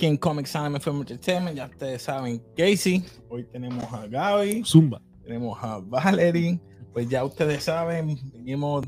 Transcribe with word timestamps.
aquí 0.00 0.06
en 0.06 0.16
Comics 0.16 0.56
Anime 0.56 0.80
Film 0.80 1.00
Entertainment. 1.00 1.54
Ya 1.58 1.66
ustedes 1.66 2.00
saben, 2.00 2.42
Casey. 2.56 3.04
Hoy 3.28 3.44
tenemos 3.44 3.84
a 3.92 4.06
Gaby. 4.06 4.62
Zumba. 4.64 4.98
Tenemos 5.22 5.58
a 5.60 5.78
Valerie. 5.78 6.58
Pues 6.94 7.06
ya 7.10 7.22
ustedes 7.22 7.64
saben, 7.64 8.18
vinimos 8.32 8.86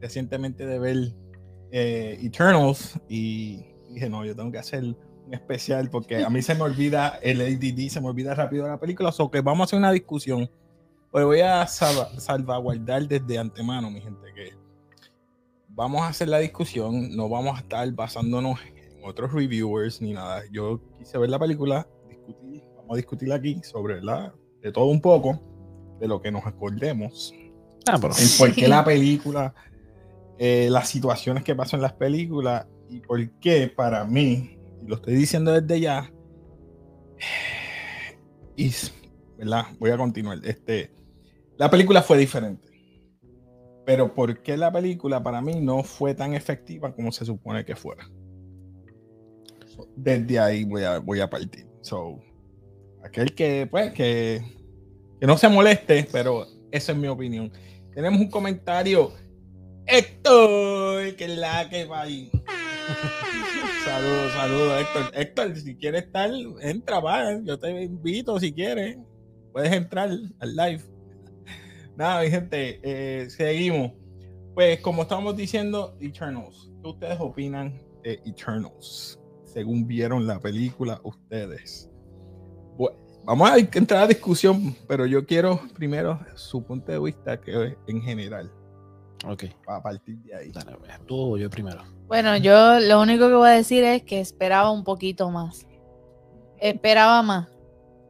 recientemente 0.00 0.64
de 0.64 0.78
ver 0.78 0.96
eh, 1.72 2.18
Eternals 2.22 2.98
y 3.06 3.66
dije, 3.90 4.08
no, 4.08 4.24
yo 4.24 4.34
tengo 4.34 4.50
que 4.50 4.56
hacer 4.56 4.82
un 4.82 5.34
especial 5.34 5.90
porque 5.90 6.24
a 6.24 6.30
mí 6.30 6.40
se 6.40 6.54
me 6.54 6.62
olvida 6.62 7.18
el 7.22 7.42
ADD, 7.42 7.90
se 7.90 8.00
me 8.00 8.08
olvida 8.08 8.34
rápido 8.34 8.66
la 8.66 8.80
película. 8.80 9.12
O 9.18 9.30
que 9.30 9.42
vamos 9.42 9.60
a 9.60 9.64
hacer 9.64 9.78
una 9.78 9.92
discusión. 9.92 10.50
Pues 11.10 11.22
voy 11.26 11.40
a 11.40 11.66
salvaguardar 11.66 13.06
desde 13.06 13.36
antemano, 13.36 13.90
mi 13.90 14.00
gente, 14.00 14.32
que 14.34 14.54
vamos 15.68 16.00
a 16.00 16.08
hacer 16.08 16.28
la 16.28 16.38
discusión, 16.38 17.14
no 17.14 17.28
vamos 17.28 17.58
a 17.58 17.60
estar 17.60 17.92
basándonos 17.92 18.58
en 18.64 18.75
otros 19.06 19.32
reviewers 19.32 20.00
ni 20.00 20.12
nada. 20.12 20.42
Yo 20.50 20.80
quise 20.98 21.18
ver 21.18 21.30
la 21.30 21.38
película, 21.38 21.88
discutir, 22.08 22.62
vamos 22.76 22.92
a 22.92 22.96
discutir 22.96 23.32
aquí 23.32 23.60
sobre 23.62 24.02
la, 24.02 24.34
de 24.62 24.72
todo 24.72 24.86
un 24.86 25.00
poco, 25.00 25.40
de 26.00 26.08
lo 26.08 26.20
que 26.20 26.30
nos 26.30 26.46
acordemos. 26.46 27.34
Ah, 27.88 27.98
pero... 28.00 28.14
El 28.16 28.28
por 28.38 28.54
qué 28.54 28.68
la 28.68 28.84
película, 28.84 29.54
eh, 30.38 30.68
las 30.70 30.88
situaciones 30.88 31.44
que 31.44 31.54
pasan 31.54 31.78
en 31.78 31.82
las 31.82 31.94
películas 31.94 32.66
y 32.88 33.00
por 33.00 33.30
qué 33.40 33.68
para 33.68 34.04
mí, 34.04 34.58
y 34.82 34.86
lo 34.86 34.96
estoy 34.96 35.14
diciendo 35.14 35.52
desde 35.52 35.80
ya, 35.80 36.12
y, 38.56 38.72
¿verdad? 39.38 39.66
Voy 39.78 39.90
a 39.90 39.96
continuar. 39.96 40.38
Este, 40.44 40.92
la 41.56 41.70
película 41.70 42.02
fue 42.02 42.18
diferente 42.18 42.66
pero 43.86 44.12
¿por 44.12 44.42
qué 44.42 44.56
la 44.56 44.70
película 44.70 45.22
para 45.22 45.40
mí 45.40 45.60
no 45.60 45.84
fue 45.84 46.12
tan 46.12 46.34
efectiva 46.34 46.92
como 46.92 47.12
se 47.12 47.24
supone 47.24 47.64
que 47.64 47.76
fuera? 47.76 48.10
Desde 49.96 50.38
ahí 50.38 50.64
voy 50.64 50.82
a, 50.82 50.98
voy 50.98 51.20
a 51.20 51.28
partir. 51.28 51.66
So, 51.82 52.20
aquel 53.04 53.34
que, 53.34 53.66
pues, 53.70 53.92
que, 53.92 54.42
que 55.20 55.26
no 55.26 55.36
se 55.38 55.48
moleste, 55.48 56.08
pero 56.10 56.46
esa 56.70 56.92
es 56.92 56.98
mi 56.98 57.08
opinión. 57.08 57.52
Tenemos 57.94 58.20
un 58.20 58.28
comentario. 58.28 59.12
Héctor, 59.86 61.14
que 61.16 61.28
la 61.28 61.68
que 61.70 61.84
va 61.84 62.02
ahí. 62.02 62.30
saludos, 63.84 64.32
saludos, 64.32 64.80
Héctor. 64.80 65.10
Héctor, 65.14 65.56
si 65.56 65.76
quieres 65.76 66.04
estar, 66.04 66.30
entra, 66.60 67.00
va. 67.00 67.40
Yo 67.42 67.58
te 67.58 67.82
invito 67.82 68.38
si 68.40 68.52
quieres. 68.52 68.98
Puedes 69.52 69.72
entrar 69.72 70.10
al 70.40 70.56
live. 70.56 70.82
Nada, 71.96 72.22
mi 72.22 72.30
gente, 72.30 72.80
eh, 72.82 73.30
seguimos. 73.30 73.92
Pues 74.54 74.80
como 74.80 75.02
estamos 75.02 75.36
diciendo, 75.36 75.96
Eternals. 76.00 76.70
¿Qué 76.82 76.88
ustedes 76.88 77.18
opinan 77.20 77.80
de 78.02 78.20
Eternals? 78.26 79.18
Según 79.56 79.86
vieron 79.86 80.26
la 80.26 80.38
película 80.38 81.00
ustedes. 81.02 81.90
Bueno, 82.76 82.98
vamos 83.24 83.50
a 83.50 83.56
entrar 83.56 84.02
a 84.02 84.06
discusión, 84.06 84.76
pero 84.86 85.06
yo 85.06 85.24
quiero 85.24 85.58
primero 85.72 86.20
su 86.34 86.62
punto 86.62 86.92
de 86.92 86.98
vista 86.98 87.40
que 87.40 87.74
en 87.86 88.02
general. 88.02 88.52
Ok. 89.26 89.44
A 89.66 89.82
partir 89.82 90.18
de 90.18 90.34
ahí. 90.34 90.52
Dale, 90.52 90.76
tú 91.06 91.38
yo 91.38 91.48
primero. 91.48 91.80
Bueno, 92.06 92.36
yo 92.36 92.80
lo 92.80 93.00
único 93.00 93.28
que 93.28 93.34
voy 93.34 93.48
a 93.48 93.52
decir 93.52 93.82
es 93.82 94.02
que 94.02 94.20
esperaba 94.20 94.70
un 94.70 94.84
poquito 94.84 95.30
más. 95.30 95.66
Esperaba 96.60 97.22
más. 97.22 97.48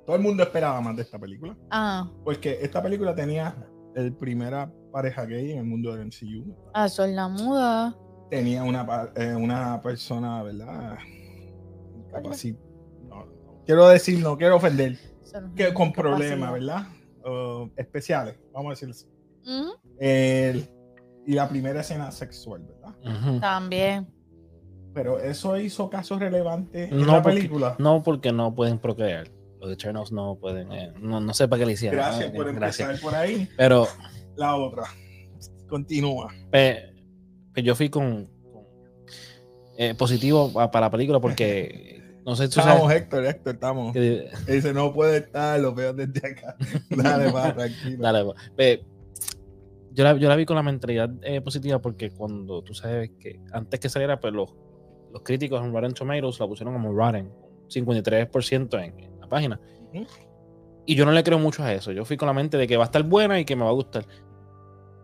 Todo 0.04 0.16
el 0.16 0.22
mundo 0.22 0.42
esperaba 0.42 0.80
más 0.80 0.96
de 0.96 1.02
esta 1.02 1.16
película. 1.16 1.56
Ah. 1.70 2.10
Porque 2.24 2.58
esta 2.60 2.82
película 2.82 3.14
tenía 3.14 3.54
el 3.94 4.12
primera 4.14 4.68
pareja 4.90 5.24
gay 5.26 5.52
en 5.52 5.58
el 5.58 5.64
mundo 5.64 5.94
del 5.94 6.06
MCU. 6.06 6.52
Ah, 6.74 6.88
Sol 6.88 7.14
la 7.14 7.28
muda. 7.28 7.96
Tenía 8.30 8.64
una, 8.64 9.12
eh, 9.14 9.36
una 9.36 9.80
persona, 9.80 10.42
¿verdad? 10.42 10.98
No, 13.08 13.26
quiero 13.64 13.88
decir, 13.88 14.18
no 14.20 14.36
quiero 14.36 14.56
ofender. 14.56 14.98
que 15.54 15.72
con 15.74 15.92
problemas, 15.92 16.52
¿verdad? 16.52 16.86
especiales, 17.76 18.36
vamos 18.52 18.68
a 18.68 18.70
decirlo 18.70 18.94
así. 18.94 19.06
y 21.26 21.32
la 21.32 21.48
primera 21.48 21.80
escena 21.80 22.10
sexual, 22.12 22.62
¿verdad? 22.62 23.40
También. 23.40 24.06
Pero 24.94 25.18
eso 25.18 25.58
hizo 25.58 25.90
casos 25.90 26.18
relevantes 26.20 26.90
en 26.90 27.06
la 27.06 27.22
película. 27.22 27.76
no, 27.78 28.02
porque 28.02 28.32
no 28.32 28.54
pueden 28.54 28.78
procrear 28.78 29.28
los 29.60 29.72
Eternals 29.72 30.12
no 30.12 30.36
pueden, 30.36 30.72
eh, 30.72 30.92
no, 31.00 31.20
no 31.20 31.34
sé 31.34 31.48
para 31.48 31.60
qué 31.60 31.66
le 31.66 31.72
hicieron. 31.72 31.98
Gracias 31.98 32.30
por 32.30 32.48
empezar 32.48 32.98
por 33.00 33.14
ahí. 33.14 33.48
Pero 33.56 33.88
la 34.36 34.56
otra, 34.56 34.84
continúa. 35.68 36.32
Yo 37.54 37.74
fui 37.74 37.88
con, 37.88 38.28
eh, 39.78 39.94
positivo 39.94 40.52
para 40.52 40.86
la 40.86 40.90
película 40.90 41.20
porque 41.20 41.95
no 42.26 42.34
sé, 42.34 42.48
tú 42.48 42.58
estamos, 42.58 42.92
Héctor, 42.92 43.24
Héctor, 43.24 43.54
estamos. 43.54 43.94
dice, 43.94 44.74
no 44.74 44.92
puede 44.92 45.18
estar, 45.18 45.60
lo 45.60 45.72
veo 45.72 45.92
desde 45.92 46.28
acá. 46.28 46.56
Dale, 46.90 47.30
va, 47.30 47.54
tranquilo. 47.54 48.02
Dale, 48.02 48.22
va. 48.24 48.34
Pues, 48.56 48.80
yo, 49.92 50.02
la, 50.02 50.16
yo 50.16 50.28
la 50.28 50.34
vi 50.34 50.44
con 50.44 50.56
la 50.56 50.64
mentalidad 50.64 51.08
eh, 51.22 51.40
positiva 51.40 51.78
porque 51.80 52.10
cuando 52.10 52.62
tú 52.62 52.74
sabes 52.74 53.12
que 53.20 53.38
antes 53.52 53.78
que 53.78 53.88
saliera, 53.88 54.18
pues 54.18 54.34
los, 54.34 54.52
los 55.12 55.22
críticos 55.22 55.64
en 55.64 55.72
Rotten 55.72 55.94
Tomatoes 55.94 56.40
la 56.40 56.48
pusieron 56.48 56.74
como 56.74 56.92
Rotten, 56.92 57.30
53% 57.68 58.84
en, 58.84 59.28
página. 59.28 59.60
Y 60.84 60.96
yo 60.96 61.06
no 61.06 61.12
le 61.12 61.22
creo 61.22 61.38
mucho 61.38 61.62
a 61.62 61.72
eso. 61.72 61.92
Yo 61.92 62.04
fui 62.04 62.16
con 62.16 62.26
la 62.26 62.32
mente 62.32 62.56
de 62.56 62.66
que 62.66 62.76
va 62.76 62.84
a 62.84 62.86
estar 62.86 63.04
buena 63.04 63.38
y 63.38 63.44
que 63.44 63.54
me 63.54 63.62
va 63.62 63.70
a 63.70 63.72
gustar. 63.72 64.04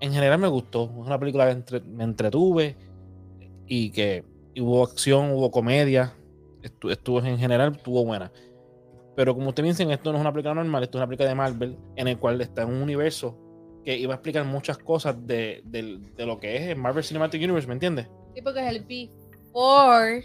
En 0.01 0.13
general 0.13 0.41
me 0.41 0.49
gustó. 0.49 0.85
Es 0.87 1.07
una 1.07 1.21
película 1.21 1.55
que 1.55 1.81
me 1.83 2.03
entretuve 2.03 2.77
y 3.69 3.91
que 3.91 4.25
hubo 4.57 4.83
acción, 4.83 5.31
hubo 5.33 5.53
comedia. 5.53 6.15
Estuvo, 6.63 7.21
en 7.21 7.39
general, 7.39 7.75
estuvo 7.77 8.05
buena. 8.05 8.33
Pero 9.15 9.35
como 9.35 9.49
ustedes 9.49 9.77
dicen, 9.77 9.91
esto 9.91 10.11
no 10.11 10.19
es 10.19 10.23
una 10.23 10.33
película 10.33 10.55
normal, 10.55 10.83
esto 10.83 10.99
es 10.99 11.01
una 11.01 11.07
película 11.07 11.29
de 11.29 11.35
Marvel 11.35 11.79
en 11.97 12.09
el 12.09 12.19
cual 12.19 12.41
está 12.41 12.63
en 12.63 12.69
un 12.71 12.83
universo 12.83 13.39
que 13.85 13.97
iba 13.97 14.15
a 14.15 14.17
explicar 14.17 14.45
muchas 14.45 14.79
cosas 14.79 15.17
de, 15.27 15.63
lo 16.17 16.39
que 16.39 16.57
es 16.57 16.69
el 16.69 16.77
Marvel 16.77 17.05
Cinematic 17.05 17.43
Universe, 17.43 17.67
¿me 17.67 17.75
entiendes? 17.75 18.09
Sí, 18.35 18.41
porque 18.43 18.61
es 18.61 18.75
el 18.75 18.85
before 18.85 20.25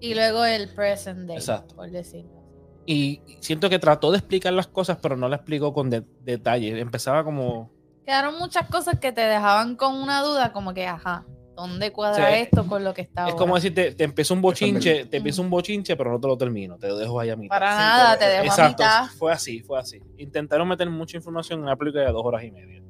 y 0.00 0.14
luego 0.14 0.44
el 0.44 0.68
present 0.74 1.26
day, 1.26 1.36
Exacto. 1.36 1.76
por 1.76 1.90
decirlo. 1.90 2.38
Y 2.86 3.20
siento 3.40 3.68
que 3.68 3.78
trató 3.78 4.10
de 4.10 4.18
explicar 4.18 4.52
las 4.52 4.66
cosas, 4.66 4.98
pero 5.00 5.16
no 5.16 5.28
la 5.28 5.36
explicó 5.36 5.74
con 5.74 5.90
detalle. 5.90 6.80
Empezaba 6.80 7.22
como. 7.22 7.70
Quedaron 8.06 8.38
muchas 8.38 8.66
cosas 8.68 8.98
que 8.98 9.12
te 9.12 9.20
dejaban 9.20 9.76
con 9.76 9.94
una 9.94 10.22
duda, 10.22 10.52
como 10.52 10.72
que, 10.72 10.86
ajá, 10.86 11.26
¿dónde 11.58 11.90
cuadra 11.90 12.38
esto 12.38 12.64
con 12.68 12.84
lo 12.84 12.94
que 12.94 13.02
está 13.02 13.28
Es 13.28 13.34
como 13.34 13.56
decir, 13.56 13.74
te, 13.74 13.92
te 13.92 14.04
empezó 14.04 14.32
un 14.32 14.40
bochinche, 14.40 15.06
te 15.06 15.16
empiezo 15.16 15.42
un 15.42 15.50
bochinche, 15.50 15.96
pero 15.96 16.12
no 16.12 16.20
te 16.20 16.28
lo 16.28 16.38
termino, 16.38 16.78
te 16.78 16.86
lo 16.86 16.96
dejo 16.96 17.18
ahí 17.18 17.30
a 17.30 17.36
mitad. 17.36 17.56
Para 17.56 17.76
nada, 17.76 18.16
te 18.16 18.26
dejo 18.26 18.44
exacto, 18.44 18.84
a 18.84 19.02
mitad. 19.02 19.16
Fue 19.18 19.32
así, 19.32 19.60
fue 19.62 19.80
así. 19.80 20.00
Intentaron 20.18 20.68
meter 20.68 20.88
mucha 20.88 21.16
información 21.16 21.58
en 21.58 21.64
una 21.64 21.76
película 21.76 22.04
de 22.04 22.12
dos 22.12 22.24
horas 22.24 22.44
y 22.44 22.52
media. 22.52 22.80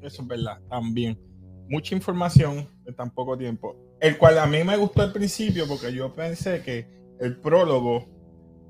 Eso 0.00 0.22
es 0.22 0.28
verdad, 0.28 0.58
también. 0.70 1.20
Mucha 1.68 1.94
información 1.94 2.66
en 2.86 2.96
tan 2.96 3.10
poco 3.10 3.36
tiempo. 3.36 3.76
El 4.00 4.16
cual 4.16 4.38
a 4.38 4.46
mí 4.46 4.64
me 4.64 4.78
gustó 4.78 5.02
al 5.02 5.12
principio 5.12 5.68
porque 5.68 5.92
yo 5.92 6.14
pensé 6.14 6.62
que 6.62 6.88
el 7.20 7.36
prólogo 7.36 8.08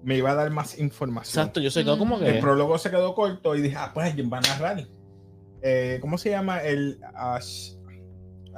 me 0.02 0.16
iba 0.16 0.32
a 0.32 0.34
dar 0.34 0.50
más 0.50 0.76
información. 0.80 1.40
Exacto, 1.40 1.60
yo 1.60 1.70
sé 1.70 1.84
como 1.84 2.19
que. 2.19 2.28
El 2.28 2.40
prólogo 2.40 2.76
se 2.78 2.90
quedó 2.90 3.14
corto 3.14 3.54
y 3.54 3.60
dije, 3.60 3.76
ah, 3.78 3.92
pues 3.94 4.08
alguien 4.08 4.28
va 4.32 4.38
a 4.38 4.40
narrar. 4.40 4.88
Eh, 5.62 5.98
¿Cómo 6.00 6.19
se 6.19 6.30
llama? 6.30 6.62
El 6.62 6.98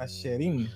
Ash, 0.03 0.25
Asherim. 0.25 0.69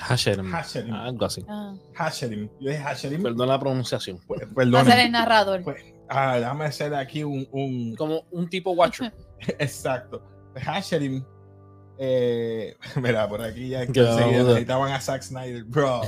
Hasherim. 0.00 0.52
Hasherim. 0.52 0.94
Algo 0.94 1.24
así. 1.24 1.44
Ah. 1.48 1.74
Hasherim. 1.94 2.48
Yo 2.60 2.70
dije 2.70 2.82
Hasherim. 2.82 3.22
Perdón 3.22 3.48
la 3.48 3.58
pronunciación. 3.58 4.18
Pues, 4.26 4.42
perdón. 4.54 4.74
Va 4.74 4.80
a 4.80 4.84
ser 4.84 4.98
el 4.98 5.12
narrador. 5.12 5.62
Pues, 5.62 5.82
ah, 6.08 6.38
déjame 6.38 6.64
hacer 6.66 6.94
aquí 6.94 7.24
un, 7.24 7.46
un... 7.52 7.94
Como 7.96 8.26
un 8.30 8.48
tipo 8.48 8.72
watcher. 8.72 9.12
Exacto. 9.58 10.22
Hasherim. 10.54 11.24
Eh, 11.98 12.76
mira, 13.02 13.28
por 13.28 13.42
aquí 13.42 13.68
ya 13.68 13.84
necesitaban 13.84 14.92
a 14.92 15.00
Zack 15.00 15.22
Snyder. 15.22 15.64
Bro. 15.64 16.02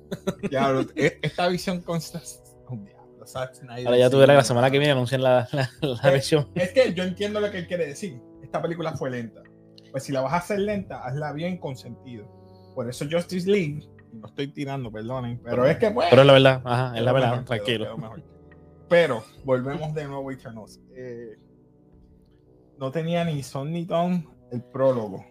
ya, 0.50 0.72
e, 0.94 1.18
esta 1.22 1.48
visión 1.48 1.80
consta 1.82 2.20
Ahora 3.84 3.96
ya 3.98 4.08
tuviera 4.08 4.34
la 4.34 4.44
semana 4.44 4.70
que 4.70 4.78
viene 4.78 4.92
anuncian 4.92 5.20
la, 5.20 5.48
la, 5.50 5.68
la 5.80 6.10
versión. 6.10 6.48
Es 6.54 6.70
que 6.70 6.94
yo 6.94 7.02
entiendo 7.02 7.40
lo 7.40 7.50
que 7.50 7.58
él 7.58 7.66
quiere 7.66 7.86
decir. 7.86 8.20
Esta 8.40 8.62
película 8.62 8.92
fue 8.92 9.10
lenta. 9.10 9.42
Pues 9.96 10.04
si 10.04 10.12
la 10.12 10.20
vas 10.20 10.34
a 10.34 10.36
hacer 10.36 10.58
lenta, 10.58 11.06
hazla 11.06 11.32
bien 11.32 11.56
con 11.56 11.74
sentido. 11.74 12.26
Por 12.74 12.86
eso 12.86 13.06
Justice 13.10 13.50
League, 13.50 13.88
no 14.12 14.26
estoy 14.26 14.48
tirando, 14.48 14.92
perdonen, 14.92 15.40
pero, 15.42 15.64
es 15.64 15.78
que 15.78 15.88
bueno. 15.88 16.10
Pero 16.10 16.20
es 16.20 16.26
la 16.26 16.32
verdad, 16.34 16.62
ajá, 16.66 16.98
es 16.98 17.02
la 17.02 17.12
verdad, 17.12 17.44
tranquilo. 17.46 17.96
pero 18.90 19.24
volvemos 19.42 19.94
de 19.94 20.04
nuevo 20.04 20.28
a 20.28 20.34
Eternals. 20.34 20.82
Eh, 20.94 21.38
no 22.78 22.90
tenía 22.90 23.24
ni 23.24 23.42
son 23.42 23.72
ni 23.72 23.86
ton 23.86 24.28
el 24.52 24.62
prólogo. 24.64 25.24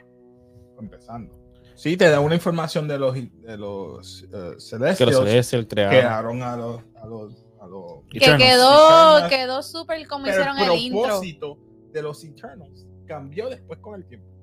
Empezando. 0.79 1.31
Sí, 1.75 1.95
te 1.95 2.09
da 2.09 2.19
una 2.19 2.33
información 2.33 2.88
de 2.88 2.97
los, 2.97 3.13
de 3.13 3.57
los 3.57 4.23
uh, 4.23 4.57
que 4.97 5.06
los 5.06 5.15
celestials 5.15 5.68
crearon 5.68 6.41
a 6.41 6.57
los, 6.57 6.81
a 7.00 7.06
los 7.06 8.03
que 8.09 8.18
quedó, 8.19 9.29
quedó 9.29 9.61
súper 9.61 10.07
como 10.07 10.25
hicieron 10.25 10.57
el, 10.57 10.71
intro. 10.73 11.01
El 11.01 11.07
propósito 11.07 11.59
de 11.91 12.01
los 12.01 12.23
Eternals 12.23 12.88
cambió 13.06 13.47
después 13.47 13.77
con 13.79 13.94
el 13.94 14.07
tiempo. 14.07 14.34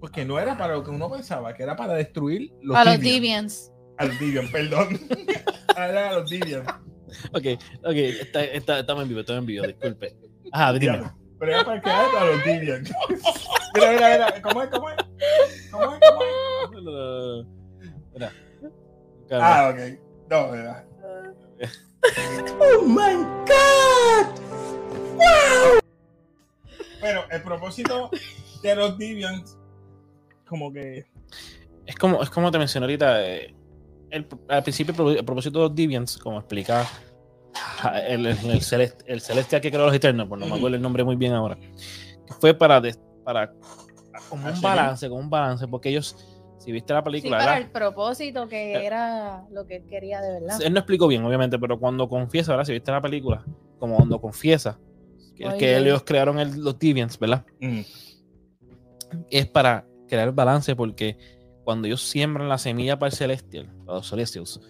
Porque 0.00 0.24
no 0.24 0.38
era 0.38 0.56
para 0.56 0.74
lo 0.74 0.84
que 0.84 0.90
uno 0.90 1.10
pensaba, 1.10 1.54
que 1.54 1.62
era 1.62 1.76
para 1.76 1.94
destruir 1.94 2.52
los 2.62 2.74
para 2.74 2.92
los 2.92 3.00
Deviants. 3.00 3.72
A 3.96 4.04
los 4.04 4.18
Deviants, 4.18 4.50
perdón. 4.52 5.00
a 5.76 6.12
los 6.12 6.30
Deviants. 6.30 6.72
Ok, 7.32 7.60
ok, 7.82 7.94
está, 7.94 8.44
está, 8.44 8.78
estamos 8.80 9.02
en 9.02 9.08
vivo, 9.08 9.20
estamos 9.20 9.40
en 9.40 9.46
vivo, 9.46 9.66
disculpe. 9.66 10.16
Ajá, 10.52 10.72
dime. 10.74 11.10
Pero 11.38 11.52
era 11.52 11.64
para 11.64 11.80
que 11.80 11.90
a 11.90 12.24
los 12.24 12.44
Deviants. 12.44 12.90
Mira, 13.74 13.92
mira, 13.92 14.08
mira. 14.08 14.42
¿Cómo 14.42 14.62
es? 14.62 14.70
¿Cómo 14.70 14.90
es? 14.90 14.96
¿Cómo 15.70 15.94
es? 15.94 16.00
¿Cómo 16.00 16.22
es? 17.40 17.46
Mira. 18.14 18.32
Ah, 19.30 19.72
ok. 19.72 20.00
No, 20.30 20.48
mira. 20.48 20.86
Bueno, 27.00 27.20
el 27.30 27.42
propósito 27.42 28.10
de 28.62 28.74
los 28.74 28.98
Deviants, 28.98 29.57
como 30.48 30.72
que. 30.72 31.06
Es 31.86 31.96
como, 31.96 32.22
es 32.22 32.30
como 32.30 32.50
te 32.50 32.58
mencioné 32.58 32.84
ahorita, 32.84 33.26
eh, 33.26 33.54
el- 34.10 34.26
al 34.48 34.62
principio 34.62 35.10
el 35.10 35.24
propósito 35.24 35.58
de 35.60 35.64
los 35.68 35.74
Deviants, 35.74 36.18
como 36.18 36.38
explica 36.38 36.84
ja, 37.54 37.98
el, 38.00 38.26
el, 38.26 38.36
el 38.50 38.60
celest- 38.60 39.02
el 39.06 39.20
celestial 39.20 39.60
que 39.60 39.70
creó 39.70 39.86
los 39.86 39.94
Eternos, 39.94 40.28
pues 40.28 40.40
no 40.40 40.46
me 40.46 40.56
acuerdo 40.56 40.76
el 40.76 40.82
nombre 40.82 41.04
muy 41.04 41.16
bien 41.16 41.32
ahora, 41.32 41.58
fue 42.40 42.52
para, 42.54 42.82
para 43.24 43.52
como 44.28 44.44
un 44.44 44.52
Así 44.52 44.62
balance, 44.62 45.08
como 45.08 45.20
un 45.20 45.30
balance, 45.30 45.66
porque 45.68 45.88
ellos, 45.90 46.14
si 46.58 46.72
viste 46.72 46.92
la 46.92 47.00
Sí, 47.00 47.04
película, 47.04 47.38
para 47.38 47.52
¿verdad? 47.52 47.62
el 47.66 47.70
propósito 47.70 48.48
que 48.48 48.74
Eh. 48.76 48.84
era 48.84 49.46
lo 49.50 49.66
que 49.66 49.76
él 49.76 49.86
quería 49.88 50.20
de 50.20 50.40
verdad. 50.40 50.60
Él 50.62 50.72
no 50.72 50.78
explicó 50.80 51.06
bien, 51.08 51.24
obviamente, 51.24 51.58
pero 51.58 51.78
cuando 51.78 52.08
confiesa, 52.08 52.52
¿verdad? 52.52 52.64
Si 52.66 52.72
viste 52.72 52.90
la 52.90 53.00
película, 53.00 53.44
como 53.78 53.96
cuando 53.96 54.20
confiesa 54.20 54.78
que, 55.36 55.54
que 55.58 55.76
ellos 55.78 56.02
crearon 56.04 56.38
el- 56.38 56.60
los 56.60 56.78
Deviants, 56.78 57.18
¿verdad? 57.18 57.46
mm, 57.60 57.80
Es 59.30 59.46
para 59.46 59.86
crear 60.08 60.32
balance 60.32 60.74
porque 60.74 61.16
cuando 61.64 61.86
ellos 61.86 62.02
siembran 62.02 62.48
la 62.48 62.58
semilla 62.58 62.98
para 62.98 63.10
el 63.10 63.16
Celestial, 63.16 63.66
para 63.84 63.98
los 63.98 64.08
Celestials, 64.08 64.60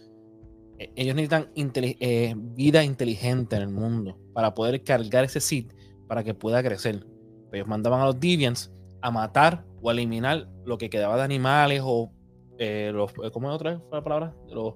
eh, 0.79 0.93
ellos 0.97 1.15
necesitan 1.15 1.51
eh, 1.55 2.35
vida 2.37 2.85
inteligente 2.85 3.57
en 3.57 3.63
el 3.63 3.69
mundo 3.69 4.19
para 4.35 4.55
poder 4.55 4.83
cargar 4.83 5.25
ese 5.25 5.41
seed 5.41 5.73
para 6.07 6.25
que 6.25 6.35
pueda 6.35 6.63
crecer. 6.63 7.07
Ellos 7.53 7.67
mandaban 7.67 8.01
a 8.01 8.07
los 8.07 8.21
Deviants 8.21 8.73
a 9.01 9.11
matar 9.11 9.65
o 9.81 9.91
a 9.91 9.93
eliminar 9.93 10.49
lo 10.65 10.77
que 10.77 10.91
quedaba 10.91 11.17
de 11.17 11.23
animales 11.23 11.83
o 11.85 12.13
eh, 12.59 12.91
los, 12.93 13.13
¿cómo 13.33 13.49
es 13.49 13.55
otra 13.55 13.73
vez 13.73 13.81
la 13.93 14.03
palabra? 14.03 14.35
Los, 14.49 14.75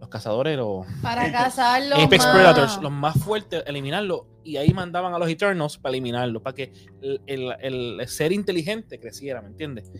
los 0.00 0.08
cazadores, 0.08 0.56
los 0.56 0.86
Para 1.02 1.22
Apex- 1.24 1.32
cazar 1.32 1.82
los 1.86 1.98
Apex 1.98 2.24
más- 2.24 2.34
Predators, 2.34 2.82
los 2.82 2.92
más 2.92 3.16
fuertes, 3.22 3.62
eliminarlo. 3.66 4.26
Y 4.44 4.56
ahí 4.58 4.72
mandaban 4.74 5.14
a 5.14 5.18
los 5.18 5.28
Eternals 5.28 5.78
para 5.78 5.90
eliminarlo, 5.92 6.42
para 6.42 6.54
que 6.54 6.72
el, 7.00 7.20
el- 7.26 7.54
el 8.00 8.08
ser 8.08 8.32
inteligente 8.32 9.00
creciera, 9.00 9.40
¿me 9.40 9.48
entiendes? 9.48 9.90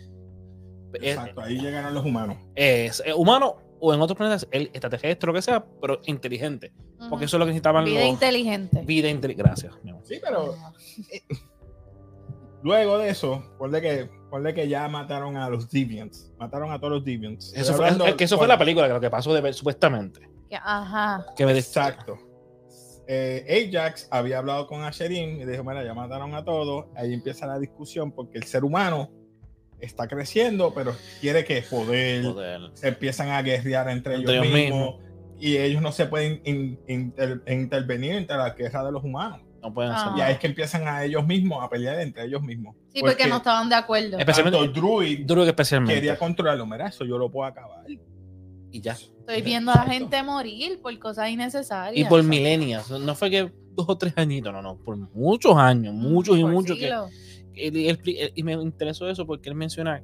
Es, 0.92 1.16
Exacto, 1.16 1.40
ahí 1.40 1.58
llegaron 1.58 1.92
los 1.94 2.04
humanos. 2.04 2.36
es- 2.54 3.02
es 3.04 3.14
humano 3.14 3.56
o 3.80 3.92
en 3.92 4.00
otros 4.00 4.16
planetas, 4.16 4.46
el 4.50 4.64
extraterrestre, 4.72 5.26
lo 5.26 5.32
que 5.34 5.42
sea, 5.42 5.64
pero 5.80 6.00
inteligente. 6.06 6.72
Porque 7.10 7.24
eso 7.26 7.36
es 7.36 7.38
lo 7.38 7.44
que 7.44 7.50
necesitaban 7.50 7.84
Vida 7.84 8.00
los. 8.00 8.08
inteligente. 8.08 8.82
Vida 8.86 9.08
inteligente. 9.08 9.42
Gracias. 9.48 9.74
mi 9.82 9.90
amor. 9.90 10.02
Sí, 10.06 10.16
pero 10.22 10.54
luego 12.64 12.98
de 12.98 13.10
eso, 13.10 13.44
ponle 13.58 13.80
que, 13.80 14.10
ponle 14.30 14.52
que 14.54 14.66
ya 14.66 14.88
mataron 14.88 15.36
a 15.36 15.48
los 15.48 15.70
Deviants. 15.70 16.32
Mataron 16.38 16.72
a 16.72 16.78
todos 16.80 16.94
los 16.94 17.04
Deviants. 17.04 17.52
Eso 17.52 17.60
Estoy 17.60 17.76
fue, 17.76 17.84
hablando- 17.84 18.06
es 18.06 18.14
que 18.14 18.24
eso 18.24 18.36
fue 18.38 18.48
la 18.48 18.58
película, 18.58 18.88
que 18.88 18.94
lo 18.94 19.00
que 19.00 19.10
pasó 19.10 19.32
de 19.32 19.40
ver, 19.40 19.54
supuestamente. 19.54 20.28
Ajá. 20.62 21.24
Que 21.36 21.44
me 21.46 21.56
Exacto. 21.56 22.18
Eh, 23.06 23.68
Ajax 23.70 24.08
había 24.10 24.38
hablado 24.38 24.66
con 24.66 24.82
Asherin 24.82 25.40
y 25.40 25.44
dijo, 25.44 25.62
mira, 25.62 25.84
ya 25.84 25.92
mataron 25.94 26.34
a 26.34 26.42
todos. 26.44 26.86
Ahí 26.96 27.12
empieza 27.12 27.46
la 27.46 27.58
discusión 27.58 28.10
porque 28.12 28.38
el 28.38 28.44
ser 28.44 28.64
humano 28.64 29.10
está 29.78 30.08
creciendo, 30.08 30.72
pero 30.74 30.94
quiere 31.20 31.44
que 31.44 31.60
poder, 31.62 32.24
Joder. 32.24 32.60
se 32.72 32.88
empiezan 32.88 33.28
a 33.28 33.42
guerrear 33.42 33.90
entre, 33.90 34.14
Entre 34.14 34.34
ellos 34.36 34.46
ellos 34.46 34.54
mismos. 34.54 34.94
Y 35.38 35.58
ellos 35.58 35.82
no 35.82 35.92
se 35.92 36.06
pueden 36.06 36.40
in- 36.44 36.80
inter- 36.88 37.42
intervenir 37.46 38.12
entre 38.14 38.36
la 38.36 38.50
guerra 38.50 38.84
de 38.84 38.92
los 38.92 39.04
humanos. 39.04 39.42
No 39.64 39.72
pueden 39.72 39.92
hacer 39.92 40.08
Ah. 40.08 40.10
Y 40.10 40.18
nada. 40.18 40.26
ahí 40.28 40.32
es 40.34 40.38
que 40.38 40.46
empiezan 40.46 40.86
a 40.86 41.02
ellos 41.04 41.26
mismos 41.26 41.64
a 41.64 41.68
pelear 41.70 41.98
entre 42.00 42.24
ellos 42.24 42.42
mismos. 42.42 42.76
Sí, 42.92 43.00
porque 43.00 43.26
no 43.26 43.38
estaban 43.38 43.68
de 43.68 43.74
acuerdo. 43.76 44.18
Especialmente- 44.18 44.58
tanto 44.58 44.80
Druid 44.80 45.26
que 45.26 45.48
especialmente. 45.48 45.94
quería 45.94 46.18
controlarlo. 46.18 46.66
Mira, 46.66 46.88
eso 46.88 47.04
yo 47.04 47.16
lo 47.18 47.30
puedo 47.30 47.48
acabar. 47.48 47.84
Y 48.70 48.80
ya. 48.80 48.92
Estoy 48.92 49.40
viendo 49.42 49.72
a 49.72 49.76
la 49.76 49.82
gente 49.84 50.22
morir 50.22 50.80
por 50.82 50.96
cosas 50.98 51.30
innecesarias. 51.30 51.96
Y 52.06 52.08
por 52.08 52.22
milenias. 52.22 52.90
No 52.90 53.14
fue 53.14 53.30
que 53.30 53.50
dos 53.72 53.86
o 53.88 53.96
tres 53.96 54.12
añitos, 54.16 54.52
no, 54.52 54.60
no. 54.60 54.76
Por 54.76 54.96
muchos 54.96 55.56
años, 55.56 55.94
muchos 55.94 56.36
y 56.38 56.42
Por 56.42 56.52
muchos. 56.52 56.76
Que, 56.76 56.88
él- 56.88 57.76
él- 57.76 58.00
él- 58.04 58.32
y 58.34 58.42
me 58.42 58.52
interesó 58.52 59.08
eso 59.08 59.26
porque 59.26 59.48
él 59.48 59.54
menciona 59.54 60.02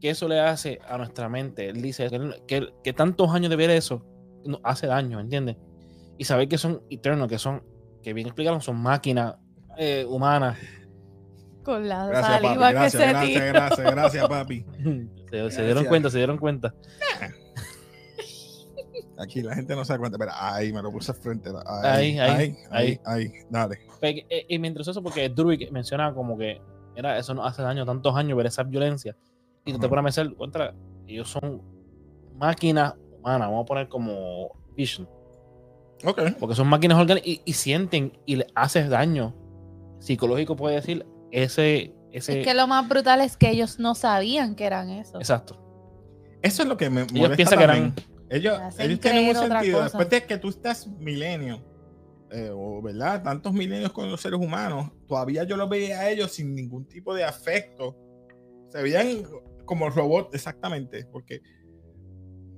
que 0.00 0.08
eso 0.10 0.26
le 0.28 0.40
hace 0.40 0.78
a 0.88 0.96
nuestra 0.96 1.28
mente. 1.28 1.68
Él 1.68 1.82
dice 1.82 2.08
que, 2.08 2.30
que, 2.46 2.68
que 2.82 2.92
tantos 2.94 3.28
años 3.34 3.50
de 3.50 3.56
ver 3.56 3.68
eso 3.70 4.06
nos 4.46 4.60
hace 4.64 4.86
daño, 4.86 5.20
¿entiendes? 5.20 5.56
Y 6.16 6.24
saber 6.24 6.48
que 6.48 6.58
son 6.58 6.82
eternos, 6.90 7.28
que 7.28 7.38
son, 7.38 7.62
que 8.02 8.12
bien 8.12 8.26
explicaron, 8.26 8.60
son 8.60 8.76
máquinas 8.76 9.36
eh, 9.78 10.04
humanas. 10.08 10.58
Con 11.62 11.88
la 11.88 12.06
Gracias, 12.06 12.30
papi. 12.32 12.46
saliva 12.46 12.68
que 12.68 12.72
Gracias, 12.74 13.02
se 13.02 13.08
gracias, 13.08 13.52
gracias, 13.52 13.90
gracias, 13.92 14.28
papi. 14.28 14.64
Se, 15.30 15.50
se 15.52 15.64
dieron 15.64 15.84
cuenta, 15.84 16.10
se 16.10 16.18
dieron 16.18 16.38
cuenta. 16.38 16.74
Aquí 19.18 19.42
la 19.42 19.54
gente 19.54 19.74
no 19.76 19.84
se 19.84 19.92
da 19.92 19.98
cuenta. 19.98 20.18
Pero 20.18 20.30
ahí 20.34 20.72
me 20.72 20.82
lo 20.82 20.90
puse 20.90 21.12
al 21.12 21.18
frente. 21.18 21.50
Ahí, 21.66 22.18
Ahí, 22.18 22.20
ahí, 22.20 22.30
ahí, 22.30 22.56
ahí, 22.70 23.00
ahí. 23.04 23.32
Dale. 23.48 23.78
Eh, 24.02 24.46
Y 24.48 24.58
me 24.58 24.68
interesó 24.68 24.90
eso 24.92 25.02
porque 25.02 25.28
Druid 25.28 25.70
menciona 25.70 26.14
como 26.14 26.38
que 26.38 26.60
era, 26.96 27.18
eso 27.18 27.34
nos 27.34 27.46
hace 27.46 27.62
daño 27.62 27.84
tantos 27.84 28.14
años 28.16 28.36
ver 28.36 28.46
esa 28.46 28.62
violencia. 28.62 29.16
Y 29.64 29.72
tú 29.72 29.78
te 29.78 29.88
pones 29.88 30.02
a 30.02 30.04
pensar, 30.22 30.34
contra, 30.36 30.74
ellos 31.06 31.28
son 31.28 31.62
máquinas 32.36 32.94
humanas, 33.18 33.48
vamos 33.48 33.64
a 33.64 33.66
poner 33.66 33.88
como 33.88 34.52
Vision. 34.74 35.06
Ok. 36.04 36.22
Porque 36.38 36.54
son 36.54 36.68
máquinas 36.68 36.98
orgánicas 36.98 37.28
y, 37.28 37.42
y 37.44 37.52
sienten 37.52 38.18
y 38.26 38.36
le 38.36 38.46
haces 38.54 38.88
daño 38.88 39.34
psicológico, 39.98 40.56
puede 40.56 40.76
decir, 40.76 41.06
ese. 41.30 41.94
ese 42.12 42.40
Es 42.40 42.46
que 42.46 42.54
lo 42.54 42.66
más 42.66 42.88
brutal 42.88 43.20
es 43.20 43.36
que 43.36 43.50
ellos 43.50 43.78
no 43.78 43.94
sabían 43.94 44.54
que 44.54 44.64
eran 44.64 44.90
eso. 44.90 45.18
Exacto. 45.18 45.56
Eso 46.42 46.62
es 46.62 46.68
lo 46.68 46.76
que 46.76 46.90
me 46.90 47.02
Ellos 47.02 47.36
piensan 47.36 47.58
que 47.58 47.64
eran. 47.64 47.94
Ellos, 48.30 48.58
ellos 48.78 49.00
tienen 49.00 49.28
un 49.28 49.34
sentido. 49.34 49.78
cosa. 49.78 49.84
Después 49.84 50.10
de 50.10 50.24
que 50.24 50.38
tú 50.38 50.48
estás 50.48 50.86
milenio, 50.86 51.62
eh, 52.30 52.50
o 52.52 52.80
verdad, 52.80 53.22
tantos 53.22 53.52
milenios 53.52 53.92
con 53.92 54.10
los 54.10 54.20
seres 54.20 54.38
humanos, 54.38 54.90
todavía 55.08 55.44
yo 55.44 55.56
los 55.56 55.68
veía 55.68 56.00
a 56.00 56.10
ellos 56.10 56.30
sin 56.30 56.54
ningún 56.54 56.86
tipo 56.86 57.14
de 57.14 57.24
afecto. 57.24 57.96
Se 58.68 58.82
veían 58.82 59.24
como 59.64 59.90
robots, 59.90 60.34
exactamente, 60.34 61.06
porque 61.10 61.42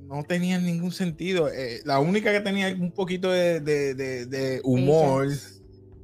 no 0.09 0.23
tenían 0.25 0.65
ningún 0.67 0.93
sentido. 0.93 1.49
Eh, 1.49 1.81
la 1.85 1.99
única 2.01 2.31
que 2.33 2.41
tenía 2.41 2.69
un 2.79 2.93
poquito 2.93 3.31
de, 3.31 3.61
de- 3.61 3.95
de- 3.95 4.27
de 4.27 4.61
humor, 4.65 5.29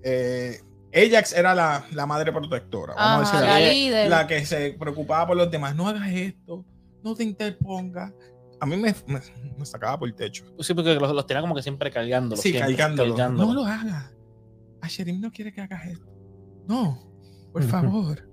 eh, 0.03 0.61
Ajax 0.95 1.33
era 1.35 1.55
la, 1.55 1.85
la 1.93 2.07
madre 2.07 2.33
protectora. 2.33 2.95
Vamos 2.95 3.29
Ajá, 3.29 3.39
a 3.57 3.61
la 3.61 3.69
líder. 3.71 4.09
la 4.09 4.27
que 4.27 4.45
se 4.47 4.73
preocupaba 4.79 5.27
por 5.27 5.37
los 5.37 5.51
demás. 5.51 5.77
No 5.77 5.87
hagas 5.89 6.11
esto, 6.11 6.65
no 7.05 7.15
te 7.15 7.25
interpongas. 7.25 8.13
A 8.61 8.67
mí 8.67 8.77
me, 8.77 8.95
me- 9.07 9.21
me 9.59 9.67
sacaba 9.67 9.99
por 9.99 10.09
el 10.09 10.15
techo. 10.15 10.45
Sí, 10.61 10.75
porque 10.75 10.95
los, 10.95 11.13
los 11.13 11.27
tenía 11.27 11.43
como 11.43 11.55
que 11.55 11.63
siempre 11.63 11.91
cargando. 11.91 12.37
Sí, 12.37 12.51
siempre, 12.51 12.75
cargándolo. 12.77 13.15
cargándolo. 13.15 13.49
No 13.49 13.55
lo 13.55 13.67
hagas. 13.67 14.13
Asherim 14.81 15.21
no 15.21 15.31
quiere 15.31 15.53
que 15.53 15.61
hagas 15.61 15.87
esto. 15.87 16.07
No, 16.67 16.99
por 17.53 17.63
favor. 17.65 18.29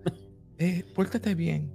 eh, 0.58 0.84
pórtate 0.96 1.36
bien. 1.36 1.72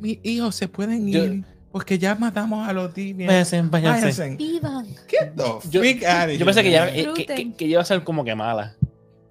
Mis 0.00 0.18
hijos 0.24 0.54
se 0.56 0.68
pueden 0.68 1.08
Yo- 1.08 1.24
ir 1.24 1.44
porque 1.72 1.98
ya 1.98 2.14
matamos 2.14 2.68
a 2.68 2.72
los 2.72 2.94
Deviants. 2.94 3.26
Váyanse, 3.26 3.62
váyanse. 3.62 4.00
Váyanse. 4.00 4.36
Vivan. 4.36 4.86
The 5.08 5.32
Yo- 5.70 5.82
Yo 5.84 6.44
pensé 6.44 6.62
que, 6.62 6.70
ya, 6.70 6.88
eh, 6.88 7.08
que, 7.14 7.26
que- 7.26 7.54
que 7.54 7.64
iba 7.66 7.80
a 7.80 7.84
ser 7.84 8.02
como 8.04 8.24
que 8.24 8.34
mala. 8.34 8.74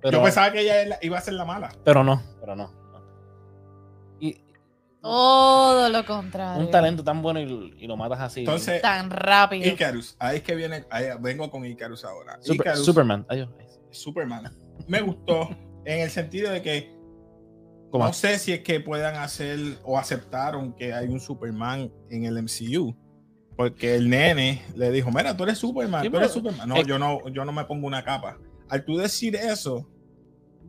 Pero, 0.02 0.20
Yo 0.20 0.24
pensaba 0.24 0.52
que 0.52 0.62
ella 0.62 0.98
iba 1.02 1.18
a 1.18 1.22
ser 1.22 1.34
la 1.34 1.46
mala. 1.46 1.72
pero 1.84 2.04
no, 2.04 2.22
pero 2.40 2.56
no. 2.56 2.72
Y 4.20 4.38
Todo 5.02 5.90
lo 5.90 6.06
contrario. 6.06 6.64
un 6.64 6.72
talento 6.72 7.04
tan 7.04 7.22
bueno 7.22 7.40
y, 7.40 7.76
y 7.80 7.88
lo 7.88 7.98
matas 7.98 8.20
así. 8.22 8.42
Entonces, 8.42 8.82
Tan 8.82 9.10
rápido. 9.10 9.68
Icarus. 9.68 10.16
Ahí 10.20 10.38
es 10.38 10.44
que 10.44 10.56
viene. 10.56 10.86
ahí 10.90 11.06
vengo 11.20 11.50
con 11.50 11.66
Icarus 11.66 12.04
ahora. 12.06 12.38
Super- 12.42 12.56
Icarus, 12.56 12.86
Superman. 12.86 13.26
Adiós. 13.30 13.50
Superman. 13.92 14.54
Me 14.88 15.02
gustó 15.02 15.50
en 15.86 16.02
el 16.02 16.10
sentido 16.10 16.52
de 16.52 16.62
que 16.62 16.97
¿Cómo? 17.98 18.06
no 18.08 18.14
sé 18.14 18.40
si 18.40 18.54
es 18.54 18.62
que 18.62 18.80
puedan 18.80 19.16
hacer 19.16 19.60
o 19.84 19.98
aceptaron 19.98 20.74
que 20.74 20.94
hay 20.94 21.08
un 21.08 21.20
Superman 21.20 21.92
en 22.10 22.26
el 22.26 22.42
MCU. 22.42 22.96
Porque 23.56 23.96
el 23.96 24.08
nene 24.10 24.62
le 24.76 24.92
dijo, 24.92 25.10
mira, 25.12 25.36
tú 25.36 25.44
eres 25.44 25.58
Superman, 25.58 26.04
Sí, 26.04 26.10
tú 26.12 26.18
eres 26.18 26.32
Superman. 26.32 26.70
No, 26.70 26.76
eh, 26.78 26.84
yo 26.88 27.00
no, 27.00 27.28
yo 27.30 27.44
no 27.44 27.52
me 27.52 27.66
pongo 27.66 27.88
una 27.88 28.04
capa. 28.04 28.38
Al 28.70 28.86
tú 28.86 28.98
decir 28.98 29.36
eso, 29.36 29.90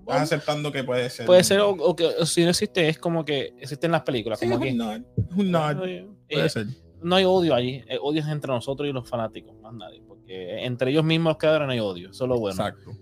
estás 0.00 0.22
aceptando 0.22 0.72
que 0.72 0.82
puede 0.84 1.10
ser. 1.10 1.26
puede 1.26 1.44
ser, 1.44 1.60
o, 1.60 1.70
o 1.70 1.94
que 1.94 2.06
o 2.06 2.24
si 2.24 2.44
no 2.44 2.50
existe, 2.50 2.88
es 2.88 2.98
como 2.98 3.26
que 3.26 3.52
existen 3.60 3.90
las 3.92 4.02
películas. 4.02 4.38
Sí, 4.38 4.48
como 4.48 4.64
es 4.64 4.72
un 4.72 4.78
nod, 4.78 5.00
un 5.36 5.50
nod, 5.50 5.84
Eh, 5.86 6.08
puede 6.30 6.48
ser. 6.48 6.66
no 7.02 7.16
hay 7.16 7.24
odio 7.26 7.54
allí. 7.54 7.84
El 7.88 7.98
odio 8.00 8.22
es 8.22 8.28
entre 8.28 8.52
nosotros 8.52 8.88
y 8.88 8.92
los 8.92 9.06
fanáticos, 9.06 9.54
más 9.60 9.74
nadie. 9.74 10.02
Porque 10.08 10.64
entre 10.64 10.90
ellos 10.90 11.04
mismos 11.04 11.36
cada 11.36 11.66
no 11.66 11.72
hay 11.72 11.80
odio. 11.80 12.10
Eso 12.10 12.24
es 12.24 12.28
lo 12.30 12.38
bueno. 12.38 12.54
Exacto. 12.56 12.92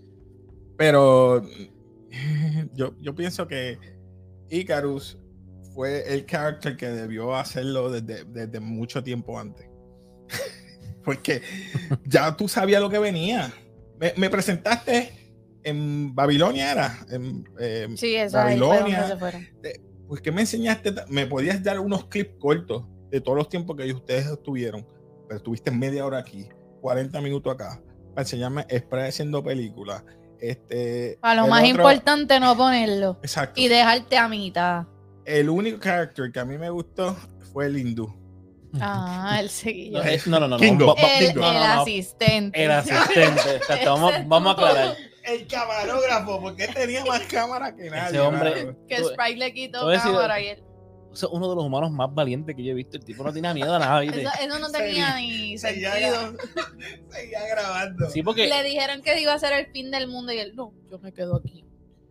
Pero 0.75 1.43
yo, 2.73 2.93
yo 2.99 3.15
pienso 3.15 3.47
que 3.47 3.77
Icarus 4.49 5.17
fue 5.73 6.13
el 6.13 6.25
character 6.25 6.75
que 6.75 6.87
debió 6.87 7.35
hacerlo 7.35 7.91
desde, 7.91 8.23
desde 8.25 8.59
mucho 8.59 9.03
tiempo 9.03 9.39
antes. 9.39 9.67
porque 11.05 11.41
ya 12.05 12.35
tú 12.35 12.47
sabías 12.47 12.81
lo 12.81 12.89
que 12.89 12.99
venía. 12.99 13.53
Me, 13.99 14.13
me 14.17 14.29
presentaste 14.29 15.27
en 15.63 16.13
Babilonia, 16.15 16.71
era. 16.71 17.05
En, 17.09 17.47
eh, 17.59 17.87
Sí, 17.95 18.15
eso 18.15 18.37
Babilonia. 18.37 19.17
pues 20.07 20.21
que 20.21 20.31
me 20.31 20.41
enseñaste, 20.41 20.93
me 21.09 21.25
podías 21.25 21.61
dar 21.63 21.79
unos 21.79 22.05
clips 22.05 22.35
cortos 22.39 22.85
de 23.09 23.21
todos 23.21 23.37
los 23.37 23.49
tiempos 23.49 23.75
que 23.77 23.91
ustedes 23.91 24.27
estuvieron, 24.27 24.85
pero 25.27 25.37
estuviste 25.37 25.71
media 25.71 26.05
hora 26.05 26.19
aquí, 26.19 26.47
40 26.81 27.19
minutos 27.21 27.53
acá, 27.53 27.81
para 28.09 28.21
enseñarme 28.21 28.65
Spray 28.69 29.09
haciendo 29.09 29.43
películas. 29.43 30.03
Este, 30.41 31.17
Para 31.21 31.41
lo 31.41 31.47
más 31.47 31.61
otro- 31.63 31.69
importante 31.69 32.39
no 32.39 32.55
ponerlo. 32.55 33.17
Exacto. 33.23 33.59
Y 33.59 33.67
dejarte 33.67 34.17
a 34.17 34.27
mitad. 34.27 34.85
El 35.25 35.49
único 35.49 35.79
character 35.79 36.31
que 36.31 36.39
a 36.39 36.45
mí 36.45 36.57
me 36.57 36.69
gustó 36.69 37.15
fue 37.51 37.65
el 37.65 37.77
hindú. 37.77 38.13
Ah, 38.79 39.37
el 39.39 39.49
seguidor. 39.49 40.03
No, 40.05 40.09
eh, 40.11 40.21
no, 40.27 40.39
no, 40.41 40.47
no. 40.47 40.57
Kingo. 40.57 40.95
El, 40.97 41.35
no, 41.35 41.41
no, 41.41 41.47
el 41.47 41.53
no, 41.75 41.81
asistente. 41.81 42.63
El 42.63 42.71
asistente. 42.71 43.55
exacto, 43.57 43.93
vamos, 43.93 44.13
vamos 44.25 44.49
a 44.49 44.53
aclarar. 44.53 44.95
El 45.23 45.45
camarógrafo, 45.47 46.39
porque 46.39 46.65
él 46.65 46.73
tenía 46.73 47.03
más 47.03 47.21
cámara 47.23 47.75
que 47.75 47.89
nadie. 47.89 48.07
Ese 48.09 48.19
hombre- 48.21 48.65
mano. 48.65 48.77
Que 48.87 48.97
Sprite 49.03 49.35
le 49.37 49.53
quitó 49.53 49.89
a 49.89 49.93
cámara 50.01 50.39
y 50.39 50.47
él. 50.47 50.63
Ese 51.13 51.25
es 51.25 51.31
uno 51.31 51.49
de 51.49 51.55
los 51.55 51.65
humanos 51.65 51.91
más 51.91 52.13
valientes 52.13 52.55
que 52.55 52.63
yo 52.63 52.71
he 52.71 52.75
visto. 52.75 52.97
El 52.97 53.03
tipo 53.05 53.23
no 53.23 53.33
tenía 53.33 53.53
miedo 53.53 53.73
a 53.73 53.79
nada. 53.79 53.99
¿viste? 54.01 54.21
Eso, 54.21 54.29
eso 54.41 54.59
no 54.59 54.69
tenía 54.69 55.15
ni 55.15 55.57
Seguía, 55.57 55.91
sentido. 55.93 56.33
seguía 57.09 57.47
grabando. 57.49 58.09
Sí, 58.09 58.21
porque. 58.23 58.47
Le 58.47 58.63
dijeron 58.63 59.01
que 59.01 59.19
iba 59.21 59.33
a 59.33 59.39
ser 59.39 59.53
el 59.53 59.67
fin 59.71 59.89
del 59.91 60.07
mundo 60.07 60.31
y 60.33 60.39
él, 60.39 60.55
no, 60.55 60.73
yo 60.91 60.99
me 60.99 61.11
quedo 61.13 61.35
aquí. 61.37 61.63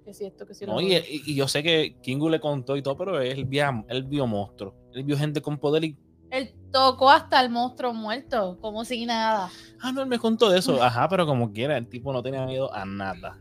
Que 0.04 0.14
si 0.14 0.24
esto, 0.24 0.46
que 0.46 0.54
si 0.54 0.64
lo 0.66 0.74
No, 0.74 0.80
y, 0.80 0.94
y- 0.94 1.22
y 1.26 1.34
yo 1.34 1.48
sé 1.48 1.62
que 1.62 1.96
Kingu 2.02 2.28
le 2.28 2.38
contó 2.40 2.76
y 2.76 2.82
todo, 2.82 2.96
pero 2.96 3.20
él 3.20 3.44
vio, 3.44 3.84
él 3.88 4.04
vio 4.04 4.26
monstruos. 4.26 4.74
Él 4.94 5.02
vio 5.04 5.16
gente 5.16 5.40
con 5.42 5.58
poder 5.58 5.84
y. 5.84 5.96
Él 6.30 6.54
tocó 6.72 7.10
hasta 7.10 7.40
el 7.40 7.50
monstruo 7.50 7.92
muerto, 7.94 8.58
como 8.60 8.84
si 8.84 9.06
nada. 9.06 9.48
Ah, 9.80 9.92
no, 9.92 10.02
él 10.02 10.08
me 10.08 10.18
contó 10.18 10.50
de 10.50 10.58
eso. 10.58 10.82
Ajá, 10.82 11.08
pero 11.08 11.24
como 11.26 11.52
quiera, 11.52 11.76
el 11.76 11.88
tipo 11.88 12.12
no 12.12 12.22
tenía 12.22 12.44
miedo 12.46 12.72
a 12.74 12.84
nada. 12.84 13.38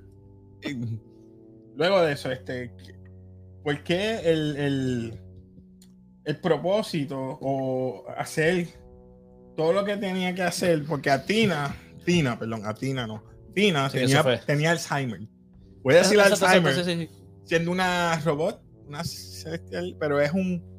Luego 1.76 2.02
de 2.02 2.14
eso, 2.14 2.32
este, 2.32 2.72
¿por 3.64 3.84
qué 3.84 4.20
el, 4.24 4.56
el, 4.58 5.20
el 6.26 6.38
propósito 6.40 7.18
o 7.42 8.06
hacer 8.18 8.68
todo 9.56 9.74
lo 9.74 9.84
que 9.86 9.98
tenía 9.98 10.34
que 10.36 10.44
hacer? 10.44 10.84
Porque 10.86 11.10
a 11.12 11.24
Tina, 11.26 11.76
Tina, 12.06 12.38
perdón, 12.38 12.66
a 12.66 12.74
Tina 12.74 13.08
no, 13.08 13.24
Tina 13.54 13.90
Sí, 13.90 14.00
tenía, 14.00 14.40
tenía 14.46 14.72
Alzheimer. 14.72 15.22
Voy 15.84 15.94
a 15.96 15.98
decir 16.00 16.20
Alzheimer, 16.20 16.74
sí, 16.76 16.84
sí, 16.84 16.96
sí. 17.08 17.10
siendo 17.46 17.72
una 17.72 18.20
robot, 18.26 18.62
una 18.88 19.04
celestial, 19.04 19.96
pero 20.00 20.20
es 20.20 20.32
un 20.32 20.74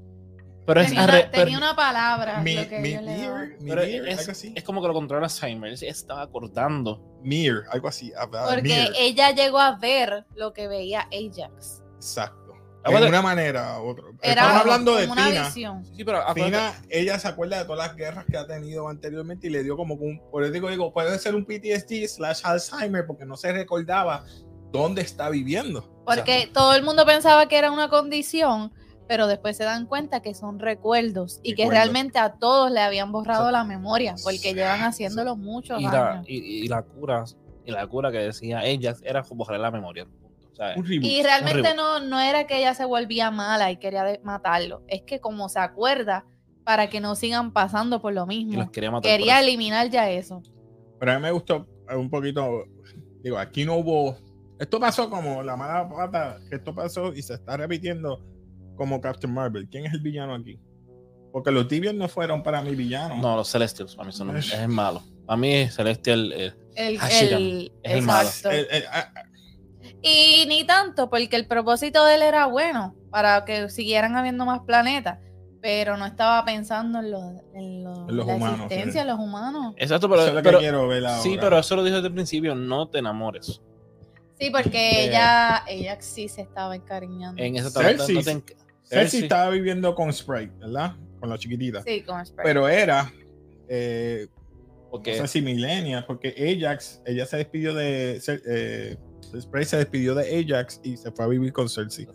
Pero 0.66 0.80
es, 0.80 0.88
Tenía, 0.88 1.04
arre- 1.04 1.20
una, 1.22 1.30
pero- 1.30 1.44
tenía 1.44 1.58
una 1.58 1.76
palabra. 1.76 2.40
mi, 2.42 2.56
lo 2.56 2.68
que 2.68 2.80
mi- 2.80 2.88
ellos 2.88 3.02
le 3.04 3.16
daban. 3.18 3.22
mirror, 3.48 3.62
mi 3.62 3.70
pero 3.70 3.82
mirror, 3.86 4.08
es, 4.08 4.18
algo 4.18 4.32
así. 4.32 4.52
es 4.56 4.64
como 4.64 4.82
que 4.82 4.88
lo 4.88 4.94
controla 4.94 5.26
Alzheimer. 5.26 5.72
Estaba 5.80 6.22
acordando. 6.22 7.20
Mirror, 7.22 7.64
algo 7.70 7.86
así. 7.86 8.12
Porque 8.32 8.62
mirror, 8.62 8.94
ella 8.98 9.30
llegó 9.30 9.58
a 9.60 9.76
ver 9.78 10.26
lo 10.34 10.52
que 10.52 10.66
veía 10.66 11.02
Ajax. 11.12 11.82
Exacto. 11.94 12.45
De 12.86 13.08
una 13.08 13.22
manera 13.22 13.80
u 13.80 13.88
otra. 13.88 14.04
Era 14.22 14.42
Estamos 14.42 14.60
hablando 14.62 14.94
de 14.96 15.06
Tina. 15.06 15.44
visión. 15.46 15.84
Sí, 15.96 16.04
pero 16.04 16.20
Tina, 16.34 16.72
ella 16.88 17.18
se 17.18 17.28
acuerda 17.28 17.58
de 17.58 17.64
todas 17.64 17.86
las 17.88 17.96
guerras 17.96 18.24
que 18.24 18.36
ha 18.36 18.46
tenido 18.46 18.88
anteriormente 18.88 19.46
y 19.46 19.50
le 19.50 19.62
dio 19.62 19.76
como 19.76 19.94
un, 19.94 20.20
por 20.30 20.42
eso 20.42 20.52
digo, 20.52 20.68
digo, 20.70 20.92
puede 20.92 21.18
ser 21.18 21.34
un 21.34 21.44
PTSD 21.44 22.06
slash 22.08 22.40
Alzheimer 22.44 23.06
porque 23.06 23.24
no 23.24 23.36
se 23.36 23.52
recordaba 23.52 24.24
dónde 24.72 25.02
está 25.02 25.28
viviendo. 25.30 25.88
Porque 26.04 26.48
todo 26.52 26.74
el 26.74 26.82
mundo 26.82 27.04
pensaba 27.06 27.46
que 27.48 27.56
era 27.58 27.70
una 27.72 27.88
condición, 27.88 28.72
pero 29.08 29.26
después 29.26 29.56
se 29.56 29.64
dan 29.64 29.86
cuenta 29.86 30.20
que 30.20 30.34
son 30.34 30.58
recuerdos 30.58 31.40
y 31.42 31.54
que 31.54 31.62
Recuerdos. 31.62 31.72
realmente 31.84 32.18
a 32.18 32.34
todos 32.34 32.70
le 32.70 32.80
habían 32.80 33.12
borrado 33.12 33.48
Exacto. 33.48 33.52
la 33.52 33.64
memoria 33.64 34.14
porque 34.22 34.52
llevan 34.54 34.80
haciéndolo 34.82 35.36
muchos 35.36 35.80
y, 35.80 35.84
la, 35.84 36.12
años. 36.12 36.26
y, 36.28 36.64
y 36.64 36.68
la 36.68 36.82
cura 36.82 37.24
y 37.64 37.72
la 37.72 37.86
cura 37.86 38.12
que 38.12 38.18
decía 38.18 38.64
ella 38.64 38.94
era 39.02 39.22
borrar 39.28 39.58
la 39.58 39.70
memoria. 39.70 40.06
Un 40.76 40.84
reboot. 40.86 41.04
Y 41.04 41.22
realmente 41.22 41.60
Horrible. 41.60 41.74
no, 41.76 42.00
no 42.00 42.20
era 42.20 42.46
que 42.46 42.58
ella 42.58 42.74
se 42.74 42.84
volvía 42.84 43.30
mala 43.30 43.70
y 43.70 43.76
quería 43.76 44.18
matarlo, 44.24 44.82
es 44.88 45.02
que 45.02 45.20
como 45.20 45.48
se 45.48 45.58
acuerda, 45.58 46.24
para 46.64 46.88
que 46.88 47.00
no 47.00 47.14
sigan 47.14 47.52
pasando 47.52 48.00
por 48.02 48.12
lo 48.12 48.26
mismo, 48.26 48.54
los 48.60 48.70
quería 48.70 48.90
matar. 48.90 49.10
quería 49.10 49.40
eliminar 49.40 49.88
ya 49.90 50.10
eso. 50.10 50.42
Pero 50.98 51.12
a 51.12 51.16
mí 51.16 51.22
me 51.22 51.30
gustó 51.30 51.66
un 51.96 52.10
poquito, 52.10 52.64
digo, 53.22 53.38
aquí 53.38 53.64
no 53.64 53.76
hubo, 53.76 54.16
esto 54.58 54.80
pasó 54.80 55.08
como 55.08 55.42
la 55.42 55.56
mala 55.56 55.88
pata, 55.88 56.38
que 56.48 56.56
esto 56.56 56.74
pasó 56.74 57.12
y 57.14 57.22
se 57.22 57.34
está 57.34 57.56
repitiendo 57.56 58.24
como 58.76 59.00
Captain 59.00 59.32
Marvel. 59.32 59.68
¿Quién 59.70 59.86
es 59.86 59.92
el 59.92 60.00
villano 60.00 60.34
aquí? 60.34 60.58
Porque 61.32 61.50
los 61.50 61.68
tibios 61.68 61.94
no 61.94 62.08
fueron 62.08 62.42
para 62.42 62.62
mi 62.62 62.74
villano. 62.74 63.16
No, 63.16 63.36
los 63.36 63.48
Celestials, 63.50 63.94
para 63.94 64.06
mí 64.06 64.12
son 64.12 64.36
es 64.36 64.52
el 64.54 64.68
malo. 64.68 65.02
Para 65.26 65.36
mí 65.36 65.68
Celestial 65.68 66.32
eh, 66.34 66.54
El, 66.74 66.94
el- 66.94 67.72
es 67.82 67.92
el 67.92 68.02
malo. 68.02 68.28
El- 68.44 68.66
el- 68.70 68.84
Y 70.02 70.44
ni 70.48 70.64
tanto, 70.64 71.08
porque 71.10 71.36
el 71.36 71.46
propósito 71.46 72.04
de 72.04 72.14
él 72.16 72.22
era 72.22 72.46
bueno, 72.46 72.94
para 73.10 73.44
que 73.44 73.68
siguieran 73.70 74.16
habiendo 74.16 74.44
más 74.44 74.60
planetas, 74.60 75.18
pero 75.60 75.96
no 75.96 76.06
estaba 76.06 76.44
pensando 76.44 77.00
en, 77.00 77.10
lo- 77.10 77.42
en, 77.54 77.82
lo- 77.84 78.08
En 78.08 78.16
los 78.16 78.26
la 78.26 78.34
humanos, 78.36 78.60
existencia 78.66 78.92
sí. 79.02 79.06
de 79.06 79.12
los 79.12 79.18
humanos. 79.20 79.74
Exacto, 79.78 80.06
eso 80.06 80.14
es 80.16 80.20
pero, 80.22 80.34
lo 80.34 80.36
que 80.42 80.48
pero- 80.48 80.58
quiero 80.60 80.88
ver 80.88 81.06
ahora. 81.06 81.20
sí, 81.22 81.36
pero 81.40 81.58
eso 81.58 81.74
lo 81.76 81.82
dijo 81.82 81.96
desde 81.96 82.08
el 82.08 82.14
principio, 82.14 82.54
no 82.54 82.88
te 82.88 82.98
enamores. 82.98 83.60
Sí, 84.38 84.50
porque 84.50 84.68
Eh, 84.90 85.04
ella, 85.08 85.64
ella 85.66 85.96
sí 86.00 86.28
se 86.28 86.42
estaba 86.42 86.76
encariñando. 86.76 87.42
En 87.42 87.56
esa 87.56 87.70
Cersei. 87.70 88.14
no 88.16 88.22
te 88.22 88.30
enc- 88.32 88.54
Cersei 88.84 89.22
estaba 89.22 89.50
viviendo 89.50 89.94
con 89.94 90.12
Sprite, 90.12 90.52
¿verdad? 90.60 90.94
Con 91.18 91.30
la 91.30 91.38
chiquitita. 91.38 91.82
Sí, 91.82 92.02
con 92.02 92.24
Sprite. 92.24 92.42
Pero 92.44 92.68
era, 92.68 93.10
eh, 93.68 94.28
porque 94.90 95.12
no 95.18 95.22
sé 95.26 95.28
si 95.28 95.42
millennial, 95.42 96.04
porque 96.06 96.28
Ajax, 96.62 97.00
ella 97.06 97.26
se 97.26 97.38
despidió 97.38 97.74
de, 97.74 98.18
Cer- 98.20 98.42
eh, 99.34 99.40
Sprite 99.40 99.66
se 99.66 99.76
despidió 99.78 100.14
de 100.14 100.40
Ajax 100.40 100.80
y 100.82 100.96
se 100.96 101.10
fue 101.12 101.24
a 101.24 101.28
vivir 101.28 101.52
con 101.52 101.68
Cersei. 101.68 102.06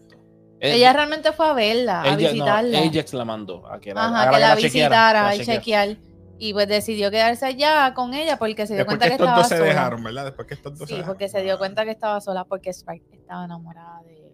eh, 0.59 0.75
ella 0.75 0.93
realmente 0.93 1.31
fue 1.31 1.47
a 1.47 1.53
verla, 1.53 2.01
a 2.03 2.05
ella- 2.07 2.27
no, 2.27 2.33
visitarla. 2.33 2.79
Ajax 2.79 3.13
la 3.13 3.25
mandó 3.25 3.67
a 3.67 3.79
que 3.79 3.93
la, 3.93 4.05
Ajá, 4.05 4.29
a 4.29 4.31
que 4.33 4.39
la 4.39 4.55
visitara 4.55 5.23
la 5.23 5.35
y 5.35 5.39
chequeara. 5.39 5.59
chequear. 5.61 5.97
Y 6.43 6.53
pues 6.53 6.67
decidió 6.67 7.11
quedarse 7.11 7.45
allá 7.45 7.93
con 7.93 8.13
ella 8.15 8.37
porque 8.37 8.65
se 8.65 8.73
dio 8.73 8.79
Después 8.79 8.97
cuenta 8.97 9.05
que 9.05 9.09
que 9.09 9.13
estos 9.15 9.25
estaba 9.27 9.37
dos 9.41 9.47
se 9.49 9.57
sola. 9.57 9.67
dejaron, 9.69 10.03
¿verdad? 10.03 10.25
Después 10.25 10.47
que 10.47 10.53
estos 10.55 10.71
dos 10.71 10.79
se 10.79 10.85
Sí, 10.87 10.93
dejaron. 10.93 11.13
porque 11.15 11.29
se 11.29 11.43
dio 11.43 11.57
cuenta 11.59 11.85
que 11.85 11.91
estaba 11.91 12.19
sola 12.19 12.45
porque 12.45 12.73
Sprite 12.73 13.15
estaba 13.15 13.45
enamorada 13.45 14.01
de 14.07 14.31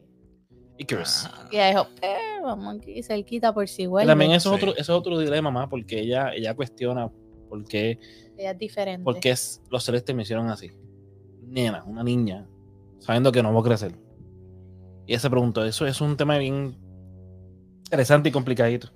Icarus. 0.77 1.25
Ah, 1.25 1.47
Y 1.51 1.55
ella 1.57 1.67
dijo, 1.69 1.87
eh, 2.01 2.17
vamos 2.43 2.77
aquí 2.79 3.03
cerquita 3.03 3.53
por 3.53 3.67
si 3.67 3.83
Y 3.83 3.85
vuelve. 3.87 4.07
también 4.09 4.31
eso 4.31 4.53
es, 4.53 4.59
Sí. 4.61 4.65
otro, 4.67 4.71
eso 4.79 4.93
es 4.93 4.99
otro 4.99 5.19
dilema 5.19 5.51
más, 5.51 5.67
porque 5.69 5.99
ella, 5.99 6.31
ella 6.33 6.53
cuestiona 6.55 7.09
por 7.49 7.65
qué, 7.65 7.99
Ella 8.37 8.51
es 8.51 8.57
diferente. 8.57 9.03
por 9.03 9.19
qué 9.19 9.31
es- 9.31 9.61
los 9.69 9.83
celestes 9.83 10.15
me 10.15 10.21
hicieron 10.21 10.49
así. 10.49 10.71
Nena, 11.45 11.83
una 11.83 12.03
niña, 12.03 12.47
sabiendo 12.99 13.31
que 13.31 13.41
no 13.43 13.53
va 13.53 13.59
a 13.59 13.63
crecer. 13.63 13.93
Y 15.05 15.13
ella 15.13 15.19
se 15.19 15.29
preguntó, 15.29 15.63
eso 15.65 15.85
es 15.87 16.01
un 16.01 16.17
tema 16.17 16.37
bien 16.37 16.77
interesante 17.85 18.29
y 18.29 18.31
complicadito. 18.31 18.89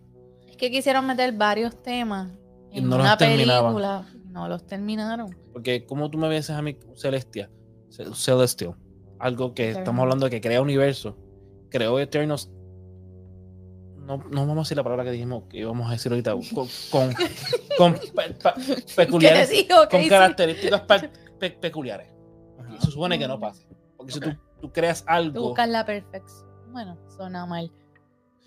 Es 0.48 0.58
que 0.58 0.70
quisieron 0.70 1.06
meter 1.08 1.32
varios 1.34 1.82
temas 1.82 2.30
Y 2.72 2.80
en 2.80 2.90
no 2.90 2.98
los 2.98 3.06
una 3.06 3.18
terminaban. 3.18 3.64
película. 3.74 4.06
No 4.30 4.48
los 4.48 4.66
terminaron. 4.66 5.36
Porque 5.54 5.86
como 5.86 6.10
tú 6.10 6.18
me 6.18 6.28
ves 6.30 6.50
a 6.50 6.62
mí, 6.62 6.78
Celestia, 6.96 7.50
Ce- 7.90 8.14
Celestial, 8.14 8.76
algo 9.20 9.54
que 9.54 9.72
estamos 9.72 10.02
hablando 10.04 10.26
de 10.26 10.30
que 10.32 10.42
crea 10.42 10.62
universo, 10.62 11.18
creó 11.70 12.00
Eternos. 12.00 12.50
No, 13.98 14.18
no 14.18 14.42
vamos 14.48 14.58
a 14.58 14.62
decir 14.62 14.78
la 14.78 14.84
palabra 14.84 15.04
que 15.06 15.12
dijimos 15.12 15.44
que 15.50 15.60
íbamos 15.60 15.88
a 15.88 15.92
decir 15.92 16.12
ahorita, 16.12 16.32
con, 16.34 16.68
con, 16.90 17.14
con 17.78 17.94
pe- 18.16 18.34
pa- 18.42 18.56
peculiares, 18.96 19.50
¿Qué 19.50 19.56
dijo? 19.64 19.82
¿Qué 19.90 20.00
con 20.00 20.08
características 20.10 20.82
pe- 20.82 21.10
pe- 21.40 21.52
peculiares. 21.52 22.08
Y 22.72 22.76
eso 22.76 22.90
supone 22.92 23.20
que 23.20 23.28
no 23.28 23.40
pase. 23.40 23.66
Porque 24.02 24.14
si 24.14 24.20
tú, 24.20 24.30
tú 24.62 24.72
creas 24.72 25.02
Tú 25.04 25.12
algo, 25.12 25.42
buscas 25.50 25.70
la 25.70 25.86
perfección. 25.86 26.50
Bueno, 26.72 26.98
suena 27.16 27.46
mal. 27.46 27.72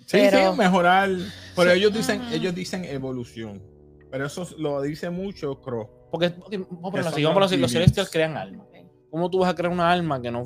Sí, 0.06 0.18
Pero- 0.30 0.52
sí, 0.52 0.58
mejorar. 0.58 1.10
Pero 1.56 1.70
Sí. 1.70 1.76
ellos 1.78 1.92
dicen, 1.94 2.22
ellos 2.32 2.54
dicen 2.54 2.84
evolución. 2.84 3.62
Pero 4.10 4.26
eso 4.26 4.46
lo 4.58 4.80
dice 4.82 5.10
mucho 5.10 5.60
Cross. 5.60 5.88
porque 6.10 6.26
a 6.26 6.30
ponerlo 6.40 7.08
así, 7.10 7.22
los 7.22 7.60
los 7.60 7.70
celestials 7.72 8.10
crean 8.10 8.36
alma. 8.36 8.64
¿Cómo 9.10 9.28
tú 9.30 9.38
vas 9.40 9.50
a 9.50 9.54
crear 9.54 9.72
una 9.72 9.90
alma 9.90 10.20
que 10.20 10.30
no... 10.30 10.44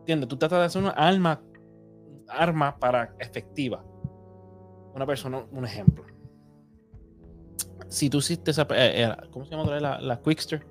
¿Entiendes? 0.00 0.28
Tú 0.28 0.36
tratas 0.36 0.58
de 0.60 0.64
hacer 0.66 0.82
una 0.82 0.90
alma, 0.90 1.40
arma 2.28 2.76
para 2.78 3.14
efectiva. 3.18 3.84
Una 4.94 5.06
persona, 5.06 5.44
un 5.50 5.64
ejemplo. 5.64 6.04
Si 7.88 8.08
tú 8.10 8.18
hiciste 8.18 8.50
esa... 8.52 8.66
eh, 8.70 9.02
era- 9.02 9.18
¿Cómo 9.30 9.44
se 9.44 9.50
llama 9.50 9.62
otra 9.64 9.74
vez 9.74 9.82
la, 9.82 10.00
la 10.00 10.20
Quickster? 10.22 10.66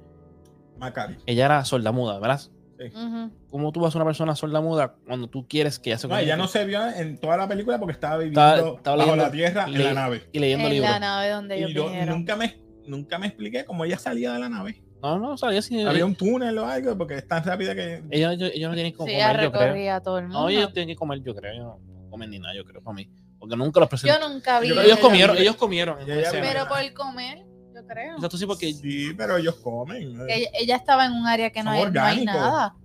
Macari. 0.78 1.18
Ella 1.26 1.46
era 1.46 1.66
sordamuda, 1.66 2.20
¿verdad? 2.20 2.42
Ujú. 2.90 3.32
¿Cómo 3.50 3.72
tú 3.72 3.80
vas 3.82 3.94
a 3.96 3.98
una 3.98 4.06
persona 4.06 4.36
sordamuda 4.36 4.96
cuando 5.06 5.28
tú 5.28 5.48
quieres 5.48 5.78
que 5.80 5.92
ella 5.92 5.98
se 6.00 6.08
No, 6.08 6.18
ella 6.18 6.36
no 6.38 6.48
se 6.48 6.66
vio 6.66 6.86
en 6.88 7.18
toda 7.20 7.38
la 7.38 7.48
película 7.48 7.78
porque 7.80 7.94
estaba 7.94 8.18
viviendo 8.18 8.42
Estaba- 8.42 8.78
estaba 8.78 8.96
bajo 8.98 9.10
leyendo- 9.16 9.26
la 9.26 9.32
tierra 9.32 9.66
en 9.68 9.84
la 9.84 9.94
nave. 9.94 10.24
Y 10.32 10.40
leyendo 10.40 10.68
En 10.68 10.74
libros. 10.74 10.92
la 10.92 11.00
nave 11.00 11.30
donde 11.30 11.58
ellos 11.58 11.70
Y 11.72 11.74
yo 11.74 11.86
vinieron. 11.86 12.18
nunca 12.20 12.36
me, 12.36 12.58
nunca 12.88 13.18
me 13.20 13.28
expliqué 13.28 13.66
cómo 13.66 13.86
ella 13.86 13.98
salía 13.98 14.34
de 14.34 14.40
la 14.40 14.50
nave. 14.50 14.84
No, 15.02 15.18
no, 15.18 15.36
ella 15.50 15.62
sí... 15.64 15.82
Había 15.82 16.06
un 16.06 16.14
túnel 16.16 16.58
o 16.60 16.66
algo 16.68 16.96
porque 16.98 17.16
es 17.16 17.28
tan 17.28 17.44
rápida 17.44 17.74
que. 17.74 18.04
Ella, 18.12 18.34
ella- 18.34 18.52
ella 18.54 18.68
no 18.70 18.74
tiene 18.76 18.92
que 18.94 19.04
Sí, 19.04 19.12
ella 19.12 19.28
comer, 19.32 19.44
yo 19.46 19.52
creo. 19.52 19.62
recorría 19.64 19.96
a 19.96 20.02
todo 20.04 20.18
el 20.20 20.26
mundo. 20.26 20.42
No, 20.42 20.50
ellos 20.50 20.72
tienen 20.74 20.90
que 20.90 20.96
comer, 20.96 21.22
yo 21.24 21.34
creo. 21.34 21.52
Ellos 21.54 21.66
no 21.66 22.10
comen 22.12 22.30
ni 22.30 22.38
nada, 22.40 22.54
yo 22.56 22.64
creo, 22.66 22.82
para 22.84 22.96
mí. 22.96 23.10
Porque 23.40 23.56
nunca 23.56 23.80
los 23.80 23.88
Yo 23.88 23.90
presentaron. 23.90 24.34
nunca 24.34 24.60
vi. 24.60 24.68
Yo 24.68 24.76
ellos 24.76 24.86
ella 24.86 25.02
comieron, 25.02 25.38
ellos 25.38 25.56
comieron. 25.56 25.98
ella. 26.08 26.30
Pero 26.32 26.68
por 26.68 26.94
comer, 26.94 27.40
yo 27.82 27.88
creo. 27.88 28.16
Exacto, 28.16 28.38
sí, 28.38 28.46
porque 28.46 28.74
Sí, 28.74 29.14
pero 29.18 29.38
ellos 29.38 29.56
comen. 29.56 30.22
eh, 30.22 30.26
ella, 30.30 30.50
ella 30.54 30.76
estaba 30.76 31.06
en 31.06 31.14
un 31.14 31.26
área 31.28 31.50
que 31.52 31.64
no, 31.64 31.72
hay, 31.72 31.80
no 31.80 31.84
hay 31.86 31.88
orgánicos. 31.90 32.36
nada. 32.36 32.76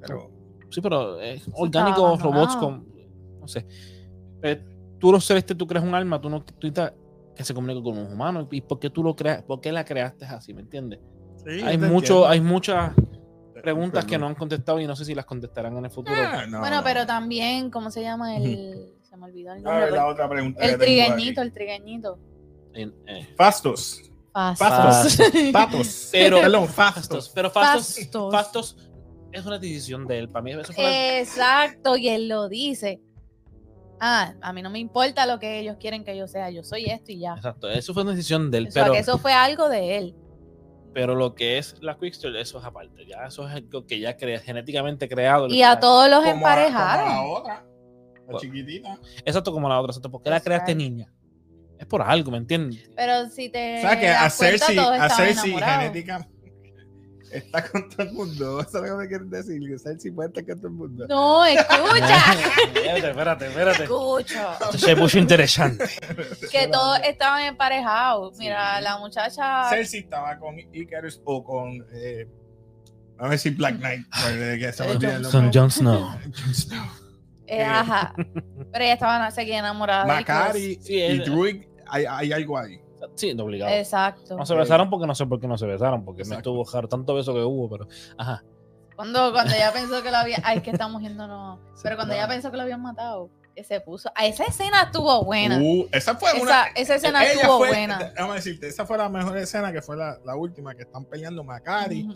Pero 0.00 0.30
Sí, 0.70 0.80
pero 0.80 1.20
es 1.20 1.48
orgánico, 1.52 2.06
abandonado. 2.06 2.32
robots 2.32 2.56
con. 2.56 2.86
No 3.40 3.46
sé. 3.48 3.66
Pero 4.40 4.62
tú 4.98 5.12
los 5.12 5.24
celestes, 5.24 5.56
tú 5.56 5.66
creas 5.66 5.84
un 5.84 5.94
alma, 5.94 6.20
tú 6.20 6.28
no 6.28 6.42
tú 6.42 6.54
necesitas 6.54 6.92
que 7.36 7.44
se 7.44 7.54
comunique 7.54 7.82
con 7.82 7.96
los 7.96 8.12
humanos. 8.12 8.48
¿Y 8.50 8.60
por 8.62 8.78
qué 8.80 8.90
tú 8.90 9.02
lo 9.04 9.14
creas? 9.14 9.42
¿Por 9.42 9.60
qué 9.60 9.70
la 9.70 9.84
creaste 9.84 10.24
así? 10.24 10.52
¿Me 10.52 10.62
entiendes? 10.62 10.98
sí, 11.44 11.60
hay 11.62 11.78
mucho, 11.78 11.90
entiendo. 11.90 12.28
hay 12.28 12.40
muchas 12.40 12.92
preguntas 13.62 14.04
que 14.04 14.18
no 14.18 14.26
han 14.26 14.34
contestado 14.34 14.80
y 14.80 14.86
no 14.86 14.96
sé 14.96 15.04
si 15.04 15.14
las 15.14 15.24
contestarán 15.24 15.76
en 15.76 15.84
el 15.84 15.90
futuro. 15.90 16.16
Ah, 16.18 16.44
no, 16.48 16.58
bueno, 16.60 16.76
no. 16.78 16.84
pero 16.84 17.06
también, 17.06 17.70
¿cómo 17.70 17.90
se 17.90 18.02
llama? 18.02 18.36
El. 18.36 18.92
Se 19.02 19.16
me 19.16 19.26
olvidó 19.26 19.52
el 19.54 19.62
nombre. 19.62 19.84
ver, 19.84 19.92
la 19.92 20.02
pues. 20.02 20.12
otra 20.14 20.28
pregunta. 20.28 20.64
el 20.64 20.78
trigueñito, 20.78 21.42
el 21.42 21.52
trigueñito. 21.52 22.18
Eh, 22.74 22.90
Fastos. 23.36 24.02
Fastos. 24.58 25.18
Patos. 25.52 26.08
Pero- 26.12 26.40
Perdón, 26.40 26.68
Fastos. 26.68 26.94
fastos. 27.06 27.28
Pero 27.34 27.50
Fastos, 27.50 27.96
Fastos. 27.96 28.32
Fastos 28.32 28.76
es 29.32 29.46
una 29.46 29.58
decisión 29.58 30.06
de 30.06 30.18
él. 30.18 30.28
Para 30.28 30.42
mí, 30.42 30.52
eso 30.52 30.72
fue 30.72 30.84
la- 30.84 31.18
Exacto, 31.20 31.96
y 31.96 32.08
él 32.08 32.28
lo 32.28 32.48
dice. 32.48 33.00
Ah, 33.98 34.34
a 34.42 34.52
mí 34.52 34.60
no 34.60 34.68
me 34.68 34.78
importa 34.78 35.24
lo 35.24 35.38
que 35.38 35.58
ellos 35.58 35.76
quieren 35.80 36.04
que 36.04 36.14
yo 36.16 36.28
sea, 36.28 36.50
yo 36.50 36.62
soy 36.62 36.84
esto 36.84 37.12
y 37.12 37.20
ya. 37.20 37.34
Exacto, 37.34 37.68
eso 37.70 37.94
fue 37.94 38.02
una 38.02 38.12
decisión 38.12 38.50
de 38.50 38.58
él. 38.58 38.66
O 38.68 38.70
sea, 38.70 38.82
pero, 38.84 38.92
que 38.94 39.00
eso 39.00 39.16
fue 39.18 39.32
algo 39.32 39.68
de 39.70 39.96
él. 39.96 40.14
pero 40.92 41.14
lo 41.14 41.34
que 41.34 41.56
es 41.58 41.76
la 41.80 41.96
Quickster, 41.98 42.34
eso 42.36 42.58
es 42.58 42.64
aparte. 42.64 43.06
Ya 43.06 43.24
eso 43.26 43.46
es 43.48 43.54
algo 43.54 43.86
que 43.86 43.98
ya 44.00 44.16
crea, 44.16 44.38
genéticamente 44.40 45.08
creado. 45.08 45.46
Y 45.48 45.62
a 45.62 45.80
todos 45.80 46.10
los 46.10 46.18
Como 46.20 46.28
a- 46.30 46.32
como 46.34 46.46
a 46.46 46.50
emparejaron. 46.52 47.08
la 47.08 47.22
otra. 47.22 47.54
La 48.16 48.22
Bueno. 48.24 48.38
chiquitita. 48.40 48.98
Exacto, 49.24 49.52
como 49.52 49.68
la 49.68 49.78
otra. 49.80 49.92
Exacto, 49.92 50.10
¿Por 50.10 50.22
qué 50.22 50.28
la 50.30 50.40
creaste 50.40 50.72
Exacto. 50.72 50.90
niña? 50.90 51.12
Es 51.78 51.86
por 51.86 52.02
algo, 52.02 52.30
¿me 52.30 52.38
entiendes? 52.38 52.88
Pero 52.96 53.28
si 53.28 53.48
te. 53.48 53.78
O 53.78 53.80
sea 53.82 53.98
que 54.00 54.08
a 54.08 54.30
Cersei, 54.30 54.78
a 54.78 55.08
Cersei 55.10 55.50
enamorados. 55.50 55.78
genética 55.84 56.28
está 57.30 57.68
con 57.68 57.88
todo 57.90 58.02
el 58.02 58.12
mundo. 58.12 58.60
Eso 58.60 58.68
es 58.84 58.90
lo 58.90 58.96
que 58.98 59.02
me 59.02 59.08
quieres 59.08 59.30
decir. 59.30 59.60
Que 59.68 59.78
Cersei 59.78 60.10
puede 60.10 60.28
estar 60.28 60.46
con 60.46 60.56
todo 60.56 60.68
el 60.68 60.74
mundo. 60.74 61.06
No, 61.08 61.44
escucha. 61.44 62.32
espérate, 62.74 63.08
espérate, 63.10 63.46
espérate. 63.48 63.82
escucha. 63.84 64.52
Esto 64.54 64.78
se 64.78 64.96
puso 64.96 65.18
interesante. 65.18 65.84
Que 66.50 66.68
todos 66.68 66.98
estaban 67.04 67.42
emparejados. 67.44 68.38
Mira, 68.38 68.78
Sí. 68.78 68.84
la 68.84 68.98
muchacha. 68.98 69.68
Cersei 69.70 70.00
estaba 70.00 70.38
con 70.38 70.56
Icarus 70.72 71.20
o 71.24 71.44
con. 71.44 71.84
Eh, 71.92 72.26
a 73.18 73.28
decir 73.28 73.54
Black 73.56 73.78
Knight. 73.78 74.06
porque 74.10 74.58
que 74.60 75.22
nombre. 75.22 75.50
Jon 75.60 75.70
Snow. 75.70 76.00
Jon 76.00 76.54
Snow. 76.54 76.86
Eh, 77.46 77.62
ajá. 77.64 78.14
Pero 78.72 78.84
ella 78.84 78.94
estaba 78.94 79.30
seguía 79.30 79.58
enamorada 79.58 80.04
Macari 80.06 80.78
Sí, 80.82 80.94
y 81.00 81.18
Druid, 81.18 81.64
hay, 81.86 82.04
hay 82.08 82.32
algo 82.32 82.58
ahí. 82.58 82.80
Sí, 83.14 83.34
no 83.34 83.44
obligado. 83.44 83.72
Exacto. 83.72 84.36
No 84.36 84.44
se 84.46 84.54
besaron 84.54 84.90
porque 84.90 85.06
no 85.06 85.14
sé 85.14 85.26
por 85.26 85.38
qué 85.40 85.46
no 85.46 85.56
se 85.58 85.66
besaron, 85.66 86.04
porque 86.04 86.20
me 86.24 86.28
Exacto. 86.34 86.50
estuvo 86.50 86.64
jaro 86.64 86.88
tanto 86.88 87.14
beso 87.14 87.32
que 87.34 87.40
hubo, 87.40 87.68
pero. 87.68 87.86
Ajá. 88.18 88.42
Cuando, 88.96 89.30
cuando 89.32 89.54
ella 89.54 89.72
pensó 89.72 90.02
que 90.02 90.10
lo 90.10 90.16
había. 90.16 90.38
Ay, 90.42 90.60
que 90.60 90.70
estamos 90.70 91.02
yéndonos. 91.02 91.60
Pero 91.82 91.96
cuando 91.96 92.14
ella 92.14 92.26
pensó 92.26 92.50
que 92.50 92.56
lo 92.56 92.62
habían 92.62 92.80
matado, 92.82 93.30
que 93.54 93.62
se 93.64 93.80
puso. 93.80 94.10
A 94.14 94.26
esa 94.26 94.44
escena 94.44 94.84
estuvo 94.84 95.24
buena. 95.24 95.58
Uh, 95.60 95.86
esa 95.92 96.16
fue 96.16 96.30
esa, 96.30 96.40
una. 96.42 96.64
esa 96.74 96.94
escena 96.96 97.22
ella 97.24 97.34
estuvo 97.42 97.58
fue- 97.58 97.68
buena. 97.68 98.12
Vamos 98.16 98.32
a 98.32 98.34
decirte, 98.36 98.66
esa 98.68 98.86
fue 98.86 98.96
la 98.98 99.08
mejor 99.08 99.36
escena 99.38 99.72
que 99.72 99.82
fue 99.82 99.96
la, 99.96 100.18
la 100.24 100.34
última 100.34 100.74
que 100.74 100.82
están 100.82 101.04
peleando 101.04 101.44
Macari. 101.44 102.08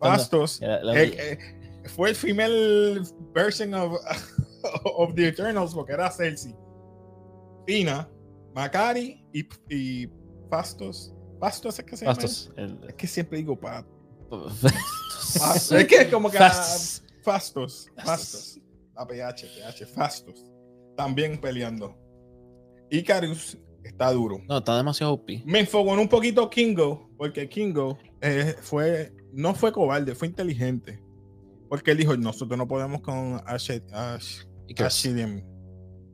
La- 0.00 0.80
la- 0.82 1.00
Eh, 1.00 1.14
eh, 1.18 1.38
fue 1.88 2.10
el 2.10 2.16
female 2.16 3.02
version 3.34 3.74
of, 3.74 3.94
of 4.84 5.14
the 5.14 5.28
Eternals 5.28 5.74
porque 5.74 5.92
era 5.92 6.10
Cersei. 6.10 6.54
Fina, 7.66 8.08
Macari 8.54 9.24
y, 9.32 9.46
y 9.74 10.08
Fastos. 10.50 11.14
Fastos 11.40 11.78
es 11.78 11.84
que 11.84 11.96
se 11.96 12.04
llama. 12.04 12.14
Fastos. 12.14 12.52
el- 12.56 12.78
Es 12.88 12.94
que 12.94 13.06
siempre 13.06 13.38
digo 13.38 13.58
pa, 13.58 13.84
Fastos. 14.30 15.72
Es 15.72 15.86
que 15.86 16.10
como 16.10 16.30
que 16.30 16.38
Fastos. 16.38 17.04
Fastos. 17.22 17.86
Fastos. 17.96 18.04
Fastos. 18.04 18.58
La 18.94 19.06
PH, 19.06 19.46
PH, 19.56 19.86
Fastos. 19.86 20.44
También 20.96 21.40
peleando. 21.40 21.96
Icarus 22.90 23.56
está 23.82 24.12
duro. 24.12 24.38
No, 24.48 24.58
está 24.58 24.76
demasiado 24.76 25.14
OP. 25.14 25.30
Me 25.46 25.60
enfocó 25.60 25.94
en 25.94 26.00
un 26.00 26.08
poquito 26.08 26.48
Kingo, 26.50 27.08
porque 27.16 27.48
Kingo 27.48 27.98
eh, 28.20 28.54
fue, 28.60 29.12
no 29.32 29.54
fue 29.54 29.72
cobarde, 29.72 30.14
fue 30.14 30.28
inteligente. 30.28 31.02
Porque 31.68 31.92
él 31.92 31.96
dijo, 31.96 32.14
nosotros 32.16 32.58
no 32.58 32.68
podemos 32.68 33.00
con 33.00 33.40
Ash, 33.46 33.70
Ash, 33.92 34.42
¿Y 34.72 34.74
qué? 34.74 34.84
Ashidim. 34.84 35.42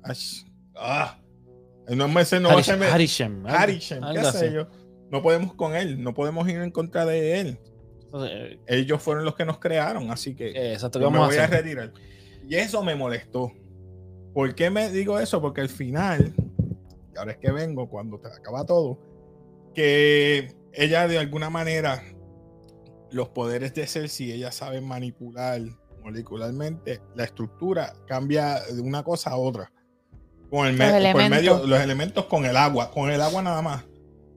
Ash, 0.02 0.42
ah, 0.76 1.20
no 1.88 2.08
me 2.08 2.24
sé, 2.24 2.40
no 2.40 2.48
va 2.48 2.56
a 2.56 2.58
Harish- 2.58 2.92
Harishem. 2.92 3.46
Harishem, 3.46 4.02
qué 4.12 4.24
sé 4.32 4.52
yo. 4.52 4.66
No 5.12 5.22
podemos 5.22 5.54
con 5.54 5.76
él, 5.76 6.02
no 6.02 6.12
podemos 6.12 6.48
ir 6.48 6.56
en 6.56 6.70
contra 6.72 7.06
de 7.06 7.40
él. 7.40 7.58
Entonces, 8.02 8.30
eh, 8.34 8.60
Ellos 8.66 9.00
fueron 9.00 9.24
los 9.24 9.36
que 9.36 9.44
nos 9.44 9.58
crearon, 9.58 10.10
así 10.10 10.34
que 10.34 10.48
eh, 10.50 10.72
exacto, 10.72 10.98
¿qué 10.98 11.04
yo 11.04 11.10
me 11.10 11.18
vamos 11.18 11.34
a 11.34 11.36
voy 11.36 11.40
a 11.40 11.44
hacer? 11.46 11.62
retirar. 11.64 11.92
Y 12.48 12.56
eso 12.56 12.82
me 12.82 12.94
molestó. 12.96 13.52
¿Por 14.34 14.54
qué 14.56 14.70
me 14.70 14.90
digo 14.90 15.18
eso? 15.20 15.40
Porque 15.40 15.60
al 15.60 15.68
final, 15.68 16.34
y 17.14 17.18
ahora 17.18 17.32
es 17.32 17.38
que 17.38 17.52
vengo 17.52 17.88
cuando 17.88 18.18
te 18.18 18.26
acaba 18.28 18.64
todo, 18.66 18.98
que 19.74 20.52
ella 20.72 21.06
de 21.06 21.18
alguna 21.18 21.48
manera, 21.50 22.02
los 23.12 23.28
poderes 23.30 23.72
de 23.74 23.86
Cersei, 23.86 24.32
ella 24.32 24.50
sabe 24.52 24.80
manipular 24.80 25.60
molecularmente, 26.02 27.00
la 27.14 27.24
estructura 27.24 27.92
cambia 28.06 28.60
de 28.64 28.80
una 28.80 29.02
cosa 29.02 29.30
a 29.30 29.36
otra. 29.36 29.70
Con 30.50 30.66
el 30.66 30.74
me- 30.74 30.84
Los 30.84 30.92
por 30.92 31.00
elementos. 31.00 31.30
medio, 31.30 31.66
los 31.66 31.80
elementos 31.80 32.24
con 32.26 32.44
el 32.46 32.56
agua, 32.56 32.90
con 32.90 33.10
el 33.10 33.20
agua 33.20 33.42
nada 33.42 33.60
más. 33.62 33.84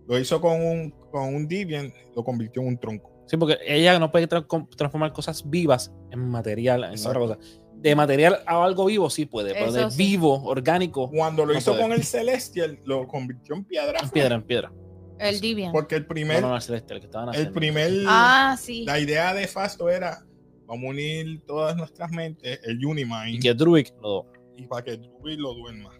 Lo 0.07 0.19
hizo 0.19 0.41
con 0.41 0.61
un, 0.61 0.91
con 1.11 1.33
un 1.33 1.47
Deviant, 1.47 1.93
lo 2.15 2.23
convirtió 2.23 2.61
en 2.61 2.67
un 2.69 2.77
tronco. 2.77 3.09
Sí, 3.27 3.37
porque 3.37 3.57
ella 3.65 3.97
no 3.97 4.11
puede 4.11 4.27
tra- 4.27 4.67
transformar 4.75 5.13
cosas 5.13 5.49
vivas 5.49 5.91
en 6.11 6.19
material, 6.29 6.83
en 6.83 6.91
Exacto. 6.91 7.23
otra 7.23 7.37
cosa. 7.37 7.49
De 7.75 7.95
material 7.95 8.41
a 8.45 8.63
algo 8.63 8.85
vivo 8.85 9.09
sí 9.09 9.25
puede, 9.25 9.53
pero 9.53 9.71
de 9.71 9.79
Eso 9.81 9.89
sí. 9.91 9.97
vivo, 9.97 10.43
orgánico, 10.43 11.09
Cuando 11.09 11.45
lo 11.45 11.53
No 11.53 11.59
hizo 11.59 11.71
puede. 11.71 11.83
con 11.83 11.93
el 11.93 12.03
Celestial, 12.03 12.79
lo 12.83 13.07
convirtió 13.07 13.55
en 13.55 13.63
piedra. 13.63 13.99
en 14.03 14.09
piedra, 14.09 14.35
en 14.35 14.43
piedra. 14.43 14.71
El 15.17 15.39
Divian. 15.39 15.71
Porque 15.71 15.95
el 15.95 16.05
primer, 16.05 16.41
no, 16.41 16.49
no, 16.49 16.55
el 16.57 16.61
celeste, 16.61 16.95
el 16.95 16.99
que 16.99 17.05
estaban 17.05 17.29
el 17.29 17.35
haciendo. 17.35 17.53
primer, 17.53 17.91
Ah, 18.07 18.57
sí. 18.59 18.83
la 18.85 18.99
idea 18.99 19.33
de 19.33 19.47
Fasto 19.47 19.87
era, 19.89 20.25
vamos 20.71 20.85
a 20.85 20.89
unir 20.89 21.41
todas 21.45 21.75
nuestras 21.75 22.09
mentes, 22.11 22.59
el 22.63 22.81
Y 22.81 22.85
Unimind, 22.85 23.41
que 23.41 23.53
Druid 23.53 23.87
lo, 24.01 24.25
y 24.57 24.65
para 24.67 24.83
que 24.83 24.97
Druid 24.97 25.37
lo 25.37 25.53
duerma. 25.53 25.91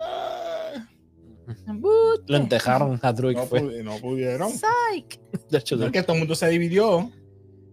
Ah, 0.00 0.86
lo 2.26 2.36
entejaron 2.36 2.98
a 3.02 3.12
Druid. 3.12 3.36
no, 3.36 3.46
fue. 3.46 3.60
pudi- 3.62 3.82
no 3.82 3.96
pudieron. 3.98 4.50
Psych. 4.52 5.20
De 5.48 5.58
hecho, 5.58 5.82
Es 5.84 5.90
que 5.92 6.02
todo 6.02 6.14
el 6.14 6.20
mundo 6.20 6.34
se 6.34 6.48
dividió. 6.48 7.10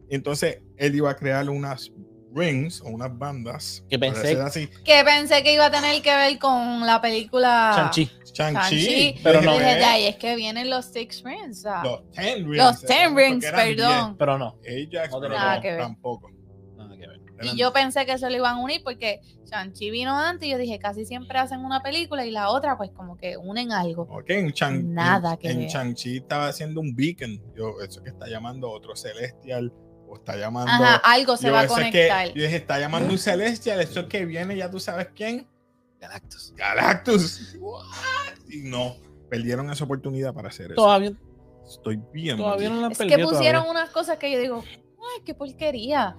Entonces 0.10 0.62
él 0.78 0.96
iba 0.96 1.12
a 1.12 1.16
crear 1.16 1.50
unas 1.50 1.92
rings 2.34 2.82
o 2.82 2.86
unas 2.88 3.16
bandas. 3.18 3.84
Que 3.90 4.00
pensé- 4.00 4.40
así. 4.42 4.68
Que 4.86 5.04
pensé 5.04 5.44
que 5.44 5.54
iba 5.54 5.66
a 5.66 5.72
tener 5.72 6.02
que 6.02 6.16
ver 6.16 6.40
con 6.40 6.86
la 6.86 7.02
película 7.02 7.74
Shang-Chi. 7.94 8.10
Shang-Chi. 8.34 9.16
Pero 9.24 9.42
Y 9.42 9.46
no. 9.46 9.54
dije, 9.54 9.66
de 9.76 9.84
ahí 9.84 10.06
es 10.06 10.16
que 10.16 10.36
vienen 10.36 10.70
los 10.70 10.86
Six 10.86 11.24
Rings. 11.24 11.60
o 11.60 11.62
sea, 11.62 11.84
Los 11.84 12.12
Ten 12.12 12.46
Rings. 12.50 12.58
los 12.58 12.82
Ten 12.82 13.10
porque 13.14 13.26
Rings, 13.30 13.46
perdón. 13.52 14.16
Pero 14.18 14.38
no, 14.38 14.58
10. 14.64 14.88
Ajax, 14.96 15.12
No 15.12 15.20
pero 15.22 15.38
no, 15.40 15.62
que 15.62 15.72
ver. 15.72 15.80
tampoco. 15.82 16.32
Y 17.44 17.58
yo 17.58 17.72
pensé 17.74 18.06
que 18.06 18.18
se 18.18 18.30
lo 18.30 18.36
iban 18.36 18.56
a 18.58 18.60
unir 18.64 18.82
porque 18.84 19.22
Shang-Chi 19.46 19.92
vino 19.92 20.18
antes 20.18 20.48
y 20.48 20.52
yo 20.52 20.58
dije, 20.58 20.80
casi 20.80 21.06
siempre 21.06 21.38
hacen 21.40 21.60
una 21.64 21.82
película 21.82 22.26
y 22.26 22.32
la 22.32 22.50
otra 22.50 22.78
pues 22.78 22.92
como 22.92 23.16
que 23.18 23.38
unen 23.38 23.72
algo. 23.72 24.04
Ok, 24.10 24.30
en 24.30 24.52
Chang- 24.52 24.84
Nada 24.86 25.34
en, 25.34 25.38
que 25.40 25.50
en 25.52 25.60
ver. 25.60 25.70
Shang-Chi 25.70 26.18
estaba 26.18 26.48
haciendo 26.48 26.82
un 26.82 26.96
beacon. 26.96 27.42
Yo, 27.56 27.80
eso 27.82 28.02
que 28.04 28.10
está 28.10 28.28
llamando 28.28 28.70
otro 28.72 28.96
celestial 28.96 29.72
o 30.08 30.16
está 30.16 30.36
llamando. 30.38 30.72
Ajá, 30.72 30.96
algo 31.04 31.38
se 31.38 31.48
yo, 31.48 31.54
va 31.54 31.60
a 31.62 31.64
eso 31.66 31.78
es 31.78 31.86
conectar. 31.86 32.28
que, 32.28 32.40
yo 32.40 32.44
dije, 32.44 32.56
está 32.58 32.80
llamando 32.80 33.12
un 33.12 33.20
celestial. 33.20 33.82
Eso 33.82 34.00
es 34.02 34.06
que 34.08 34.26
viene, 34.26 34.56
ya 34.58 34.70
tú 34.72 34.80
sabes 34.80 35.10
quién. 35.16 35.48
Galactus. 36.00 36.54
Galactus. 36.56 37.56
What? 37.60 37.84
Y 38.50 38.70
no, 38.70 38.96
perdieron 39.30 39.70
esa 39.72 39.84
oportunidad 39.84 40.34
para 40.34 40.50
hacer 40.50 40.68
eso. 40.68 40.76
Todavía, 40.76 41.12
Estoy 41.68 42.00
bien. 42.14 42.38
todavía 42.38 42.70
no 42.70 42.82
la 42.82 42.88
Es 42.88 42.98
que 42.98 43.06
pusieron 43.20 43.64
todavía. 43.64 43.72
unas 43.72 43.90
cosas 43.90 44.18
que 44.18 44.32
yo 44.32 44.40
digo, 44.40 44.64
ay, 44.70 45.22
qué 45.26 45.34
porquería. 45.34 46.16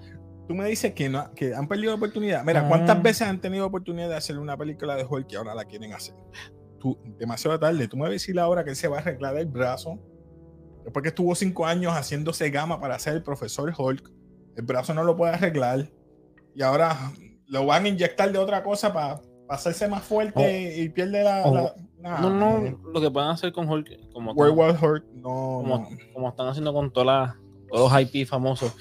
Tú 0.49 0.55
me 0.55 0.65
dices 0.67 0.95
que, 0.95 1.09
no, 1.09 1.31
que 1.35 1.53
han 1.53 1.67
perdido 1.67 1.91
la 1.91 1.97
oportunidad. 1.97 2.43
Mira, 2.43 2.67
¿cuántas 2.67 2.97
Ah. 2.97 3.01
veces 3.01 3.27
han 3.27 3.39
tenido 3.39 3.67
oportunidad 3.67 4.09
de 4.09 4.15
hacer 4.15 4.39
una 4.39 4.57
película 4.57 4.95
de 4.95 5.05
Hulk 5.05 5.31
y 5.31 5.35
ahora 5.35 5.53
la 5.53 5.63
quieren 5.65 5.93
hacer? 5.93 6.15
Tú, 6.79 6.97
demasiado 7.19 7.59
tarde. 7.59 7.87
Tú 7.87 7.97
me 7.97 8.01
vas 8.01 8.09
a 8.09 8.13
decir 8.13 8.39
ahora 8.39 8.63
que 8.63 8.71
él 8.71 8.75
se 8.75 8.87
va 8.87 8.97
a 8.97 9.01
arreglar 9.01 9.37
el 9.37 9.45
brazo. 9.45 9.99
Después 10.83 11.03
que 11.03 11.09
estuvo 11.09 11.35
cinco 11.35 11.67
años 11.67 11.93
haciéndose 11.93 12.49
gama 12.49 12.81
para 12.81 12.97
ser 12.97 13.13
el 13.13 13.21
profesor 13.21 13.71
Hulk, 13.77 14.11
el 14.55 14.65
brazo 14.65 14.95
no 14.95 15.03
lo 15.03 15.15
puede 15.15 15.33
arreglar. 15.35 15.91
Y 16.55 16.63
ahora 16.63 16.97
lo 17.45 17.67
van 17.67 17.85
a 17.85 17.89
inyectar 17.89 18.31
de 18.31 18.39
otra 18.39 18.63
cosa 18.63 18.91
para 18.91 19.21
hacerse 19.49 19.87
más 19.87 20.01
fuerte 20.03 20.77
y 20.81 20.89
pierde 20.89 21.23
la. 21.23 21.43
Oh. 21.45 21.53
la- 21.53 21.75
nah, 21.99 22.21
No, 22.21 22.29
no, 22.31 22.79
lo 22.91 22.99
que 22.99 23.11
pueden 23.11 23.29
hacer 23.29 23.51
con 23.53 23.69
Hulk, 23.69 24.11
como, 24.13 24.31
World 24.31 24.57
War 24.57 24.71
Hulk, 24.83 25.05
no. 25.13 25.21
como, 25.23 25.77
no. 25.77 25.89
como 26.11 26.29
están 26.29 26.47
haciendo 26.47 26.73
con 26.73 26.91
todas 26.91 27.05
las- 27.05 27.35
todos 27.71 27.91
los 27.91 28.01
IP 28.01 28.25
famosos, 28.27 28.73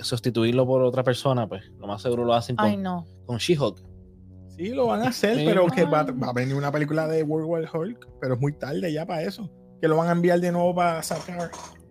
sustituirlo 0.00 0.66
por 0.66 0.82
otra 0.82 1.02
persona, 1.02 1.48
pues 1.48 1.64
lo 1.78 1.86
más 1.86 2.02
seguro 2.02 2.24
lo 2.24 2.34
hacen 2.34 2.56
con, 2.56 2.66
Ay, 2.66 2.76
no. 2.76 3.06
con 3.26 3.38
She-Hulk. 3.38 3.82
Sí, 4.56 4.68
lo 4.70 4.86
van 4.86 5.02
a 5.02 5.08
hacer, 5.08 5.36
Sí. 5.36 5.44
pero 5.44 5.66
que 5.66 5.84
va, 5.84 6.02
va 6.04 6.28
a 6.28 6.32
venir 6.32 6.54
una 6.54 6.72
película 6.72 7.06
de 7.06 7.22
World 7.22 7.48
War 7.48 7.68
Hulk, 7.76 8.08
pero 8.20 8.34
es 8.34 8.40
muy 8.40 8.52
tarde 8.52 8.92
ya 8.92 9.04
para 9.06 9.22
eso. 9.22 9.50
que 9.80 9.88
lo 9.88 9.96
van 9.98 10.08
a 10.08 10.12
enviar 10.12 10.40
de 10.40 10.50
nuevo 10.50 10.74
para 10.74 11.02
sacar. 11.02 11.50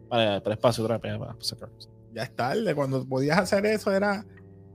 Para, 0.10 0.42
para 0.42 0.56
espacio 0.56 0.84
otra 0.84 0.98
vez, 0.98 1.18
para 1.20 1.36
sacar. 1.40 1.70
Ya 2.14 2.24
es 2.24 2.36
tarde. 2.36 2.74
Cuando 2.74 3.08
podías 3.08 3.38
hacer 3.38 3.64
eso 3.68 3.92
era 3.92 4.26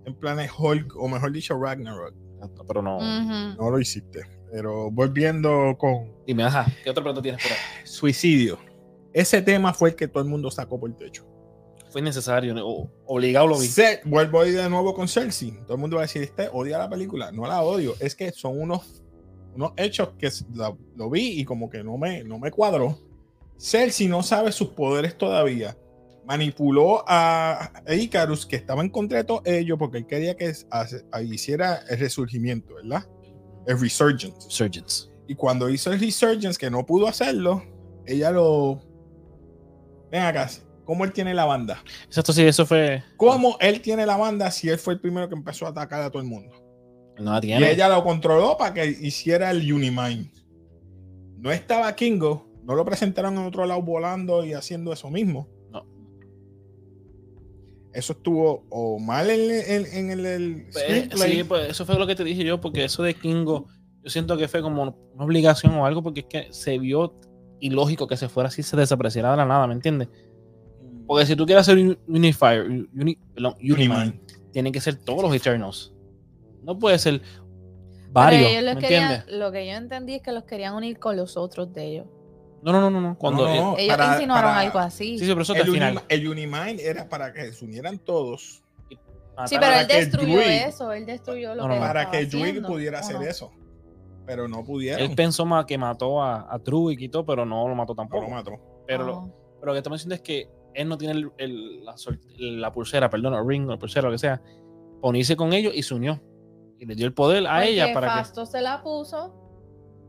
en 0.05 0.15
planes 0.15 0.51
Hulk, 0.57 0.95
o 0.97 1.09
mejor 1.09 1.33
dicho, 1.33 1.59
Ragnarok. 1.61 2.15
Pero 2.69 2.83
no. 2.83 3.01
No 3.57 3.71
lo 3.71 3.79
hiciste. 3.81 4.21
Pero 4.53 4.91
volviendo 4.93 5.77
con 5.79 6.13
Dime, 6.27 6.45
ajá, 6.45 6.67
¿qué 6.85 6.91
otro 6.91 7.03
plato 7.03 7.21
tienes 7.21 7.43
por 7.43 7.51
ahí? 7.51 7.59
suicidio. 7.85 8.59
Ese 9.13 9.43
tema 9.43 9.75
fue 9.75 9.91
el 9.91 9.95
que 9.97 10.07
todo 10.07 10.23
el 10.23 10.29
mundo 10.29 10.51
sacó 10.53 10.79
por 10.79 10.89
el 10.91 10.97
techo. 10.97 11.27
Fue 11.90 12.00
innecesario, 12.00 12.55
o- 12.66 12.90
obligado 13.07 13.46
lo 13.48 13.59
vi. 13.59 13.66
Se- 13.66 14.00
vuelvo 14.05 14.40
a 14.40 14.46
ir 14.48 14.57
de 14.57 14.68
nuevo 14.70 14.94
con 14.94 15.09
Cersei. 15.09 15.53
Todo 15.64 15.74
el 15.74 15.81
mundo 15.81 15.96
va 15.96 16.03
a 16.03 16.07
decir, 16.07 16.22
este 16.22 16.48
odia 16.53 16.79
la 16.79 16.88
película. 16.88 17.33
No 17.33 17.46
la 17.46 17.62
odio. 17.62 17.94
Es 18.00 18.14
que 18.14 18.31
son 18.33 18.61
unos, 18.61 19.03
unos 19.55 19.72
hechos 19.76 20.11
que 20.18 20.31
la- 20.55 20.76
lo 20.96 21.11
vi 21.11 21.40
y 21.40 21.44
como 21.44 21.68
que 21.68 21.83
no 21.83 21.96
me, 21.98 22.22
no 22.24 22.38
me 22.38 22.50
cuadró. 22.50 22.98
Cersei 23.59 24.07
no 24.09 24.22
sabe 24.22 24.53
sus 24.53 24.68
poderes 24.68 25.18
todavía. 25.18 25.76
Manipuló 26.24 27.03
a 27.09 27.72
Icarus, 27.88 28.46
que 28.46 28.55
estaba 28.57 28.83
en 28.83 28.90
contra 28.90 29.18
de 29.18 29.24
todo 29.24 29.42
ello, 29.44 29.76
porque 29.76 29.98
él 29.98 30.07
quería 30.07 30.37
que 30.37 30.53
hace- 30.70 31.05
hiciera 31.24 31.81
el 31.88 31.98
resurgimiento, 31.98 32.74
¿verdad? 32.74 33.05
El 33.66 33.81
resurgence. 33.81 34.37
Surgeons. 34.48 35.11
Y 35.26 35.35
cuando 35.35 35.68
hizo 35.68 35.92
el 35.92 35.98
resurgence, 35.98 36.59
que 36.59 36.70
no 36.70 36.87
pudo 36.87 37.09
hacerlo, 37.09 37.62
ella 38.07 38.31
lo. 38.31 38.81
Ven 40.11 40.22
acá, 40.22 40.48
¿cómo 40.90 41.05
él 41.05 41.12
tiene 41.12 41.35
la 41.35 41.44
banda? 41.44 41.85
Exacto, 42.07 42.33
sí, 42.33 42.42
eso 42.42 42.66
fue. 42.66 43.05
¿Cómo 43.16 43.57
él 43.61 43.81
tiene 43.81 44.05
la 44.05 44.16
banda 44.16 44.50
si 44.50 44.68
él 44.68 44.76
fue 44.76 44.94
el 44.94 45.00
primero 45.00 45.29
que 45.29 45.37
empezó 45.37 45.66
a 45.66 45.68
atacar 45.68 46.03
a 46.03 46.11
todo 46.11 46.20
el 46.20 46.26
mundo? 46.26 46.50
No 47.16 47.31
la 47.31 47.38
Y 47.38 47.42
tiene. 47.42 47.70
ella 47.70 47.88
lo 47.88 48.03
controló 48.03 48.57
para 48.59 48.74
que 48.74 48.87
hiciera 48.87 49.53
el 49.53 49.72
Unimind. 49.72 50.33
No 51.38 51.53
estaba 51.53 51.94
Kingo, 51.94 52.50
no 52.64 52.74
lo 52.74 52.85
presentaron 52.85 53.35
en 53.35 53.44
otro 53.46 53.66
lado 53.66 53.81
volando 53.83 54.44
y 54.44 54.53
haciendo 54.53 54.92
eso 54.92 55.11
mismo. 55.11 55.46
No. 55.70 55.87
Eso 57.94 58.14
estuvo 58.14 58.66
o 58.68 58.98
mal 58.98 59.31
en, 59.31 59.40
el, 60.11 60.26
el 60.26 60.66
Pues, 60.72 61.09
sí, 61.14 61.44
pues 61.44 61.70
eso 61.70 61.87
fue 61.87 62.00
lo 62.00 62.07
que 62.09 62.16
te 62.16 62.24
dije 62.24 62.42
yo, 62.42 62.61
porque 62.61 62.83
eso 62.83 63.05
de 63.05 63.14
Kingo, 63.14 63.68
yo 64.03 64.11
siento 64.11 64.37
que 64.37 64.48
fue 64.48 64.61
como 64.61 64.83
una 64.83 65.24
obligación 65.24 65.72
o 65.76 65.87
algo, 65.87 66.03
porque 66.03 66.20
es 66.22 66.26
que 66.26 66.48
se 66.50 66.81
vio 66.81 67.14
ilógico 67.61 68.09
que 68.09 68.16
se 68.16 68.29
fuera 68.29 68.48
así, 68.48 68.64
se 68.64 68.76
desapareciera 68.76 69.31
de 69.31 69.37
la 69.37 69.44
nada, 69.44 69.68
¿me 69.68 69.74
entiendes? 69.74 70.09
Porque 71.11 71.27
si 71.27 71.35
tú 71.35 71.44
quieres 71.44 71.62
hacer 71.62 71.77
un 71.77 71.99
Unifier, 72.07 72.66
uni, 72.94 73.16
perdón, 73.35 73.55
Unimind, 73.61 73.90
Unimind. 73.90 74.20
tienen 74.53 74.73
que 74.73 74.81
ser 74.81 74.94
todos 74.94 75.23
los 75.25 75.35
Eternals. 75.35 75.92
No 76.62 76.79
puede 76.79 77.01
ser 77.01 77.20
Pero 77.20 77.33
varios, 78.12 78.49
ellos 78.49 78.62
los 78.62 78.75
¿me 78.77 78.81
querían- 78.81 79.03
entiendes? 79.14 79.37
lo 79.40 79.51
que 79.51 79.66
yo 79.66 79.73
entendí 79.73 80.14
es 80.14 80.23
que 80.23 80.31
los 80.31 80.44
querían 80.44 80.73
unir 80.77 81.01
con 81.01 81.16
los 81.16 81.37
otros 81.37 81.73
de 81.75 81.85
ellos. 81.85 82.07
No, 82.62 82.70
no, 82.70 82.81
no, 82.81 82.90
no, 82.92 83.01
no. 83.01 83.18
Cuando, 83.18 83.49
No, 83.49 83.55
no, 83.73 83.77
Ellos 83.77 83.96
para- 83.96 84.12
insinuaron 84.14 84.51
para- 84.51 84.61
algo 84.61 84.79
así. 84.79 85.18
sí, 85.18 85.25
sí, 85.25 85.31
pero 85.33 85.42
eso 85.42 85.53
El, 85.57 85.62
al 85.62 85.66
final. 85.68 86.03
El 86.09 86.29
Unimind 86.29 86.79
era 86.79 87.09
para 87.09 87.33
que 87.33 87.53
se 87.55 87.64
unieran 87.64 87.99
todos. 87.99 88.62
Sí, 89.46 89.57
pero 89.59 89.81
él 89.81 89.88
destruyó 89.88 90.38
Druid- 90.38 90.68
eso, 90.68 90.92
él 90.92 91.07
destruyó 91.07 91.57
lo 91.57 91.62
No, 91.62 91.68
que 91.70 91.75
no, 91.75 91.81
no. 91.81 91.87
para 91.88 92.09
que 92.09 92.27
Druid 92.27 92.62
pudiera 92.64 92.99
¿o 92.99 93.01
hacer 93.01 93.16
no? 93.16 93.23
eso. 93.23 93.51
Pero 94.27 94.46
no 94.46 94.62
pudieron. 94.64 95.01
Él 95.11 95.16
pensó 95.16 95.44
más 95.44 95.64
que 95.64 95.77
mató 95.77 96.23
a, 96.23 96.46
a 96.55 96.59
Druid 96.59 97.01
y 97.01 97.09
todo, 97.09 97.27
pero 97.27 97.44
no 97.44 97.66
lo 97.66 97.75
mató 97.75 97.94
No 97.94 97.96
tampoco. 97.96 98.23
lo 98.27 98.31
mató. 98.31 98.53
Pero, 98.87 99.05
lo, 99.07 99.16
Oh. 99.16 99.35
pero 99.59 99.66
lo 99.66 99.73
que 99.73 99.79
estamos 99.79 99.99
diciendo 99.99 100.14
es 100.14 100.20
que 100.20 100.49
él 100.75 100.89
no 100.89 100.97
tiene 100.99 101.15
el- 101.15 101.31
el- 101.39 102.61
la, 102.61 102.73
pulsera, 102.73 103.09
perdón, 103.11 103.35
el 103.35 103.47
ring 103.47 103.67
o 103.69 103.71
la 103.73 103.79
pulsera, 103.79 104.07
lo 104.09 104.13
que 104.13 104.19
sea, 104.19 104.41
para 104.41 105.09
unirse 105.11 105.37
con 105.37 105.53
ellos 105.53 105.73
y 105.75 105.83
se 105.83 105.95
unió. 105.95 106.21
Y 106.79 106.87
le 106.87 106.95
dio 106.95 107.07
el 107.07 107.13
poder 107.13 107.47
a 107.47 107.57
Porque 107.57 107.69
ella 107.71 107.93
para 107.93 108.09
Fastos 108.15 108.51
se 108.51 108.61
la 108.63 108.83
puso. 108.83 109.35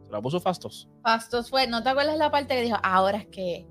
se 0.06 0.12
la 0.12 0.22
puso 0.22 0.40
Fastos. 0.40 0.88
Fastos 1.04 1.50
fue, 1.50 1.68
¿no 1.68 1.84
te 1.84 1.90
acuerdas 1.90 2.18
la 2.18 2.32
parte 2.32 2.56
que 2.56 2.62
dijo, 2.62 2.78
ahora 2.82 3.18
es 3.18 3.28
que, 3.28 3.68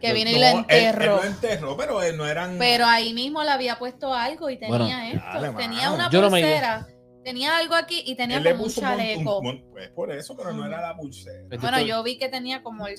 que 0.00 0.08
No, 0.08 0.14
vino 0.14 0.30
y 0.30 0.38
lo 0.40 0.46
enterró? 0.46 1.04
Él, 1.04 1.10
lo 1.16 1.24
enterró, 1.24 1.76
pero 1.76 2.02
él 2.02 2.16
no 2.16 2.26
eran. 2.26 2.56
Pero 2.58 2.84
ahí 2.86 3.14
mismo 3.14 3.42
le 3.42 3.50
había 3.50 3.78
puesto 3.78 4.12
algo 4.12 4.50
y 4.50 4.56
tenía 4.58 4.68
Bueno. 4.76 4.88
esto. 4.88 5.20
Dale, 5.32 5.50
tenía 5.56 5.92
una 5.92 6.10
Yo 6.10 6.20
no 6.20 6.30
me 6.30 6.40
pulsera, 6.40 6.88
tenía 7.24 7.56
algo 7.56 7.74
aquí 7.74 8.02
y 8.06 8.14
tenía 8.14 8.36
él 8.38 8.44
como 8.52 8.64
un 8.64 8.70
chaleco. 8.70 9.38
un 9.40 9.70
pues 9.72 9.90
por 9.90 10.12
eso, 10.12 10.36
pero 10.36 10.52
no 10.52 10.64
era 10.66 10.80
la 10.80 10.96
pulsera. 10.96 11.44
Bueno, 11.60 11.80
yo 11.80 12.02
vi 12.02 12.18
que 12.18 12.28
tenía 12.28 12.62
como 12.62 12.86
el, 12.86 12.96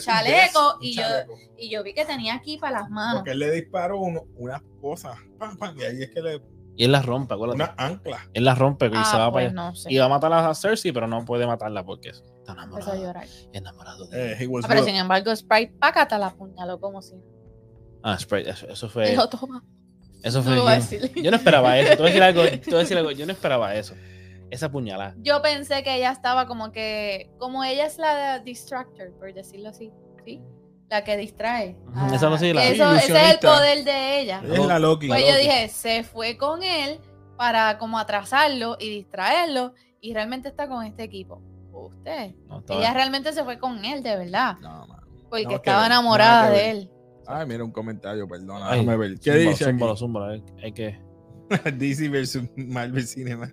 chaleco, 0.00 0.78
y, 0.80 0.94
yo, 0.94 1.02
y 1.56 1.70
yo 1.70 1.82
vi 1.82 1.94
que 1.94 2.04
tenía 2.04 2.34
aquí 2.34 2.58
para 2.58 2.80
las 2.80 2.90
manos. 2.90 3.20
Porque 3.20 3.30
él 3.30 3.38
le 3.38 3.50
disparó 3.52 3.98
uno- 4.00 4.24
unas 4.36 4.60
cosas. 4.80 5.16
Pam, 5.38 5.56
pam, 5.56 5.78
y 5.78 5.82
ahí 5.84 6.02
es 6.02 6.10
que 6.10 6.20
le. 6.20 6.42
Y 6.76 6.84
él 6.84 6.92
la 6.92 7.02
rompe, 7.02 7.34
acuérdate. 7.34 7.56
Una 7.62 7.74
ancla. 7.76 8.28
Él 8.34 8.44
la 8.44 8.54
rompe 8.54 8.86
y 8.86 8.90
Ah, 8.94 9.04
se 9.04 9.16
va 9.16 9.32
pues 9.32 9.46
para 9.46 9.60
allá. 9.62 9.70
no 9.70 9.74
sé. 9.74 9.92
Y 9.92 9.98
va 9.98 10.04
a 10.04 10.08
matar 10.08 10.32
a 10.32 10.54
Cersei, 10.54 10.92
pero 10.92 11.08
no 11.08 11.24
puede 11.24 11.44
matarla 11.46 11.84
porque 11.84 12.10
está 12.10 12.52
enamorado. 12.52 12.92
Enamorado 13.52 14.06
de 14.06 14.32
Eh, 14.34 14.48
Ah, 14.62 14.66
pero 14.68 14.84
sin 14.84 14.94
embargo, 14.94 15.34
Sprite 15.34 15.72
Pacata 15.78 16.18
la 16.18 16.28
apuñaló 16.28 16.78
como 16.78 17.02
si. 17.02 17.16
Ah, 18.02 18.16
Sprite, 18.16 18.50
eso, 18.50 18.68
eso 18.68 18.88
fue. 18.88 19.16
Toma. 19.28 19.64
Eso 20.22 20.38
No 20.38 20.44
fue. 20.44 20.56
lo 20.56 20.64
yo, 20.64 20.70
decir. 20.70 21.12
yo 21.22 21.30
no 21.30 21.36
esperaba 21.36 21.78
eso. 21.78 21.90
Te 21.90 21.96
voy 21.96 22.06
a 22.06 22.08
decir 22.08 22.22
algo. 22.22 22.42
te 22.44 22.70
voy 22.70 22.74
a 22.74 22.78
decir 22.78 22.96
algo, 22.98 23.10
Yo 23.12 23.26
no 23.26 23.32
esperaba 23.32 23.74
eso. 23.74 23.94
Esa 24.50 24.70
puñalada. 24.70 25.14
Yo 25.18 25.42
pensé 25.42 25.82
que 25.82 25.94
ella 25.96 26.10
estaba 26.10 26.46
como 26.46 26.72
que. 26.72 27.30
Como 27.38 27.64
ella 27.64 27.86
es 27.86 27.98
la 27.98 28.38
distractor, 28.38 29.12
por 29.18 29.32
decirlo 29.34 29.68
así. 29.68 29.90
¿Sí? 30.24 30.40
La 30.90 31.04
que 31.04 31.16
distrae. 31.18 31.76
Ah, 31.94 32.10
esa 32.14 32.30
no 32.30 32.38
sí, 32.38 32.52
la- 32.54 32.64
eso- 32.64 32.92
ese 32.94 33.12
es 33.14 33.32
el 33.34 33.38
poder 33.40 33.84
de 33.84 34.20
ella. 34.22 34.42
Es 34.50 34.66
la 34.66 34.78
Loki. 34.78 35.08
Pues 35.08 35.20
La 35.22 35.30
yo 35.32 35.36
dije, 35.38 35.68
se 35.68 36.02
fue 36.02 36.38
con 36.38 36.62
él 36.62 36.98
para 37.36 37.76
como 37.78 37.98
atrasarlo 37.98 38.76
y 38.80 38.88
distraerlo 38.88 39.74
y 40.00 40.14
realmente 40.14 40.48
está 40.48 40.66
con 40.66 40.84
este 40.86 41.02
equipo. 41.02 41.42
Usted. 41.72 42.34
No, 42.48 42.62
Ella 42.70 42.92
realmente 42.94 43.32
se 43.34 43.44
fue 43.44 43.58
con 43.58 43.84
él, 43.84 44.02
de 44.02 44.16
verdad. 44.16 44.56
No, 44.62 44.86
mano. 44.86 45.02
Porque 45.28 45.44
No, 45.44 45.50
que 45.50 45.56
estaba 45.56 45.86
enamorada 45.86 46.46
de 46.48 46.56
ver. 46.56 46.66
él. 46.76 46.90
Ay, 47.30 47.46
mira 47.46 47.62
un 47.62 47.70
comentario, 47.70 48.26
perdona. 48.26 48.70
Ay, 48.70 48.80
Déjame 48.80 48.96
ver. 48.96 49.18
¿Qué 49.20 49.30
zúmbalo, 49.32 49.50
dice 49.50 49.64
zúmbalo, 49.64 49.92
aquí? 49.92 49.98
zúmbalo, 50.00 50.26
hay- 50.32 50.44
Hay 50.62 50.72
que. 50.72 50.98
DC 51.78 52.08
versus 52.08 52.42
Marvel 52.56 53.06
Cinema. 53.06 53.52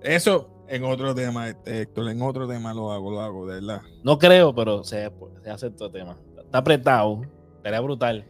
Eso 0.00 0.64
en 0.68 0.84
otro 0.84 1.14
tema, 1.14 1.48
este, 1.48 1.82
Héctor. 1.82 2.08
En 2.10 2.22
otro 2.22 2.48
tema 2.48 2.72
lo 2.74 2.92
hago, 2.92 3.10
lo 3.10 3.20
hago, 3.20 3.46
de 3.46 3.54
verdad. 3.60 3.82
No 4.04 4.18
creo, 4.18 4.54
pero 4.54 4.82
se, 4.84 5.10
se 5.42 5.50
hace 5.50 5.70
todo 5.70 5.90
tema. 5.90 6.18
Está 6.38 6.58
apretado. 6.58 7.22
Estaría 7.56 7.80
brutal. 7.80 8.24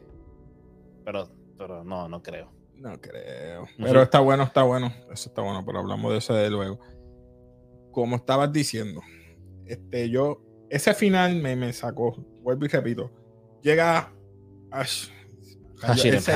Pero, 1.04 1.28
pero 1.56 1.84
no, 1.84 2.08
no 2.08 2.22
creo. 2.22 2.50
No 2.76 3.00
creo. 3.00 3.66
Pero 3.78 4.02
está 4.02 4.20
bueno, 4.20 4.42
está 4.44 4.62
bueno. 4.64 4.92
Eso 5.12 5.28
está 5.28 5.40
bueno, 5.42 5.64
pero 5.64 5.78
hablamos 5.80 6.10
de 6.12 6.18
eso 6.18 6.34
de 6.34 6.50
luego. 6.50 6.78
Como 7.92 8.16
estabas 8.16 8.52
diciendo, 8.52 9.00
este, 9.66 10.08
yo, 10.10 10.42
ese 10.68 10.92
final 10.94 11.36
me, 11.36 11.54
me 11.56 11.72
sacó. 11.72 12.12
Vuelvo 12.42 12.64
y 12.64 12.68
repito. 12.68 13.10
Llega 13.62 14.12
Ash. 14.72 15.08
Hashirem. 15.82 16.18
ese- 16.18 16.32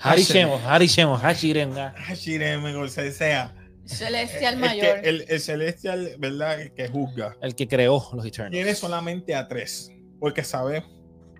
Harishemo, 0.00 0.58
Harishemo, 0.66 1.16
Hashirem. 1.16 1.72
ah. 1.78 1.94
Hashirem, 1.96 2.64
o 2.64 2.88
sea, 2.88 3.10
sea. 3.12 3.54
Celestial 3.84 4.54
El 4.54 4.60
mayor. 4.60 5.00
que- 5.02 5.08
el, 5.08 5.24
el 5.28 5.40
celestial, 5.40 6.14
¿verdad? 6.18 6.58
Que 6.76 6.88
juzga. 6.88 7.36
El 7.40 7.54
que 7.54 7.66
creó 7.68 8.02
los 8.12 8.24
Eternals. 8.24 8.52
Tiene 8.52 8.74
solamente 8.74 9.34
a 9.34 9.46
tres. 9.48 9.90
Porque 10.20 10.44
sabe 10.44 10.84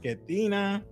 que 0.03 0.17
Tina, 0.17 0.85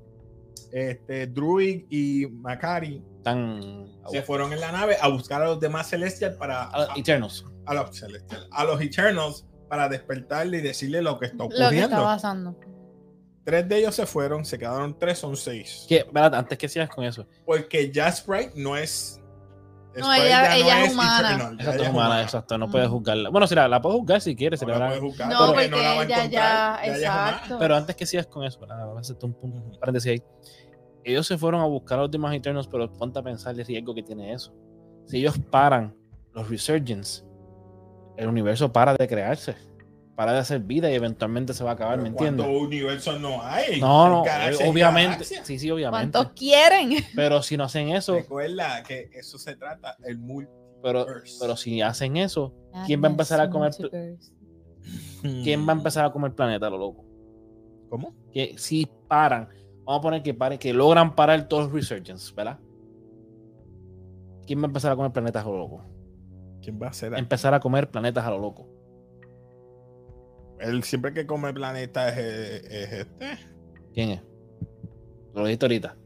este, 0.72 1.26
Druid 1.26 1.85
y 1.90 2.26
Macari 2.29 3.03
Están. 3.16 3.88
se 4.11 4.22
fueron 4.22 4.53
en 4.53 4.61
la 4.61 4.70
nave 4.72 4.96
a 5.00 5.09
buscar 5.09 5.42
a 5.42 5.46
los 5.46 5.61
demás 5.61 5.88
Celestial 5.90 6.37
para 6.37 6.64
a 6.64 6.87
los 6.87 6.98
Eternals. 6.98 7.44
a 7.66 7.74
los 7.74 7.96
Celestial, 7.98 8.46
a 8.53 8.64
los 8.64 8.81
Eternals 8.81 9.44
para 9.68 9.88
despertarle 9.88 10.59
y 10.59 10.61
decirle 10.62 11.03
lo 11.03 11.18
que 11.18 11.26
está 11.26 11.38
Lo 11.44 11.48
que 11.48 11.55
está 11.55 11.66
ocurriendo. 11.66 11.96
pasando. 12.05 12.57
Tres 13.51 13.69
de 13.69 13.79
ellos 13.79 13.95
se 13.97 14.07
fueron, 14.07 14.45
se 14.45 14.57
quedaron 14.59 14.97
tres, 14.97 15.19
son 15.19 15.37
seis. 15.37 15.85
Que, 15.89 15.97
espérate, 15.99 16.37
antes 16.37 16.57
que 16.57 16.69
sigas 16.69 16.89
con 16.89 17.05
eso. 17.05 17.27
Porque 17.45 17.91
ya 17.91 18.11
Sprite 18.13 18.53
no 18.55 18.77
es. 18.77 19.21
No, 19.97 20.05
Sprite 20.07 20.27
ella- 20.29 20.45
ya 20.45 20.57
ella 20.57 20.85
es 20.85 20.93
humana. 20.93 21.31
Exacto, 21.33 21.57
ella 21.63 21.83
es 21.83 21.89
humana, 21.91 22.23
exacto. 22.23 22.59
No 22.59 22.69
Mm. 22.69 22.71
puedes 22.71 22.89
juzgarla. 22.89 23.29
Bueno, 23.31 23.47
si 23.49 23.55
la, 23.57 23.67
la 23.67 23.83
puedes 23.83 23.99
juzgar 23.99 24.21
si 24.21 24.37
quieres. 24.37 24.63
No 24.63 24.69
si 24.69 24.73
la 24.73 24.79
la 24.79 24.87
puedes 24.87 25.03
juzgar, 25.03 25.29
No, 25.33 25.47
porque 25.49 25.69
porque 25.69 25.83
la 25.83 25.95
va 25.95 26.01
a 26.01 26.05
ella 26.05 26.25
ya, 26.27 26.81
exacto. 26.85 27.59
Pero 27.59 27.75
antes 27.77 27.97
que 27.97 28.07
sigas 28.07 28.27
con 28.29 28.45
eso, 28.45 28.61
¿verdad? 28.61 28.79
Vamos 28.79 28.97
a 28.99 29.01
hacerte 29.01 29.27
un 29.27 29.35
punto, 29.35 29.79
paréntesis 29.81 30.13
ahí. 30.13 30.23
Ellos 31.03 31.27
se 31.27 31.37
fueron 31.37 31.61
a 31.61 31.65
buscar 31.65 31.99
a 31.99 32.03
los 32.03 32.11
demás 32.11 32.33
Eternals, 32.35 32.69
pero 32.69 32.93
ponte 32.93 33.19
a 33.19 33.23
pensar 33.23 33.59
el 33.59 33.67
riesgo 33.67 33.93
que 33.95 34.03
tiene 34.05 34.33
eso. 34.33 34.53
Si 35.07 35.17
ellos 35.19 35.37
paran 35.51 35.97
los 36.35 36.49
Resurgence, 36.49 37.25
el 38.17 38.29
universo 38.29 38.73
para 38.73 38.95
de 38.95 39.09
crearse, 39.09 39.57
para 40.14 40.33
de 40.33 40.38
hacer 40.40 40.61
vida 40.61 40.90
y 40.90 40.94
eventualmente 40.94 41.55
se 41.55 41.64
va 41.64 41.70
a 41.70 41.75
acabar, 41.75 41.94
Pero 41.94 42.03
¿me 42.03 42.09
entiendes? 42.11 42.44
¿Cuántos 42.46 42.66
universos 42.66 43.20
no 43.20 43.42
hay? 43.42 43.81
No, 43.81 44.09
no, 44.09 44.23
obviamente. 44.68 45.25
Sí, 45.25 45.59
sí, 45.59 45.70
obviamente. 45.70 46.12
¿Cuántos 46.12 46.33
quieren? 46.35 47.05
Pero 47.14 47.42
si 47.42 47.57
no 47.57 47.64
hacen 47.64 47.88
eso, 47.90 48.14
Recuerda 48.14 48.83
que 48.83 49.11
eso 49.14 49.38
se 49.38 49.57
trata 49.57 49.96
el 50.05 50.18
multiverse. 50.18 50.61
pero, 50.83 51.07
pero 51.40 51.57
si 51.57 51.81
hacen 51.81 52.16
eso, 52.16 52.55
¿Quién 52.87 53.03
va 53.03 53.09
a 53.09 53.11
empezar 53.11 53.40
a 53.40 53.51
comer 53.51 53.73
¿quién 55.23 55.66
va 55.68 55.73
a 55.73 55.77
empezar 55.77 56.05
a 56.05 56.12
comer 56.12 56.33
planeta, 56.33 56.70
lo 56.70 56.79
loco? 56.79 57.05
¿Cómo? 57.88 58.14
Que 58.33 58.55
si 58.57 58.88
paran, 59.09 59.49
vamos 59.85 59.99
a 59.99 60.03
poner 60.03 60.23
que 60.23 60.35
paren, 60.35 60.59
que 60.59 60.73
logran 60.73 61.14
parar 61.14 61.49
todos 61.49 61.64
los 61.64 61.73
Resurgence, 61.73 62.33
¿verdad? 62.35 62.59
¿Quién 64.46 64.61
va 64.61 64.64
a 64.64 64.66
empezar 64.66 64.92
a 64.92 64.96
comer 64.96 65.12
planetas 65.12 65.44
a 65.44 65.49
lo 65.49 65.59
loco? 65.59 65.85
¿Quién 66.62 66.81
va 66.81 66.88
a 66.88 66.92
ser? 66.92 67.14
Empezar 67.18 67.55
a 67.55 67.61
comer 67.61 67.90
planetas 67.90 68.25
a 68.25 68.31
lo 68.31 68.38
loco. 68.38 68.68
Él 70.61 70.83
siempre 70.85 71.12
que 71.14 71.27
come 71.27 71.53
planeta 71.53 72.09
es, 72.11 72.18
es 72.64 72.92
este. 72.92 73.38
¿Quién 73.94 74.11
es? 74.11 74.20
Lo 75.35 75.44
dijiste 75.44 75.66
ahorita. 75.66 75.96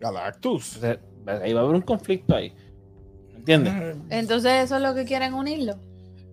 Galactus. 0.00 0.76
Entonces, 0.76 0.98
ahí 1.42 1.52
va 1.52 1.60
a 1.60 1.62
haber 1.64 1.76
un 1.76 1.82
conflicto 1.82 2.34
ahí. 2.34 2.54
¿Entiendes? 3.34 3.96
Entonces 4.10 4.64
eso 4.64 4.76
es 4.76 4.82
lo 4.82 4.94
que 4.94 5.04
quieren 5.04 5.34
unirlo. 5.34 5.76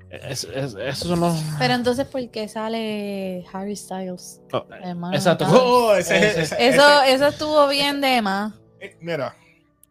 Es- 0.10 0.44
es- 0.44 0.76
esos 0.76 1.08
son 1.08 1.20
los. 1.20 1.40
Pero 1.60 1.76
entonces, 1.76 2.06
¿por 2.08 2.28
qué 2.32 2.48
sale 2.48 3.46
Harry 3.54 3.76
Styles? 3.76 4.42
Oh, 4.52 4.66
hermano? 4.84 5.16
exacto. 5.16 5.46
Oh, 5.48 5.94
ese, 5.96 6.18
Ese- 6.18 6.42
ese- 6.42 6.56
Eso, 6.70 7.02
ese- 7.02 7.14
eso 7.14 7.28
estuvo 7.28 7.68
bien 7.68 8.02
de 8.02 8.22
más. 8.22 8.54
eh, 8.80 8.96
mira. 9.02 9.36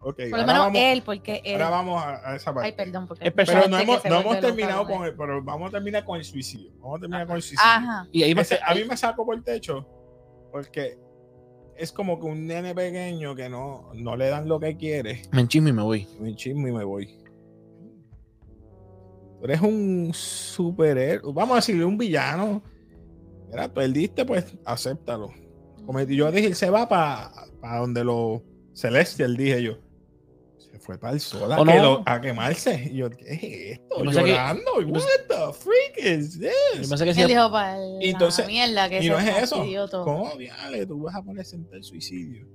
Ok, 0.00 0.16
Por 0.30 0.38
lo 0.40 0.46
menos 0.46 0.58
vamos, 0.66 0.78
él, 0.80 1.02
porque 1.04 1.42
él. 1.44 1.54
ahora 1.60 1.70
vamos 1.70 2.02
a, 2.04 2.30
a 2.30 2.36
esa 2.36 2.54
parte. 2.54 2.68
Ay, 2.68 2.72
perdón, 2.76 3.08
porque 3.08 3.30
pero 3.32 3.68
no 3.68 3.78
hemos, 3.78 4.04
no 4.04 4.38
terminado 4.38 4.86
con 4.86 5.04
él. 5.04 5.14
pero 5.18 5.42
vamos 5.42 5.68
a 5.68 5.72
terminar 5.72 6.04
con 6.04 6.18
el 6.18 6.24
suicidio. 6.24 6.70
Vamos 6.78 6.98
a 6.98 7.00
terminar 7.00 7.26
con 7.26 7.36
el 7.36 7.42
suicidio. 7.42 7.64
Ajá. 7.64 8.06
Y 8.12 8.22
ahí 8.22 8.30
a 8.30 8.40
Ese- 8.40 8.56
ser. 8.56 8.60
a 8.64 8.74
mí 8.74 8.84
me 8.88 8.96
saco 8.96 9.26
por 9.26 9.34
el 9.36 9.42
techo 9.42 9.84
porque 10.52 10.98
es 11.76 11.90
como 11.90 12.18
que 12.20 12.26
un 12.26 12.46
nene 12.46 12.74
pequeño 12.76 13.34
que 13.34 13.48
no, 13.48 13.90
no 13.94 14.16
le 14.16 14.28
dan 14.28 14.48
lo 14.48 14.60
que 14.60 14.76
quiere. 14.76 15.22
Me 15.32 15.40
enchismo 15.40 15.68
y 15.68 15.72
me 15.72 15.82
voy. 15.82 16.06
Me 16.20 16.34
chismo 16.36 16.68
y 16.68 16.72
me 16.72 16.84
voy. 16.84 17.06
Tú 19.38 19.44
eres 19.44 19.60
un 19.60 20.10
superhéroe. 20.14 21.32
Vamos 21.32 21.52
a 21.52 21.56
decirle 21.56 21.84
un 21.84 21.98
villano. 21.98 22.62
Mira, 23.50 23.72
perdiste, 23.72 24.24
pues 24.24 24.56
acéptalo. 24.64 25.30
Como 25.86 26.00
yo 26.02 26.30
dije, 26.30 26.48
él 26.48 26.54
se 26.54 26.70
va 26.70 26.88
para 26.88 27.78
donde 27.80 28.04
los 28.04 28.42
Celestial, 28.74 29.36
dije 29.36 29.62
yo. 29.62 29.78
Fue 30.88 30.96
para 30.98 31.12
el 31.12 31.20
sol 31.20 31.52
a, 31.52 31.60
¿O 31.60 31.66
que 31.66 31.74
no? 31.74 31.82
lo- 31.82 32.02
a 32.06 32.18
quemarse. 32.18 32.88
Y 32.90 32.96
yo, 32.96 33.10
¿qué 33.10 33.24
es 33.28 33.78
esto? 33.78 34.02
Yo 34.04 34.10
que- 34.24 34.30
Llorando. 34.30 34.80
yo 34.80 34.86
What 34.88 35.02
the 35.28 35.52
freak 35.52 35.98
is 35.98 36.40
Yo 36.40 36.48
this? 36.48 36.88
pensé 36.88 37.04
que 37.04 37.12
sí. 37.12 37.20
Él 37.20 37.28
dijo 37.28 37.50
para 37.52 37.76
Y 38.00 38.08
entonces- 38.08 38.46
la 38.46 38.50
mierda 38.50 38.88
que 38.88 39.04
y 39.04 39.08
no 39.10 39.18
es 39.18 39.42
eso. 39.42 39.62
¿Cómo, 40.02 40.34
diale, 40.38 40.86
tú 40.86 41.02
vas 41.02 41.14
a 41.14 41.20
poner 41.22 41.44
sentar 41.44 41.84
suicidio? 41.84 42.46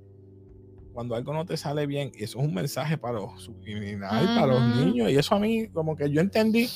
Cuando 0.92 1.14
algo 1.14 1.32
no 1.32 1.46
te 1.46 1.56
sale 1.56 1.86
bien, 1.86 2.10
y 2.12 2.24
eso 2.24 2.40
es 2.40 2.44
un 2.44 2.52
mensaje 2.54 2.98
para 2.98 3.20
los 3.20 3.40
subliminal, 3.40 4.24
para 4.34 4.46
los 4.48 4.78
niños, 4.84 5.12
y 5.12 5.16
eso 5.16 5.36
a 5.36 5.38
mí, 5.38 5.68
como 5.68 5.94
que 5.94 6.10
yo 6.10 6.20
entendí 6.20 6.68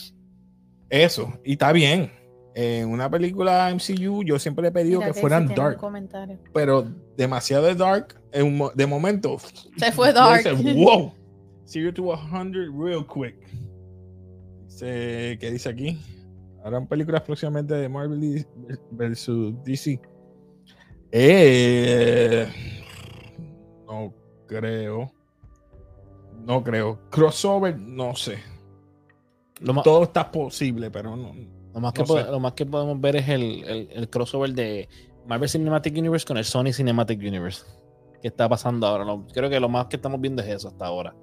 eso, 0.90 1.40
y 1.44 1.52
está 1.54 1.72
bien. 1.72 2.12
En 2.54 2.88
una 2.88 3.10
película 3.10 3.68
MCU, 3.74 4.22
yo 4.24 4.38
siempre 4.38 4.62
le 4.62 4.68
he 4.68 4.72
pedido 4.72 5.00
Mira 5.00 5.08
que 5.10 5.14
que 5.14 5.20
fueran 5.20 5.48
dark, 5.54 5.80
pero 6.54 6.86
demasiado 7.16 7.64
de 7.66 7.74
dark, 7.74 8.20
en 8.32 8.60
de 8.76 8.86
momento, 8.86 9.38
Se 9.76 9.90
fue 9.90 10.08
yo 10.08 10.14
dark. 10.14 10.56
dice, 10.56 10.74
wow, 10.74 11.12
zero 11.68 11.92
to 11.92 12.02
100 12.16 12.54
real 12.78 13.06
quick. 13.06 13.36
Dice, 14.66 15.36
¿Qué 15.40 15.50
dice 15.50 15.68
aquí? 15.68 15.98
Harán 16.64 16.86
películas 16.86 17.22
próximamente 17.22 17.74
de 17.74 17.88
Marvel 17.88 18.46
versus 18.90 19.54
DC. 19.64 20.00
Eh, 21.12 22.46
no 23.86 24.12
creo. 24.46 25.12
No 26.44 26.62
creo. 26.62 26.98
Crossover, 27.10 27.78
no 27.78 28.14
sé. 28.14 28.38
Lo 29.60 29.74
más, 29.74 29.84
Todo 29.84 30.04
está 30.04 30.30
posible, 30.30 30.90
pero 30.90 31.16
no. 31.16 31.32
lo 31.74 31.80
más 31.80 31.92
que, 31.92 32.02
no 32.02 32.06
po- 32.06 32.18
sé. 32.18 32.24
lo 32.30 32.40
más 32.40 32.52
que 32.52 32.64
podemos 32.66 33.00
ver 33.00 33.16
es 33.16 33.28
el, 33.28 33.64
el- 33.64 33.88
el 33.92 34.08
crossover 34.10 34.52
de 34.52 34.88
Marvel 35.26 35.48
Cinematic 35.48 35.96
Universe 35.96 36.26
con 36.26 36.36
el 36.36 36.44
Sony 36.44 36.72
Cinematic 36.72 37.18
Universe. 37.18 37.64
¿Qué 38.22 38.28
está 38.28 38.48
pasando 38.48 38.86
ahora? 38.86 39.04
Creo 39.32 39.48
que 39.50 39.58
lo 39.60 39.68
más 39.68 39.86
que 39.86 39.96
estamos 39.96 40.20
viendo 40.20 40.42
es 40.42 40.48
eso 40.48 40.68
hasta 40.68 40.86
ahora. 40.86 41.14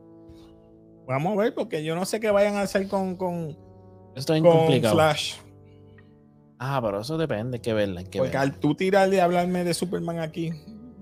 Vamos 1.08 1.38
a 1.38 1.42
ver, 1.42 1.54
porque 1.54 1.84
yo 1.84 1.96
no 1.96 2.06
sé 2.06 2.20
qué 2.20 2.32
vayan 2.32 2.56
a 2.56 2.62
hacer 2.62 2.88
con, 2.88 3.16
con, 3.16 3.58
Esto 4.16 4.34
es 4.34 4.42
con. 4.42 4.68
Flash. 4.82 5.36
Ah, 6.58 6.80
pero 6.84 7.02
eso 7.02 7.18
depende, 7.18 7.60
que 7.60 7.74
verla, 7.74 8.04
que 8.04 8.20
Porque 8.20 8.38
verla. 8.38 8.42
al 8.42 8.60
tú 8.60 8.76
tirarle 8.76 9.18
y 9.18 9.20
hablarme 9.20 9.64
de 9.64 9.74
Superman 9.74 10.20
aquí, 10.20 10.52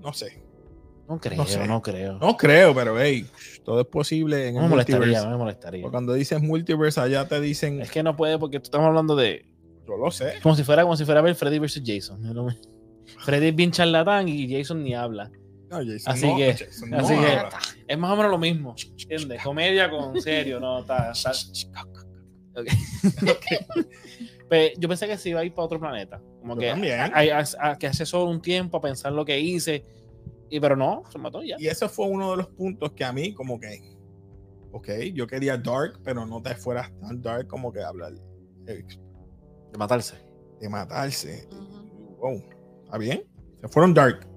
no 0.00 0.12
sé. 0.12 0.42
No 1.08 1.20
creo, 1.20 1.44
no 1.66 1.82
creo. 1.82 2.18
No 2.18 2.36
creo, 2.36 2.74
pero 2.74 2.98
hey, 2.98 3.26
todo 3.62 3.80
es 3.82 3.86
posible 3.86 4.48
en 4.48 4.54
No 4.54 4.60
el 4.60 4.64
me 4.66 4.70
molestaría, 4.70 4.98
multiverse. 5.00 5.28
me 5.28 5.36
molestaría. 5.36 5.82
Porque 5.82 5.92
Cuando 5.92 6.14
dices 6.14 6.42
multiverse, 6.42 6.98
allá 7.00 7.28
te 7.28 7.40
dicen, 7.40 7.82
Es 7.82 7.90
que 7.90 8.02
no 8.02 8.16
puede 8.16 8.38
porque 8.38 8.58
tú 8.58 8.64
estamos 8.64 8.86
hablando 8.86 9.14
de 9.14 9.44
yo 9.86 9.96
lo 9.98 10.10
sé. 10.10 10.34
como 10.42 10.56
si 10.56 10.64
fuera 10.64 10.82
como 10.82 10.96
si 10.96 11.04
fuera 11.04 11.20
a 11.20 11.22
ver 11.22 11.34
Freddy 11.34 11.58
versus 11.58 11.82
Jason. 11.84 12.22
Freddy 13.18 13.48
es 13.48 13.54
bien 13.54 13.70
charlatán 13.70 14.28
y 14.28 14.50
Jason 14.50 14.82
ni 14.82 14.94
habla. 14.94 15.30
No, 15.78 15.92
Jason 15.92 16.12
Así 16.12 16.26
no, 16.26 16.36
que- 16.36 16.54
Jason 16.54 16.90
no 16.90 16.98
así 16.98 17.14
que- 17.14 17.26
habla. 17.26 17.58
Es 17.88 17.98
más 17.98 18.10
o 18.12 18.16
menos 18.16 18.30
lo 18.30 18.38
mismo. 18.38 18.74
¿Entiendes? 18.98 19.42
Comedia 19.42 19.90
con 19.90 20.20
serio, 20.22 20.60
no, 20.60 20.80
está. 20.80 21.10
está- 21.12 21.32
Ok. 22.56 22.68
Pe- 24.48 24.74
yo 24.78 24.88
pensé 24.88 25.06
que 25.06 25.16
se 25.16 25.30
iba 25.30 25.40
a 25.40 25.44
ir 25.44 25.52
para 25.54 25.66
otro 25.66 25.80
planeta. 25.80 26.20
Como 26.40 26.54
Yo 26.54 26.60
que, 26.60 26.92
a- 26.94 27.06
a- 27.06 27.70
a- 27.70 27.78
que 27.78 27.86
hace 27.86 28.04
solo 28.06 28.30
un 28.30 28.40
tiempo 28.42 28.76
a 28.76 28.80
pensar 28.80 29.12
lo 29.12 29.24
que 29.24 29.38
hice. 29.40 29.84
Y, 30.50 30.60
pero 30.60 30.76
no, 30.76 31.02
se 31.10 31.18
mató 31.18 31.42
ya. 31.42 31.56
Y 31.58 31.66
eso 31.66 31.88
fue 31.88 32.06
uno 32.06 32.30
de 32.32 32.36
los 32.36 32.46
puntos 32.48 32.92
que 32.92 33.02
a 33.04 33.12
mí, 33.12 33.32
como 33.34 33.58
que, 33.58 33.80
ok, 34.72 34.88
yo 35.14 35.26
quería 35.26 35.56
dark, 35.56 35.98
pero 36.04 36.26
no 36.26 36.40
te 36.42 36.54
fueras 36.54 36.92
tan 37.00 37.20
dark 37.22 37.48
como 37.48 37.72
que 37.72 37.82
hablar 37.82 38.12
eh, 38.66 38.84
De 39.72 39.78
matarse. 39.78 40.16
de 40.60 40.68
matarse. 40.68 41.48
Ujú. 41.50 42.16
Wow, 42.18 42.42
¿está 42.84 42.98
bien? 42.98 43.24
Se 43.62 43.68
fueron 43.68 43.94
dark. 43.94 44.28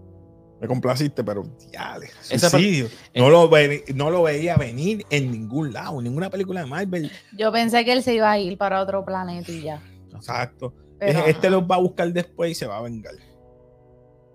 Me 0.59 0.67
complaciste, 0.67 1.23
pero 1.23 1.43
diale, 1.71 2.07
suicidio. 2.21 2.87
No 3.15 3.29
lo, 3.29 3.47
ve- 3.47 3.83
no 3.93 4.09
lo 4.09 4.23
veía 4.23 4.55
venir 4.55 5.05
en 5.11 5.31
ningún 5.31 5.71
lado, 5.71 5.99
en 5.99 6.05
ninguna 6.05 6.29
película 6.31 6.61
de 6.61 6.65
Marvel. 6.65 7.11
Yo 7.37 7.51
pensé 7.51 7.85
que 7.85 7.93
él 7.93 8.01
se 8.01 8.15
iba 8.15 8.31
a 8.31 8.39
ir 8.39 8.57
para 8.57 8.81
otro 8.81 9.05
planeta 9.05 9.51
y 9.51 9.61
ya. 9.61 9.81
Exacto. 10.15 10.73
Pero 10.99 11.25
este 11.27 11.51
los 11.51 11.61
va 11.63 11.75
a 11.75 11.79
buscar 11.79 12.11
después 12.11 12.49
y 12.51 12.55
se 12.55 12.65
va 12.65 12.77
a 12.77 12.81
vengar. 12.81 13.13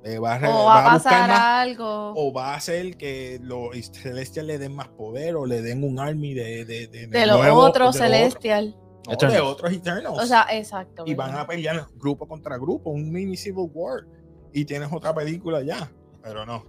Le 0.04 0.18
va 0.18 0.35
a, 0.35 0.38
re- 0.38 0.48
o 0.48 0.64
va 0.64 0.80
a 0.80 0.85
pasar 0.94 1.28
más 1.28 1.40
algo. 1.40 2.12
o 2.16 2.32
va 2.32 2.52
a 2.52 2.56
hacer 2.56 2.96
que 2.96 3.38
los 3.42 3.70
celestiales 3.92 4.58
le 4.58 4.58
den 4.58 4.74
más 4.74 4.88
poder 4.88 5.37
o 5.37 5.46
le 5.46 5.61
den 5.62 5.82
un 5.85 5.98
army 6.00 6.35
de, 6.35 6.64
de, 6.64 6.87
de, 6.88 7.06
de 7.08 7.26
los 7.26 7.38
otros 7.50 7.88
otro- 7.90 7.92
celestial. 7.92 8.76
no, 9.08 9.28
de 9.30 9.40
otros 9.40 9.72
Eternals. 9.72 10.18
O 10.20 10.26
sea, 10.26 10.46
exacto. 10.52 11.04
y 11.06 11.14
van 11.14 11.37
a 11.37 11.46
pelear 11.46 11.87
grupo 11.96 12.26
contra 12.28 12.56
grupo, 12.58 12.90
un 12.90 13.11
mini 13.12 13.37
Civil 13.37 13.68
War. 13.72 14.04
Y 14.52 14.64
tienes 14.64 14.88
otra 14.92 15.14
película 15.14 15.62
ya, 15.62 15.90
pero 16.22 16.46
no. 16.46 16.64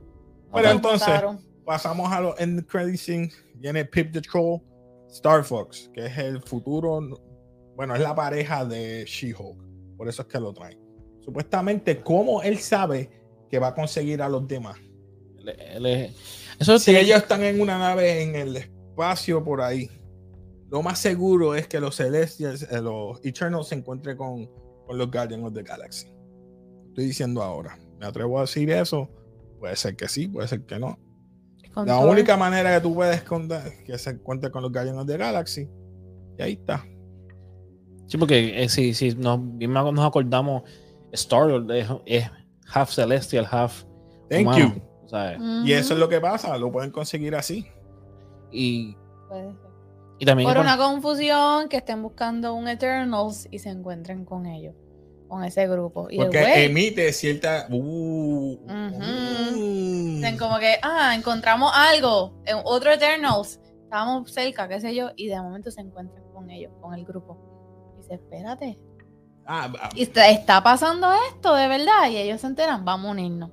Pero 0.53 0.69
entonces-. 0.69 1.21
Pasamos 1.65 2.11
a 2.11 2.19
los 2.19 2.39
end 2.41 2.65
credit 2.67 2.97
scene. 2.97 3.31
Viene 3.55 3.85
Pip 3.85 4.11
the 4.11 4.21
Troll, 4.21 4.59
Star 5.09 5.43
Fox, 5.43 5.89
que 5.93 6.07
es 6.07 6.17
el 6.17 6.41
futuro. 6.41 6.99
Bueno, 7.77 7.95
es 7.95 8.01
la 8.01 8.13
pareja 8.13 8.65
de 8.65 9.05
She-Hulk. 9.07 9.95
Por 9.97 10.09
eso 10.09 10.23
es 10.23 10.27
que 10.27 10.39
lo 10.39 10.51
traen. 10.53 10.77
Supuestamente, 11.21 12.01
¿cómo 12.01 12.41
él 12.41 12.57
sabe 12.59 13.09
que 13.49 13.59
va 13.59 13.67
a 13.67 13.73
conseguir 13.73 14.21
a 14.21 14.27
los 14.27 14.45
demás? 14.47 14.77
Eso 16.59 16.77
Si 16.79 16.85
tiene- 16.85 17.01
ellos 17.01 17.17
están 17.19 17.43
en 17.43 17.61
una 17.61 17.77
nave 17.77 18.21
en 18.23 18.35
el 18.35 18.57
espacio 18.57 19.43
por 19.43 19.61
ahí, 19.61 19.89
lo 20.69 20.81
más 20.81 20.99
seguro 20.99 21.55
es 21.55 21.67
que 21.67 21.79
los 21.79 21.95
Celestials, 21.95 22.63
eh, 22.63 22.81
los 22.81 23.23
Eternals 23.23 23.67
se 23.69 23.75
encuentren 23.75 24.17
con, 24.17 24.49
con 24.85 24.97
los 24.97 25.09
Guardians 25.11 25.45
of 25.45 25.53
the 25.53 25.63
Galaxy. 25.63 26.07
Estoy 26.89 27.05
diciendo 27.05 27.41
ahora. 27.41 27.77
Me 27.99 28.05
atrevo 28.05 28.37
a 28.37 28.41
decir 28.41 28.69
eso. 28.71 29.09
Puede 29.63 29.77
ser 29.77 29.95
que 29.95 30.09
sí, 30.09 30.27
puede 30.27 30.45
ser 30.49 30.65
que 30.65 30.77
no. 30.77 30.99
Con 31.73 31.87
La 31.87 31.97
única 31.99 32.35
manera 32.35 32.75
que 32.75 32.81
tú 32.81 32.93
puedes 32.93 33.23
contar 33.23 33.65
es 33.65 33.81
que 33.85 33.97
se 33.97 34.09
encuentre 34.09 34.51
con 34.51 34.61
los 34.61 34.71
of 34.75 35.07
the 35.07 35.17
Galaxy. 35.17 35.69
Y 36.37 36.41
ahí 36.41 36.51
está. 36.51 36.85
Sí, 38.07 38.17
porque 38.17 38.61
eh, 38.61 38.67
si, 38.67 38.93
si 38.93 39.15
nos, 39.15 39.39
nos 39.39 40.05
acordamos, 40.05 40.63
Star 41.13 41.47
Lord 41.47 41.71
es, 41.71 41.87
es 42.05 42.29
half 42.73 42.91
celestial, 42.91 43.47
half 43.49 43.85
Thank 44.29 44.47
humano, 44.47 44.75
you. 44.75 45.65
Y 45.65 45.71
eso 45.71 45.93
es 45.93 45.99
lo 46.01 46.09
que 46.09 46.19
pasa. 46.19 46.57
Lo 46.57 46.69
pueden 46.69 46.91
conseguir 46.91 47.33
así. 47.33 47.65
Y, 48.51 48.97
Puede 49.29 49.53
ser. 49.53 49.69
y 50.19 50.25
también 50.25 50.49
Por 50.49 50.59
una 50.59 50.75
confusión 50.75 51.69
que 51.69 51.77
estén 51.77 52.03
buscando 52.03 52.53
un 52.53 52.67
Eternals 52.67 53.47
y 53.49 53.59
se 53.59 53.69
encuentren 53.69 54.25
con 54.25 54.45
ellos, 54.45 54.75
con 55.33 55.43
ese 55.43 55.67
grupo. 55.67 56.07
Y 56.11 56.17
el 56.19 56.25
Porque 56.25 56.41
güey, 56.41 56.65
emite 56.65 57.11
cierta. 57.11 57.65
Uh, 57.71 58.53
uh. 58.53 60.37
como 60.37 60.59
que, 60.59 60.75
ah, 60.83 61.15
encontramos 61.15 61.71
algo, 61.73 62.39
en 62.45 62.57
otro 62.63 62.91
Eternals, 62.91 63.59
estábamos 63.83 64.31
cerca, 64.31 64.67
qué 64.67 64.79
sé 64.79 64.93
yo, 64.93 65.09
y 65.15 65.27
de 65.27 65.41
momento 65.41 65.71
se 65.71 65.81
encuentran 65.81 66.23
con 66.33 66.51
ellos, 66.51 66.71
con 66.79 66.93
el 66.93 67.03
grupo. 67.03 67.37
Y 67.95 68.01
dice, 68.01 68.13
espérate, 68.15 68.77
Ah, 69.45 69.73
ah, 69.77 69.89
y 69.93 70.03
está, 70.03 70.29
está 70.29 70.63
pasando 70.63 71.11
esto 71.29 71.53
de 71.55 71.67
verdad, 71.67 72.09
y 72.09 72.17
ellos 72.17 72.39
se 72.39 72.47
enteran, 72.47 72.85
vamos 72.85 73.07
a 73.07 73.11
unirnos. 73.11 73.49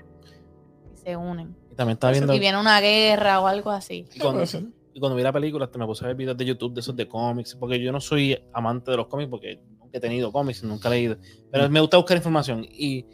Y 0.95 0.99
se 0.99 1.16
unen. 1.16 1.57
y 1.73 1.75
también 1.75 1.95
estaba 1.95 2.12
viendo. 2.12 2.35
Y 2.35 2.38
viene 2.38 2.61
una 2.61 2.81
guerra 2.81 3.40
o 3.40 3.47
algo 3.47 3.71
así. 3.71 4.07
y 4.14 4.21
cuando, 4.21 4.45
y 4.45 5.16
vi 5.16 5.23
la 5.23 5.33
película, 5.33 5.64
hasta 5.64 5.79
me 5.79 5.87
puse 5.87 6.05
a 6.05 6.09
ver 6.09 6.16
videos 6.16 6.37
de 6.37 6.45
YouTube 6.45 6.75
de 6.75 6.81
esos 6.81 6.95
de 6.95 7.09
cómics, 7.09 7.57
porque 7.57 7.81
yo 7.81 7.90
no 7.90 8.01
soy 8.01 8.38
amante 8.53 8.90
de 8.90 8.99
los 8.99 9.07
cómics, 9.07 9.31
porque 9.31 9.61
he 9.92 10.00
tenido 10.00 10.31
cómics, 10.33 10.62
nunca 10.62 10.88
he 10.88 10.92
leído. 10.92 11.16
Pero 11.50 11.68
me 11.70 11.81
gusta 11.81 11.96
buscar 11.96 12.16
información. 12.16 12.64
Y, 12.64 13.07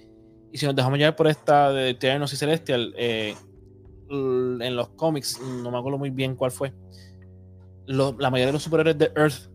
y 0.52 0.58
si 0.58 0.66
nos 0.66 0.74
dejamos 0.76 0.98
llevar 0.98 1.16
por 1.16 1.26
esta 1.26 1.70
de 1.72 1.90
Eternos 1.90 2.32
y 2.32 2.36
Celestial, 2.36 2.94
eh, 2.96 3.34
en 4.08 4.76
los 4.76 4.88
cómics, 4.90 5.40
no 5.40 5.70
me 5.70 5.78
acuerdo 5.78 5.98
muy 5.98 6.10
bien 6.10 6.36
cuál 6.36 6.50
fue. 6.50 6.72
la 7.86 8.30
mayoría 8.30 8.46
de 8.46 8.52
los 8.52 8.62
superhéroes 8.62 8.98
de 8.98 9.12
Earth 9.16 9.50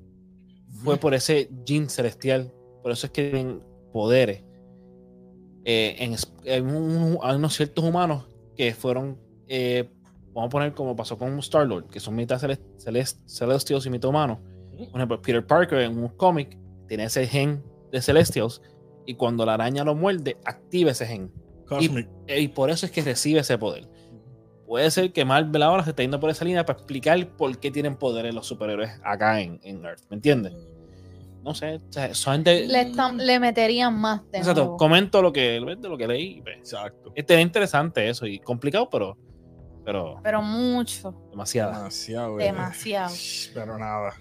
fue 0.84 0.98
por 0.98 1.14
ese 1.14 1.50
gene 1.66 1.90
celestial. 1.90 2.52
Por 2.82 2.92
eso 2.92 3.06
es 3.08 3.12
que 3.12 3.30
tienen 3.30 3.62
poderes. 3.94 4.44
eh, 5.64 5.96
en, 6.00 6.16
hay 6.46 6.62
unos 6.62 7.54
ciertos 7.56 7.84
humanos 7.84 8.26
que 8.56 8.74
fueron, 8.74 9.18
eh, 9.48 9.90
vamos 10.34 10.48
a 10.48 10.50
poner 10.50 10.74
como 10.74 10.96
pasó 10.96 11.18
con 11.18 11.38
Star-Lord, 11.40 11.88
que 11.90 12.00
son 12.00 12.16
mitad 12.16 12.40
celes- 12.40 12.60
celes- 12.78 13.20
celestials 13.28 13.86
y 13.86 13.90
mitad 13.90 14.10
humanos. 14.10 14.40
Por 14.92 15.00
ejemplo, 15.00 15.22
Peter 15.22 15.46
Parker 15.46 15.80
en 15.82 15.98
un 15.98 16.08
cómic 16.10 16.58
tiene 16.92 17.06
ese 17.06 17.26
gen 17.26 17.64
de 17.90 18.02
celestials 18.02 18.62
y 19.06 19.14
cuando 19.16 19.46
la 19.46 19.54
araña 19.54 19.86
lo 19.86 19.96
muerde, 19.96 20.36
activa 20.44 20.92
ese 20.92 21.06
gen. 21.06 21.32
Cosmic. 21.66 22.10
Y 22.28 22.50
por 22.50 22.70
eso 22.70 22.86
es 22.86 22.92
que 22.92 23.02
recibe 23.02 23.40
ese 23.40 23.58
poder. 23.58 23.88
Puede 24.68 24.92
ser 24.92 25.14
que 25.14 25.24
Marvel 25.24 25.64
ahora 25.64 25.86
se 25.86 25.92
esté 25.92 26.04
yendo 26.04 26.20
por 26.20 26.30
esa 26.30 26.44
línea 26.44 26.66
para 26.66 26.78
explicar 26.80 27.26
por 27.38 27.58
qué 27.60 27.72
tienen 27.72 27.96
poderes 27.96 28.36
los 28.36 28.46
superhéroes 28.46 28.92
acá 29.06 29.40
en, 29.40 29.62
en 29.64 29.86
Earth. 29.86 30.02
¿Me 30.10 30.16
entiendes? 30.18 30.54
No 31.44 31.56
sé. 31.56 31.76
o 31.78 31.94
sea, 31.94 32.14
solamente- 32.14 32.68
Le, 32.68 32.82
están- 32.82 33.26
le 33.26 33.40
meterían 33.40 33.98
más 33.98 34.30
de 34.30 34.40
Exacto, 34.40 34.62
nuevo. 34.64 34.78
comento 34.78 35.22
lo 35.22 35.32
que, 35.32 35.62
de 35.62 35.88
lo 35.90 35.98
que 35.98 36.08
leí. 36.10 36.42
pues. 36.42 36.58
Exacto. 36.58 37.14
Este 37.16 37.36
es 37.36 37.42
interesante 37.42 38.10
eso 38.10 38.26
y 38.28 38.38
complicado, 38.40 38.90
pero, 38.90 39.18
pero 39.86 40.20
Pero 40.22 40.42
mucho, 40.42 41.14
demasiado. 41.32 41.72
Demasiado. 41.72 42.38
eh. 42.38 42.44
demasiado. 42.44 43.16
Pero 43.54 43.78
nada. 43.78 44.14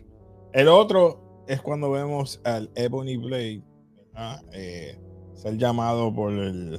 El 0.53 0.69
otro 0.69 1.30
es 1.51 1.61
cuando 1.61 1.91
vemos 1.91 2.41
al 2.45 2.71
Ebony 2.75 3.17
Blade. 3.17 3.63
Eh, 4.53 4.99
ser 5.35 5.57
llamado 5.57 6.15
por 6.15 6.33
el 6.33 6.79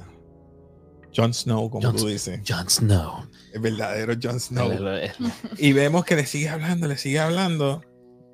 Jon 1.14 1.34
Snow, 1.34 1.68
como 1.68 1.92
tú 1.92 2.06
dices. 2.06 2.40
Jon 2.46 2.68
Snow. 2.70 3.26
El 3.52 3.60
verdadero 3.60 4.14
Jon 4.20 4.40
Snow. 4.40 4.70
Y 5.58 5.72
vemos 5.72 6.04
que 6.04 6.16
le 6.16 6.26
sigue 6.26 6.48
hablando, 6.48 6.88
le 6.88 6.96
sigue 6.96 7.18
hablando. 7.18 7.82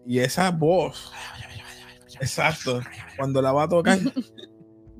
Y 0.07 0.21
esa 0.21 0.51
voz, 0.51 1.13
exacto, 2.21 2.81
cuando 3.19 3.43
la 3.43 3.53
va 3.53 3.65
a 3.65 3.69
tocar, 3.69 3.99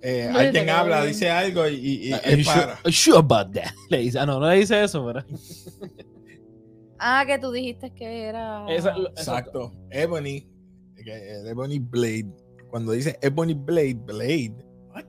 eh, 0.03 0.31
alguien 0.35 0.69
habla, 0.69 1.05
dice 1.05 1.31
algo 1.31 1.67
y, 1.67 2.13
y, 2.13 2.13
sure, 2.13 2.45
para. 2.45 2.79
you 2.85 2.93
sure 2.93 3.19
about 3.19 3.53
that? 3.55 3.71
Le 3.89 3.99
dice, 3.99 4.19
ah, 4.19 4.27
no, 4.27 4.39
no 4.39 4.49
le 4.49 4.57
dice 4.57 4.85
eso, 4.85 5.07
pero. 5.07 5.25
Ah, 6.99 7.25
que 7.27 7.39
tú 7.39 7.51
dijiste 7.53 7.91
que 7.95 8.25
era. 8.25 8.67
Esa- 8.69 8.95
Exacto. 9.17 9.73
Ebony, 9.91 10.47
que 11.09 11.33
el 11.41 11.47
Ebony 11.47 11.79
Blade. 11.79 12.31
Cuando 12.71 12.93
dice 12.93 13.19
Ebony 13.23 13.55
Blade, 13.55 13.95
Blade. 13.95 14.55
what? 14.95 15.05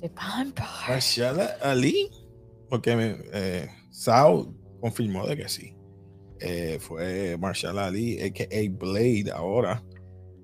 The 0.00 0.08
Vampire. 0.10 0.66
Marshala 0.88 1.56
Ali. 1.62 2.10
Porque 2.68 3.16
eh, 3.32 3.68
Sao 3.90 4.52
confirmó 4.80 5.26
de 5.26 5.36
que 5.36 5.48
sí. 5.48 5.76
Eh, 6.40 6.78
fue 6.80 7.36
Marshall 7.38 7.78
Ali, 7.78 8.20
a.k.a. 8.20 8.70
Blade 8.70 9.30
ahora. 9.34 9.82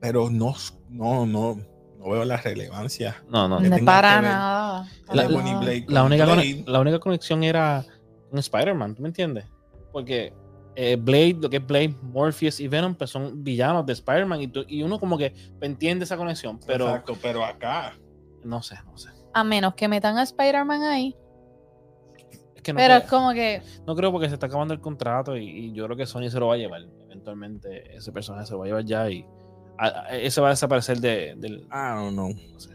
Pero 0.01 0.31
no, 0.31 0.55
no, 0.89 1.27
no, 1.27 1.61
no 1.99 2.11
veo 2.11 2.25
la 2.25 2.37
relevancia. 2.39 3.23
No, 3.29 3.49
no. 3.49 3.61
No 3.61 3.85
para 3.85 4.21
nada. 4.21 4.89
La- 5.13 5.29
única, 6.03 6.43
la 6.67 6.81
única 6.81 6.99
conexión 6.99 7.45
era 7.45 7.85
con 8.31 8.39
Spider-Man, 8.39 8.95
¿tú 8.95 9.03
me 9.03 9.09
entiendes? 9.09 9.45
Porque 9.93 10.33
eh, 10.75 10.97
Blade, 10.99 11.37
lo 11.41 11.51
que 11.51 11.59
es 11.59 11.67
Blade, 11.67 11.95
Morpheus 12.03 12.59
y 12.61 12.69
Venom, 12.69 12.95
pues 12.95 13.11
son 13.11 13.43
villanos 13.45 13.85
de 13.87 13.93
Spider-Man 13.93 14.41
y, 14.43 14.49
tú- 14.49 14.65
y 14.67 14.83
uno 14.83 14.99
como 14.99 15.19
que 15.19 15.35
entiende 15.61 16.05
esa 16.05 16.17
conexión, 16.17 16.59
pero 16.67 16.87
Exacto, 16.89 17.17
pero 17.21 17.45
acá. 17.45 17.95
no 18.45 18.63
sé, 18.63 18.77
no 18.87 18.97
sé. 18.97 19.11
A 19.35 19.45
menos 19.45 19.75
que 19.75 19.89
metan 19.89 20.17
a 20.19 20.23
Spider-Man 20.23 20.83
ahí. 20.83 21.17
Es 22.55 22.63
que 22.63 22.73
no, 22.73 22.79
pero 22.79 22.95
creo, 22.95 22.99
es 22.99 23.05
como 23.11 23.33
que. 23.33 23.63
no 23.87 23.95
creo 23.97 24.13
porque 24.13 24.29
se 24.29 24.35
está 24.35 24.47
acabando 24.47 24.73
el 24.75 24.81
contrato 24.81 25.37
y, 25.37 25.49
y 25.49 25.73
yo 25.73 25.85
creo 25.87 25.97
que 25.97 26.07
Sony 26.07 26.29
se 26.31 26.39
lo 26.39 26.49
va 26.49 26.55
a 26.55 26.59
llevar. 26.59 26.83
Eventualmente 27.05 27.97
ese 27.97 28.13
personaje 28.13 28.47
se 28.47 28.53
lo 28.53 28.61
va 28.61 28.65
a 28.67 28.69
llevar 28.69 28.85
ya 28.85 29.11
y 29.11 29.27
a- 29.79 29.87
a- 30.09 30.17
ese 30.19 30.41
va 30.41 30.49
a 30.49 30.51
desaparecer 30.51 30.99
de, 31.01 31.35
del... 31.37 31.61
I 31.63 31.95
don't 31.97 32.13
know. 32.13 32.29
no 32.53 32.61
sé. 32.61 32.71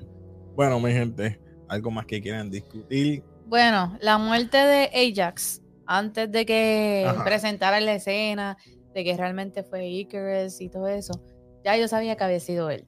Bueno, 0.55 0.79
mi 0.79 0.91
gente, 0.91 1.39
algo 1.69 1.91
más 1.91 2.05
que 2.05 2.21
quieran 2.21 2.49
discutir. 2.49 3.23
Bueno, 3.45 3.97
la 4.01 4.17
muerte 4.17 4.57
de 4.57 4.89
Ajax, 5.13 5.61
antes 5.87 6.31
de 6.31 6.45
que 6.45 7.05
Ajá. 7.07 7.23
presentara 7.23 7.79
la 7.79 7.95
escena, 7.95 8.57
de 8.93 9.03
que 9.03 9.17
realmente 9.17 9.63
fue 9.63 9.87
Icarus 9.87 10.61
y 10.61 10.69
todo 10.69 10.87
eso, 10.87 11.21
ya 11.63 11.77
yo 11.77 11.87
sabía 11.87 12.15
que 12.15 12.23
había 12.23 12.39
sido 12.39 12.69
él. 12.69 12.85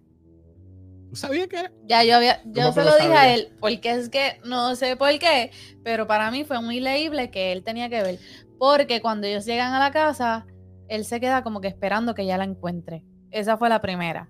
¿Tú 1.09 1.15
sabías 1.15 1.47
que 1.47 1.57
era? 1.57 1.71
Ya 1.85 2.03
yo 2.03 2.15
había, 2.17 2.41
yo 2.45 2.61
¿Cómo 2.61 2.73
se 2.73 2.83
lo 2.83 2.95
dije 2.95 3.13
a 3.13 3.33
él, 3.33 3.51
porque 3.59 3.91
es 3.91 4.09
que 4.09 4.39
no 4.45 4.75
sé 4.75 4.95
por 4.95 5.17
qué, 5.17 5.49
pero 5.83 6.05
para 6.05 6.29
mí 6.29 6.43
fue 6.43 6.61
muy 6.61 6.79
leíble 6.79 7.31
que 7.31 7.51
él 7.51 7.63
tenía 7.63 7.89
que 7.89 8.03
ver. 8.03 8.19
Porque 8.59 9.01
cuando 9.01 9.25
ellos 9.25 9.45
llegan 9.45 9.73
a 9.73 9.79
la 9.79 9.91
casa, 9.91 10.45
él 10.87 11.05
se 11.05 11.19
queda 11.19 11.43
como 11.43 11.61
que 11.61 11.67
esperando 11.67 12.13
que 12.13 12.25
ya 12.25 12.37
la 12.37 12.43
encuentre. 12.43 13.03
Esa 13.31 13.57
fue 13.57 13.69
la 13.69 13.81
primera. 13.81 14.29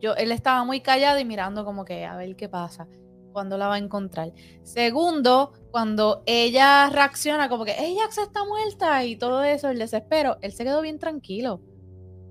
Yo, 0.00 0.14
él 0.14 0.30
estaba 0.32 0.64
muy 0.64 0.80
callado 0.80 1.18
y 1.18 1.24
mirando 1.24 1.64
como 1.64 1.84
que 1.84 2.04
a 2.04 2.16
ver 2.16 2.36
qué 2.36 2.48
pasa, 2.48 2.86
cuando 3.32 3.56
la 3.58 3.68
va 3.68 3.74
a 3.74 3.78
encontrar. 3.78 4.32
Segundo, 4.62 5.52
cuando 5.70 6.22
ella 6.26 6.90
reacciona 6.90 7.48
como 7.48 7.64
que 7.64 7.74
ella 7.78 8.02
se 8.10 8.22
está 8.22 8.44
muerta 8.44 9.04
y 9.04 9.16
todo 9.16 9.42
eso, 9.42 9.68
el 9.68 9.78
desespero, 9.78 10.38
él 10.42 10.52
se 10.52 10.64
quedó 10.64 10.80
bien 10.80 10.98
tranquilo. 10.98 11.60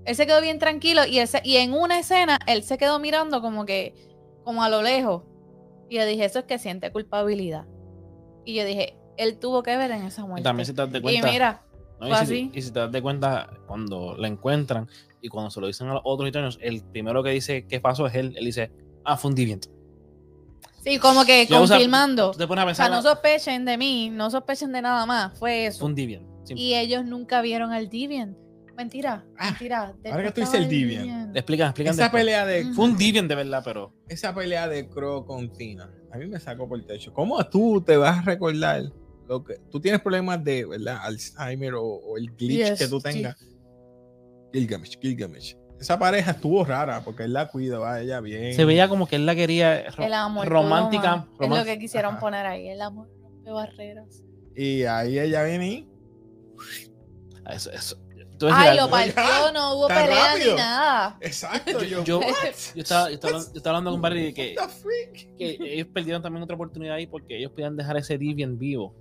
Él 0.04 0.16
se 0.16 0.26
quedó 0.26 0.40
bien 0.40 0.58
tranquilo 0.58 1.04
y, 1.06 1.18
ese, 1.18 1.40
y 1.44 1.56
en 1.56 1.74
una 1.74 1.98
escena 1.98 2.38
él 2.46 2.62
se 2.62 2.78
quedó 2.78 2.98
mirando 2.98 3.42
como 3.42 3.66
que, 3.66 3.94
como 4.44 4.62
a 4.62 4.68
lo 4.68 4.82
lejos. 4.82 5.24
Y 5.88 5.96
yo 5.96 6.06
dije, 6.06 6.24
eso 6.24 6.38
es 6.40 6.44
que 6.46 6.58
siente 6.58 6.90
culpabilidad. 6.92 7.66
Y 8.44 8.54
yo 8.54 8.64
dije, 8.64 8.96
él 9.16 9.38
tuvo 9.38 9.62
que 9.62 9.76
ver 9.76 9.90
en 9.90 10.02
esa 10.04 10.22
Y 10.22 10.24
muerte. 10.24 10.42
también 10.44 10.66
si 10.66 10.72
te 10.72 10.82
das 10.82 10.92
de 10.92 10.98
Y 10.98 11.02
cuenta... 11.02 11.30
mira, 11.30 11.62
¿no? 12.00 12.08
Y, 12.08 12.26
si, 12.26 12.50
y 12.54 12.62
si 12.62 12.70
te 12.72 12.78
das 12.78 12.90
de 12.92 13.02
cuenta, 13.02 13.50
cuando 13.66 14.16
la 14.16 14.26
encuentran 14.28 14.88
y 15.20 15.28
cuando 15.28 15.50
se 15.50 15.60
lo 15.60 15.66
dicen 15.66 15.88
a 15.88 15.94
los 15.94 16.02
otros 16.04 16.28
Eternos, 16.28 16.58
el 16.62 16.82
primero 16.82 17.22
que 17.22 17.30
dice 17.30 17.66
qué 17.66 17.80
pasó 17.80 18.06
es 18.06 18.14
él. 18.14 18.34
Él 18.38 18.44
dice, 18.46 18.72
ah, 19.04 19.16
fue 19.18 19.28
un 19.30 19.34
deviant. 19.34 19.66
Sí, 20.82 20.98
como 20.98 21.24
que 21.24 21.46
Ya, 21.46 21.60
o 21.60 21.66
sea, 21.66 21.76
confirmando. 21.76 22.30
Tú 22.32 22.38
te 22.38 22.46
pones 22.46 22.64
a 22.64 22.70
O 22.70 22.74
sea, 22.74 22.88
no 22.88 23.02
sospechen 23.02 23.64
de 23.64 23.76
mí, 23.78 24.10
no 24.10 24.30
sospechen 24.30 24.72
de 24.72 24.82
nada 24.82 25.06
más, 25.06 25.38
fue 25.38 25.66
eso. 25.66 25.80
fue 25.80 25.88
un 25.88 25.94
deviant. 25.94 26.26
Y 26.48 26.74
ellos 26.74 27.04
nunca 27.04 27.40
vieron 27.42 27.72
al 27.72 27.88
Deviant. 27.88 28.36
Mentira, 28.76 29.24
Ah, 29.38 29.50
mentira. 29.50 29.94
ahora 30.10 30.22
que 30.24 30.30
tú 30.32 30.40
dices 30.40 30.54
el 30.54 30.62
al 30.64 30.68
Deviant. 30.70 31.36
Explican, 31.36 31.68
explican. 31.68 31.92
Esa 31.94 32.02
después. 32.04 32.20
pelea 32.22 32.46
de 32.46 32.64
Fue 32.72 32.84
un 32.86 32.96
deviant 32.96 33.28
de 33.28 33.34
verdad, 33.34 33.62
pero... 33.64 33.92
esa 34.08 34.34
pelea 34.34 34.66
de 34.68 34.88
Crow 34.88 35.24
con 35.26 35.52
Tina, 35.52 35.90
a 36.12 36.16
mí 36.16 36.26
me 36.26 36.40
sacó 36.40 36.66
por 36.68 36.78
el 36.78 36.86
techo. 36.86 37.12
¿Cómo 37.12 37.44
tú 37.46 37.82
te 37.82 37.96
vas 37.98 38.18
a 38.18 38.22
recordar 38.22 38.84
lo 39.28 39.44
que 39.44 39.58
tú 39.70 39.80
tienes 39.80 40.00
problemas 40.00 40.42
de 40.42 40.64
¿verdad? 40.64 40.98
Alzheimer 41.02 41.74
o, 41.74 41.84
o 41.84 42.16
el 42.16 42.30
glitch 42.34 42.68
Yes, 42.70 42.78
que 42.78 42.88
tú 42.88 42.96
sí. 43.00 43.04
tengas? 43.12 43.36
Gilgamesh, 44.52 44.98
Gilgamesh. 45.00 45.56
Esa 45.80 45.98
pareja 45.98 46.32
estuvo 46.32 46.62
rara 46.64 47.00
porque 47.02 47.22
él 47.24 47.32
la 47.32 47.48
cuida, 47.48 47.78
va 47.78 48.00
ella 48.00 48.20
bien. 48.20 48.54
Se 48.54 48.64
veía 48.66 48.88
como 48.88 49.06
que 49.08 49.16
él 49.16 49.24
la 49.26 49.34
quería 49.34 49.88
ro- 49.90 50.04
El 50.04 50.12
amor. 50.12 50.46
romántica. 50.46 51.26
Es 51.40 51.48
lo 51.48 51.64
que 51.64 51.78
quisieron 51.78 52.12
Ajá. 52.12 52.20
poner 52.20 52.44
ahí. 52.46 52.68
El 52.68 52.82
amor 52.82 53.08
rompe 53.22 53.50
barreras. 53.50 54.22
Y 54.54 54.82
ahí 54.84 55.18
ella 55.18 55.42
viene 55.44 55.66
y 55.68 55.88
Eso, 57.50 57.70
eso. 57.72 57.96
Ay, 58.52 58.74
lo 58.76 58.88
partió, 58.88 59.52
no 59.52 59.74
hubo 59.74 59.86
pelea 59.88 60.32
rápido. 60.32 60.50
ni 60.52 60.56
nada. 60.56 61.18
Exacto, 61.20 61.82
yo, 61.82 62.02
yo, 62.04 62.20
yo 62.22 62.22
estaba, 62.76 63.08
yo, 63.10 63.14
estaba, 63.14 63.32
yo 63.38 63.52
estaba 63.54 63.76
hablando 63.76 63.90
con 63.90 64.00
Barry 64.00 64.22
de 64.24 64.34
que, 64.34 64.56
que 65.36 65.58
ellos 65.60 65.88
perdieron 65.92 66.22
también 66.22 66.42
otra 66.42 66.54
oportunidad 66.56 66.94
ahí 66.94 67.06
porque 67.06 67.36
ellos 67.36 67.50
podían 67.52 67.76
dejar 67.76 67.98
ese 67.98 68.16
deviant 68.16 68.58
vivo 68.58 68.94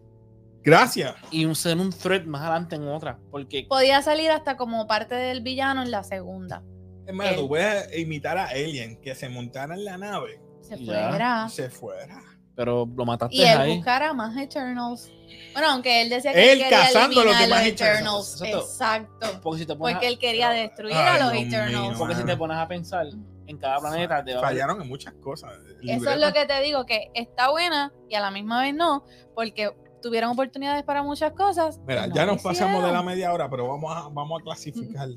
Gracias. 0.70 1.16
y 1.32 1.46
un- 1.46 1.56
ser 1.56 1.78
un 1.78 1.92
threat 1.92 2.26
más 2.26 2.42
adelante 2.42 2.76
en 2.76 2.88
otra. 2.88 3.18
Porque 3.32 3.66
Podía 3.68 4.02
salir 4.02 4.32
hasta 4.32 4.58
como 4.58 4.88
parte 4.88 5.16
del 5.16 5.42
villano 5.42 5.82
en 5.84 5.92
la 5.92 6.04
segunda. 6.04 6.64
Es 7.06 7.14
más, 7.14 7.36
tú 7.36 7.48
puedes 7.48 7.98
imitar 7.98 8.38
a 8.38 8.46
Alien 8.50 9.02
que 9.02 9.16
se 9.16 9.30
montara 9.30 9.74
en 9.76 9.84
la 9.86 9.98
nave 9.98 10.40
Se 10.62 10.78
fuera. 10.78 11.50
se 11.50 11.70
fuera. 11.70 12.22
pero 12.56 12.86
lo 12.94 13.06
mataste 13.06 13.36
Y 13.38 13.42
él 13.42 13.58
ahí. 13.58 13.76
buscara 13.78 14.12
más 14.14 14.36
Eternals. 14.36 15.10
Bueno, 15.54 15.70
aunque 15.72 16.02
él 16.02 16.10
decía 16.10 16.34
que 16.34 16.44
Él 16.52 16.58
él 16.60 16.64
quería 16.66 16.78
cazando 16.82 17.22
a 17.22 17.24
los 17.24 17.40
demás 17.40 17.66
Eternals. 17.66 18.36
Eternals. 18.42 18.66
Exacto. 18.66 19.40
Porque 19.42 19.60
si 19.62 19.66
te 19.66 19.76
pones, 19.78 19.96
Porque 19.96 20.08
a, 20.08 20.10
él 20.10 20.20
quería 20.20 20.50
destruir 20.50 20.94
Ay, 20.94 21.18
a 21.22 21.24
los 21.24 21.32
Dios 21.32 21.46
mío, 21.46 21.58
Eternals. 21.58 21.98
porque 21.98 22.16
si 22.16 22.24
te 22.26 22.36
pones 22.36 22.58
a 22.58 22.68
pensar 22.68 23.08
en 23.48 23.58
cada 23.58 23.80
planeta 23.80 24.24
te 24.26 24.34
va 24.34 24.40
a 24.42 24.44
Fallaron 24.44 24.82
en 24.82 24.88
muchas 24.90 25.14
cosas. 25.16 25.54
Eso 25.82 26.10
es 26.12 26.20
lo 26.20 26.34
que 26.34 26.46
te 26.46 26.62
digo, 26.62 26.86
que 26.86 27.10
está 27.14 27.50
buena 27.50 27.94
y 28.10 28.16
a 28.16 28.20
la 28.20 28.30
misma 28.30 28.62
vez 28.62 28.76
no, 28.76 29.06
porque 29.34 29.72
tuvieron 30.02 30.32
oportunidades 30.32 30.84
para 30.84 31.04
muchas 31.04 31.32
cosas. 31.34 31.80
Mira, 31.88 32.06
y 32.06 32.10
no 32.10 32.16
ya 32.16 32.26
nos 32.26 32.42
pasamos 32.42 32.84
de 32.84 32.92
la 32.92 33.04
media 33.04 33.32
hora, 33.34 33.50
pero 33.50 33.68
vamos 33.68 33.96
a, 33.96 34.10
vamos 34.10 34.42
a 34.42 34.44
clasificar. 34.44 35.10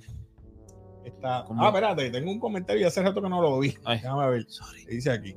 Esta... 1.05 1.45
Ah, 1.57 1.69
espérate, 1.69 2.11
tengo 2.11 2.31
un 2.31 2.39
comentario 2.39 2.87
hace 2.87 3.03
rato 3.03 3.21
que 3.21 3.29
no 3.29 3.43
lo 3.43 3.59
vi. 3.59 3.75
Ay. 3.85 3.99
Déjame 3.99 4.31
ver. 4.31 4.45
Sorry. 4.49 4.85
Dice 4.87 5.11
aquí. 5.11 5.37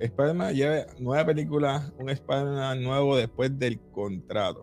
Spider-Man 0.00 0.54
lleva 0.54 0.86
nueve 0.98 1.24
películas, 1.24 1.92
un 1.98 2.10
Spider-Man 2.10 2.82
nuevo 2.82 3.16
después 3.16 3.56
del 3.58 3.80
contrato. 3.92 4.62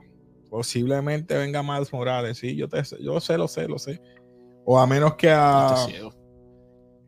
Posiblemente 0.50 1.38
venga 1.38 1.64
Miles 1.64 1.94
Morales, 1.94 2.38
sí, 2.38 2.58
yo, 2.58 2.68
te, 2.68 2.84
yo 3.00 3.22
sé, 3.22 3.38
lo 3.38 3.48
sé, 3.48 3.68
lo 3.70 3.80
sé. 3.80 4.02
O 4.66 4.78
a 4.78 4.86
menos 4.86 5.16
que 5.16 5.32
a, 5.32 5.74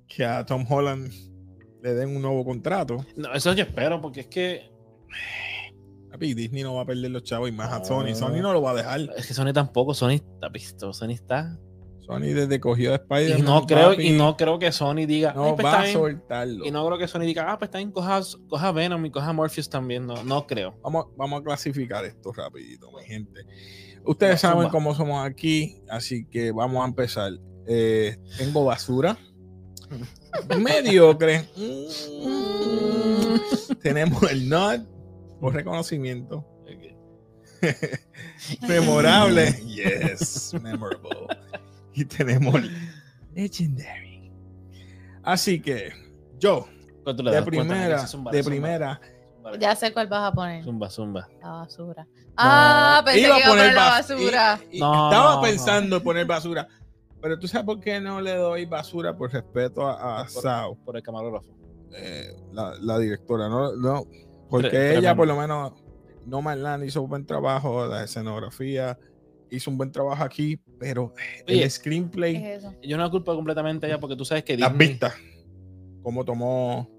que 0.07 0.23
a 0.23 0.45
Tom 0.45 0.65
Holland 0.67 1.11
le 1.81 1.93
den 1.93 2.15
un 2.15 2.21
nuevo 2.21 2.45
contrato. 2.45 3.05
No, 3.17 3.34
eso 3.34 3.51
yo 3.51 3.63
espero 3.63 3.99
porque 3.99 4.21
es 4.21 4.27
que 4.27 4.71
Papi, 6.14 6.36
Disney 6.36 6.61
no 6.61 6.76
va 6.76 6.82
a 6.82 6.86
perder 6.86 7.09
los 7.09 7.24
chavos 7.24 7.49
y 7.49 7.51
más 7.51 7.72
a. 7.72 7.84
Sony. 7.84 8.14
Sony 8.14 8.39
no 8.39 8.53
lo 8.53 8.61
va 8.61 8.72
a 8.72 8.76
dejar. 8.76 8.99
es 9.18 9.26
que 9.26 9.34
Sony 9.34 9.51
tampoco 9.51 9.95
Sony 9.95 10.11
está 10.11 10.47
visto 10.49 10.93
Sony 10.93 11.09
está 11.09 11.57
Sony 12.01 12.34
desde 12.36 12.59
cogió 12.59 12.91
a 12.91 12.95
Spider-Man. 12.97 13.39
Y 13.39 13.41
no 13.41 13.66
creo, 13.66 13.89
papi, 13.91 14.07
y 14.09 14.11
no 14.11 14.38
creo 14.38 14.59
que 14.59 14.72
Sony 14.72 15.07
diga, 15.07 15.32
"Ay, 15.32 15.38
no 15.38 15.55
pues 15.55 15.66
va 15.66 15.80
a 15.80 15.82
bien". 15.82 15.93
soltarlo. 15.93 16.66
Y 16.66 16.70
no 16.70 16.86
creo 16.86 16.99
que 16.99 17.07
Sony 17.07 17.22
diga, 17.22 17.51
ah, 17.51 17.57
pues 17.57 17.70
está 17.70 17.80
bien, 17.80 17.91
coja, 17.91 18.22
coja 18.47 18.72
Venom 18.72 19.03
y 19.05 19.09
coja 19.09 19.34
Morpheus 19.34 19.68
también. 19.68 20.05
No, 20.05 20.24
no 20.24 20.45
creo. 20.45 20.76
Vamos, 20.84 21.07
vamos 21.18 21.41
a 21.41 21.43
clasificar 21.43 22.05
esto 22.05 22.32
rapidito, 22.32 22.91
mi 22.91 23.03
gente. 23.05 23.41
Ustedes 24.05 24.39
saben 24.41 24.70
cómo 24.70 24.93
somos 24.93 25.26
aquí, 25.26 25.82
así 25.89 26.26
que 26.26 26.51
vamos 26.51 26.84
a 26.84 26.88
empezar. 26.88 27.32
Eh, 27.66 28.18
tengo 28.38 28.66
basura. 28.66 29.18
Mediocre. 30.59 31.47
Mm. 31.55 31.86
Tenemos 33.82 34.24
el 34.30 34.47
NOT 34.47 34.92
por 35.43 35.53
reconocimiento. 35.53 36.45
Memorable. 38.61 39.51
Yes, 39.67 40.53
memorable. 40.61 41.27
Y 41.95 42.05
tenemos 42.05 42.55
Legendary. 43.35 44.31
Así 45.21 45.61
que 45.61 45.91
yo, 46.39 46.65
¿Cuál 47.03 47.15
tú 47.17 47.21
le 47.23 47.29
de 47.31 47.35
das? 47.37 47.45
Primera, 47.45 48.07
zumba, 48.07 48.31
de 48.31 48.41
zumba, 48.41 48.49
primera, 48.51 49.01
Ya 49.59 49.75
sé 49.75 49.91
cuál 49.93 50.07
vas 50.07 50.31
a 50.31 50.33
poner. 50.33 50.63
Zumba, 50.63 50.89
zumba. 50.89 51.27
La 51.41 51.49
basura. 51.51 52.07
Ah, 52.35 53.01
pensé 53.05 53.21
que 53.21 53.27
iba 53.27 53.35
a 53.37 53.49
poner 53.49 53.73
la 53.75 53.81
bas- 53.99 54.07
basura. 54.09 54.59
y- 54.71 54.77
y 54.77 54.79
No, 54.79 55.09
estaba 55.09 55.35
no, 55.35 55.41
pensando 55.41 55.97
en 55.97 56.03
poner 56.03 56.25
basura. 56.25 56.67
Pero 57.21 57.37
tú 57.37 57.47
sabes 57.47 57.65
por 57.65 57.79
qué 57.79 57.99
no 58.01 58.19
le 58.21 58.35
doy 58.35 58.65
basura 58.65 59.15
por 59.15 59.31
respeto 59.31 59.87
a, 59.87 60.21
a 60.21 60.25
Por- 60.25 60.41
Sao, 60.41 60.75
Por 60.83 60.97
el 60.97 61.03
camarógrafo. 61.03 61.47
eh, 61.95 62.33
la, 62.53 62.73
la 62.81 62.97
directora. 62.97 63.47
No, 63.49 63.73
no, 63.75 64.03
porque 64.61 64.97
ella 64.97 65.15
por 65.15 65.27
lo 65.27 65.35
menos, 65.37 65.73
no 66.25 66.41
Marlán 66.41 66.83
hizo 66.85 67.01
un 67.01 67.09
buen 67.09 67.25
trabajo, 67.25 67.85
la 67.87 68.03
escenografía 68.03 68.97
hizo 69.49 69.69
un 69.69 69.77
buen 69.77 69.91
trabajo 69.91 70.23
aquí, 70.23 70.57
pero 70.79 71.13
el 71.45 71.69
screenplay. 71.69 72.59
Yo 72.81 72.97
no 72.97 73.03
la 73.03 73.09
culpo 73.09 73.35
completamente 73.35 73.85
a 73.85 73.89
ella 73.89 73.99
porque 73.99 74.15
tú 74.15 74.25
sabes 74.25 74.43
que 74.43 74.57
las 74.57 74.71
Disney- 74.71 74.87
vistas, 74.89 75.13
cómo 76.01 76.23
tomó, 76.25 76.89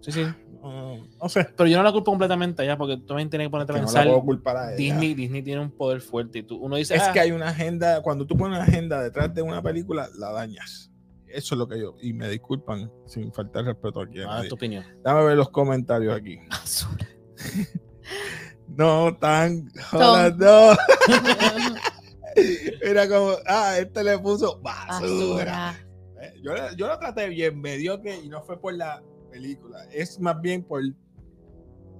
Sí, 0.00 0.12
sí. 0.12 0.24
no, 0.62 0.96
no 1.20 1.28
sé, 1.28 1.46
Pero 1.56 1.68
yo 1.68 1.76
no 1.78 1.82
la 1.82 1.92
culpo 1.92 2.10
completamente 2.12 2.62
a 2.62 2.64
ella 2.64 2.78
porque 2.78 2.96
tú 2.98 3.06
también 3.06 3.28
tienes 3.28 3.46
que 3.46 3.50
ponerte 3.50 3.72
a 3.72 3.76
no 3.76 3.80
la 3.82 3.86
pensar. 3.86 4.06
puedo 4.06 4.22
culpar 4.22 4.56
a 4.56 4.66
ella. 4.68 4.76
Disney, 4.76 5.14
Disney 5.14 5.42
tiene 5.42 5.60
un 5.60 5.70
poder 5.72 6.00
fuerte 6.00 6.38
y 6.38 6.42
tú, 6.44 6.56
uno 6.58 6.76
dice, 6.76 6.94
Es 6.94 7.02
"Ah, 7.02 7.12
que 7.12 7.20
hay 7.20 7.32
una 7.32 7.48
agenda, 7.48 8.00
cuando 8.02 8.26
tú 8.26 8.36
pones 8.36 8.56
una 8.58 8.64
agenda 8.66 9.02
detrás 9.02 9.34
de 9.34 9.42
una 9.42 9.60
película, 9.62 10.08
la 10.18 10.30
dañas. 10.30 10.91
Eso 11.32 11.54
es 11.54 11.58
lo 11.58 11.66
que 11.66 11.80
yo, 11.80 11.96
y 12.00 12.12
me 12.12 12.28
disculpan 12.28 12.90
sin 13.06 13.32
faltar 13.32 13.64
respeto 13.64 14.02
aquí 14.02 14.20
a 14.20 14.24
ah, 14.24 14.36
nadie. 14.36 14.48
tu 14.48 14.54
opinión. 14.54 14.84
Dame 15.02 15.24
ver 15.24 15.36
los 15.36 15.50
comentarios 15.50 16.14
aquí. 16.14 16.38
Basura. 16.50 17.06
No 18.76 19.14
tan 19.18 19.68
jodas, 19.90 20.34
no. 20.38 20.70
Era 22.80 23.06
como, 23.06 23.32
ah, 23.46 23.76
este 23.78 24.02
le 24.02 24.18
puso 24.18 24.58
basura. 24.60 25.00
Basura. 25.00 25.86
Eh, 26.22 26.32
Yo, 26.42 26.54
yo 26.76 26.88
lo 26.88 26.98
traté 26.98 27.28
bien, 27.28 27.60
mediocre, 27.60 28.16
y 28.16 28.28
no 28.30 28.42
fue 28.42 28.58
por 28.58 28.72
la 28.74 29.02
película. 29.30 29.84
Es 29.92 30.18
más 30.20 30.40
bien 30.40 30.62
por 30.62 30.82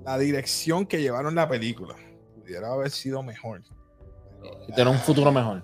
la 0.04 0.18
dirección 0.18 0.86
que 0.86 1.02
llevaron 1.02 1.34
la 1.34 1.48
película. 1.48 1.94
Pudiera 2.40 2.72
haber 2.72 2.90
sido 2.90 3.22
mejor. 3.22 3.62
Pero, 4.40 4.58
Y 4.68 4.72
tener 4.72 4.88
un 4.88 4.98
futuro 4.98 5.30
mejor 5.30 5.62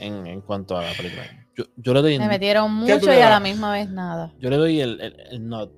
en, 0.00 0.26
en 0.26 0.40
cuanto 0.40 0.76
a 0.76 0.82
la 0.82 0.92
película. 0.92 1.41
Yo, 1.56 1.64
yo 1.76 1.94
le 1.94 2.02
doy, 2.02 2.18
Me 2.18 2.28
metieron 2.28 2.66
¿Qué 2.86 2.94
tú 2.94 3.00
mucho 3.06 3.12
y 3.12 3.20
a 3.20 3.28
la 3.28 3.40
misma 3.40 3.72
vez 3.72 3.90
nada. 3.90 4.32
yo 4.38 4.48
le 4.50 4.56
doy 4.56 4.80
el, 4.80 5.00
el, 5.00 5.16
el 5.30 5.48
nod. 5.48 5.70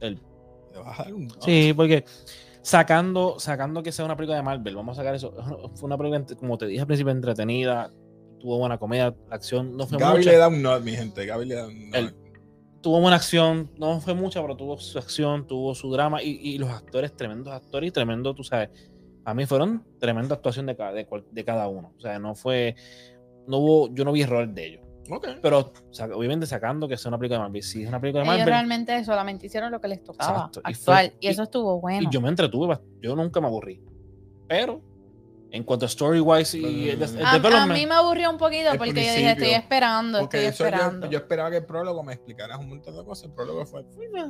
El, 0.00 0.14
le 0.72 0.78
vas 0.78 1.00
a 1.00 1.04
dar 1.04 1.14
un- 1.14 1.30
sí, 1.40 1.72
porque 1.74 2.04
sacando, 2.62 3.38
sacando 3.38 3.82
que 3.82 3.92
sea 3.92 4.04
una 4.04 4.16
película 4.16 4.36
de 4.36 4.42
Marvel, 4.42 4.76
vamos 4.76 4.96
a 4.98 5.00
sacar 5.00 5.14
eso. 5.14 5.32
Fue 5.74 5.86
una 5.86 5.96
película, 5.96 6.24
como 6.38 6.58
te 6.58 6.66
dije 6.66 6.80
al 6.80 6.86
principio, 6.86 7.12
entretenida. 7.12 7.90
Tuvo 8.40 8.58
buena 8.58 8.78
comedia, 8.78 9.12
la 9.28 9.34
acción 9.34 9.76
no 9.76 9.84
fue 9.86 9.98
Gaby 9.98 10.18
mucha. 10.18 10.30
le 10.30 10.36
da 10.36 10.46
un 10.48 10.62
nod, 10.62 10.80
mi 10.82 10.92
gente. 10.92 11.26
Gaby 11.26 11.44
le 11.46 11.54
da 11.56 11.66
un 11.66 11.90
nod. 11.90 11.96
El- 11.98 12.14
tuvo 12.80 13.00
buena 13.00 13.16
acción, 13.16 13.68
no 13.78 14.00
fue 14.00 14.14
mucha, 14.14 14.40
pero 14.40 14.56
tuvo 14.56 14.78
su 14.78 14.96
acción, 14.98 15.46
tuvo 15.48 15.74
su 15.74 15.90
drama 15.90 16.22
y, 16.22 16.38
y 16.40 16.58
los 16.58 16.70
actores, 16.70 17.16
tremendos 17.16 17.52
actores 17.52 17.88
y 17.88 17.90
tremendo, 17.90 18.32
tú 18.34 18.44
sabes, 18.44 18.70
a 19.24 19.34
mí 19.34 19.44
fueron 19.46 19.84
tremenda 19.98 20.36
actuación 20.36 20.66
de 20.66 20.76
cada, 20.76 20.92
de 20.92 21.44
cada 21.44 21.66
uno. 21.66 21.92
O 21.98 22.00
sea, 22.00 22.20
no 22.20 22.36
fue, 22.36 22.76
no 23.48 23.58
hubo, 23.58 23.94
yo 23.94 24.04
no 24.04 24.12
vi 24.12 24.22
errores 24.22 24.54
de 24.54 24.66
ellos. 24.66 24.82
Ok. 25.10 25.26
Pero 25.40 25.72
obviamente 26.14 26.46
sacando 26.46 26.86
que 26.86 26.96
sea 26.98 27.08
una 27.08 27.18
película 27.18 27.38
de 27.38 27.44
Marvel, 27.44 27.62
si 27.62 27.82
es 27.82 27.88
una 27.88 27.98
película 28.00 28.22
de 28.24 28.28
Ellos 28.28 28.38
Marvel, 28.40 28.52
realmente 28.54 29.04
solamente 29.04 29.46
hicieron 29.46 29.72
lo 29.72 29.80
que 29.80 29.88
les 29.88 30.04
tocaba 30.04 30.30
Exacto, 30.48 30.60
y 30.60 30.74
fue- 30.74 30.94
actual. 30.94 31.12
Y, 31.20 31.26
y- 31.26 31.30
eso 31.30 31.42
estuvo 31.44 31.80
bueno. 31.80 32.06
y 32.08 32.12
yo 32.12 32.20
me 32.20 32.28
entretuve, 32.28 32.78
yo 33.00 33.16
nunca 33.16 33.40
me 33.40 33.46
aburrí. 33.46 33.82
Pero 34.46 34.82
en 35.50 35.64
cuanto 35.64 35.86
a 35.86 35.88
story 35.88 36.20
wise 36.20 36.58
y 36.58 36.60
Mm. 36.60 36.66
el, 37.02 37.02
el 37.02 37.24
a, 37.24 37.62
a 37.62 37.66
mí 37.66 37.86
me 37.86 37.94
aburrió 37.94 38.30
un 38.30 38.36
poquito 38.36 38.70
porque 38.76 38.92
yo 38.92 39.00
dije, 39.14 39.30
estoy 39.30 39.50
esperando, 39.50 40.20
Porque 40.20 40.36
estoy 40.46 40.48
eso 40.50 40.64
yo, 40.64 40.68
esperando. 40.68 41.10
yo 41.10 41.18
esperaba 41.18 41.50
que 41.50 41.56
el 41.56 41.64
prólogo 41.64 42.02
me 42.02 42.12
explicaras 42.12 42.58
un 42.58 42.68
montón 42.68 42.94
de 42.96 43.02
cosas. 43.04 43.24
El 43.24 43.32
prólogo 43.32 43.64
fue. 43.64 43.82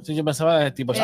sí, 0.04 0.14
yo 0.14 0.24
pensaba 0.24 0.72
tipo 0.72 0.94
Eh, 0.94 0.98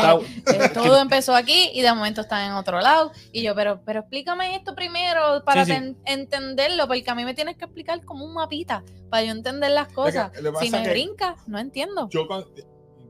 Eh, 0.46 0.68
todo 0.74 1.00
empezó 1.00 1.34
aquí 1.34 1.70
y 1.74 1.82
de 1.82 1.92
momento 1.92 2.20
está 2.20 2.46
en 2.46 2.52
otro 2.52 2.80
lado. 2.80 3.10
Y 3.32 3.42
yo, 3.42 3.54
pero, 3.56 3.80
pero 3.84 4.00
explícame 4.00 4.54
esto 4.54 4.74
primero 4.76 5.42
para 5.44 5.64
Sí, 5.64 5.72
sí. 5.72 5.78
ten- 5.78 5.98
entenderlo, 6.04 6.86
porque 6.86 7.04
a 7.08 7.14
mí 7.16 7.24
me 7.24 7.34
tienes 7.34 7.56
que 7.56 7.64
explicar 7.64 8.04
como 8.04 8.24
un 8.24 8.34
mapita 8.34 8.84
para 9.10 9.24
yo 9.24 9.32
entender 9.32 9.72
las 9.72 9.88
cosas. 9.92 10.30
lo 10.40 10.52
que 10.52 10.66
Si 10.66 10.70
me 10.70 10.88
brinca, 10.88 11.36
no 11.48 11.58
entiendo. 11.58 12.08
Yo 12.10 12.28
con- 12.28 12.44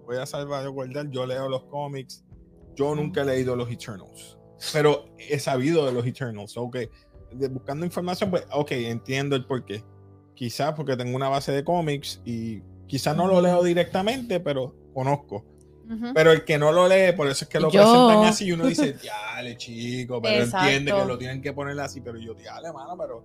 voy 0.07 0.17
a 0.17 0.25
salvar 0.27 0.63
de 0.63 0.69
guardar. 0.71 1.11
Yo 1.11 1.27
leo 1.27 1.49
los 1.51 1.65
cómics. 1.65 2.25
Yo 2.77 2.95
nunca 2.95 3.21
he 3.23 3.25
leído 3.25 3.55
los 3.57 3.71
Eternals. 3.71 4.39
Pero 4.73 5.07
he 5.19 5.39
sabido 5.39 5.87
de 5.87 5.93
los 5.93 6.07
Eternals. 6.07 6.57
Ok. 6.57 6.77
De- 7.33 7.49
buscando 7.49 7.85
información, 7.85 8.31
pues, 8.31 8.45
ok, 8.53 8.71
entiendo 8.73 9.35
el 9.37 9.45
porqué. 9.45 9.85
Quizás 10.35 10.73
porque 10.75 10.97
tengo 10.97 11.15
una 11.17 11.29
base 11.29 11.53
de 11.53 11.65
cómics 11.65 12.21
y 12.25 12.61
quizás 12.87 13.17
no 13.17 13.27
lo 13.27 13.41
leo 13.41 13.63
directamente, 13.63 14.41
pero 14.41 14.75
conozco. 14.93 15.45
Pero 16.15 16.33
el 16.33 16.45
que 16.45 16.57
no 16.57 16.73
lo 16.73 16.89
lee, 16.89 17.13
por 17.15 17.27
eso 17.29 17.45
es 17.45 17.49
que 17.51 17.61
lo 17.61 17.71
Yo. 17.71 17.83
presentan 17.83 18.25
así 18.25 18.47
y 18.47 18.53
uno 18.53 18.67
dice, 18.67 18.95
diale, 19.03 19.57
chico, 19.59 20.21
pero 20.23 20.45
Exacto. 20.45 20.67
entiende 20.67 20.93
que 20.93 21.05
lo 21.07 21.19
tienen 21.19 21.43
que 21.43 21.53
poner 21.53 21.79
así, 21.79 22.01
pero 22.01 22.19
yo, 22.19 22.33
diale, 22.35 22.73
mano, 22.73 22.97
pero 22.99 23.23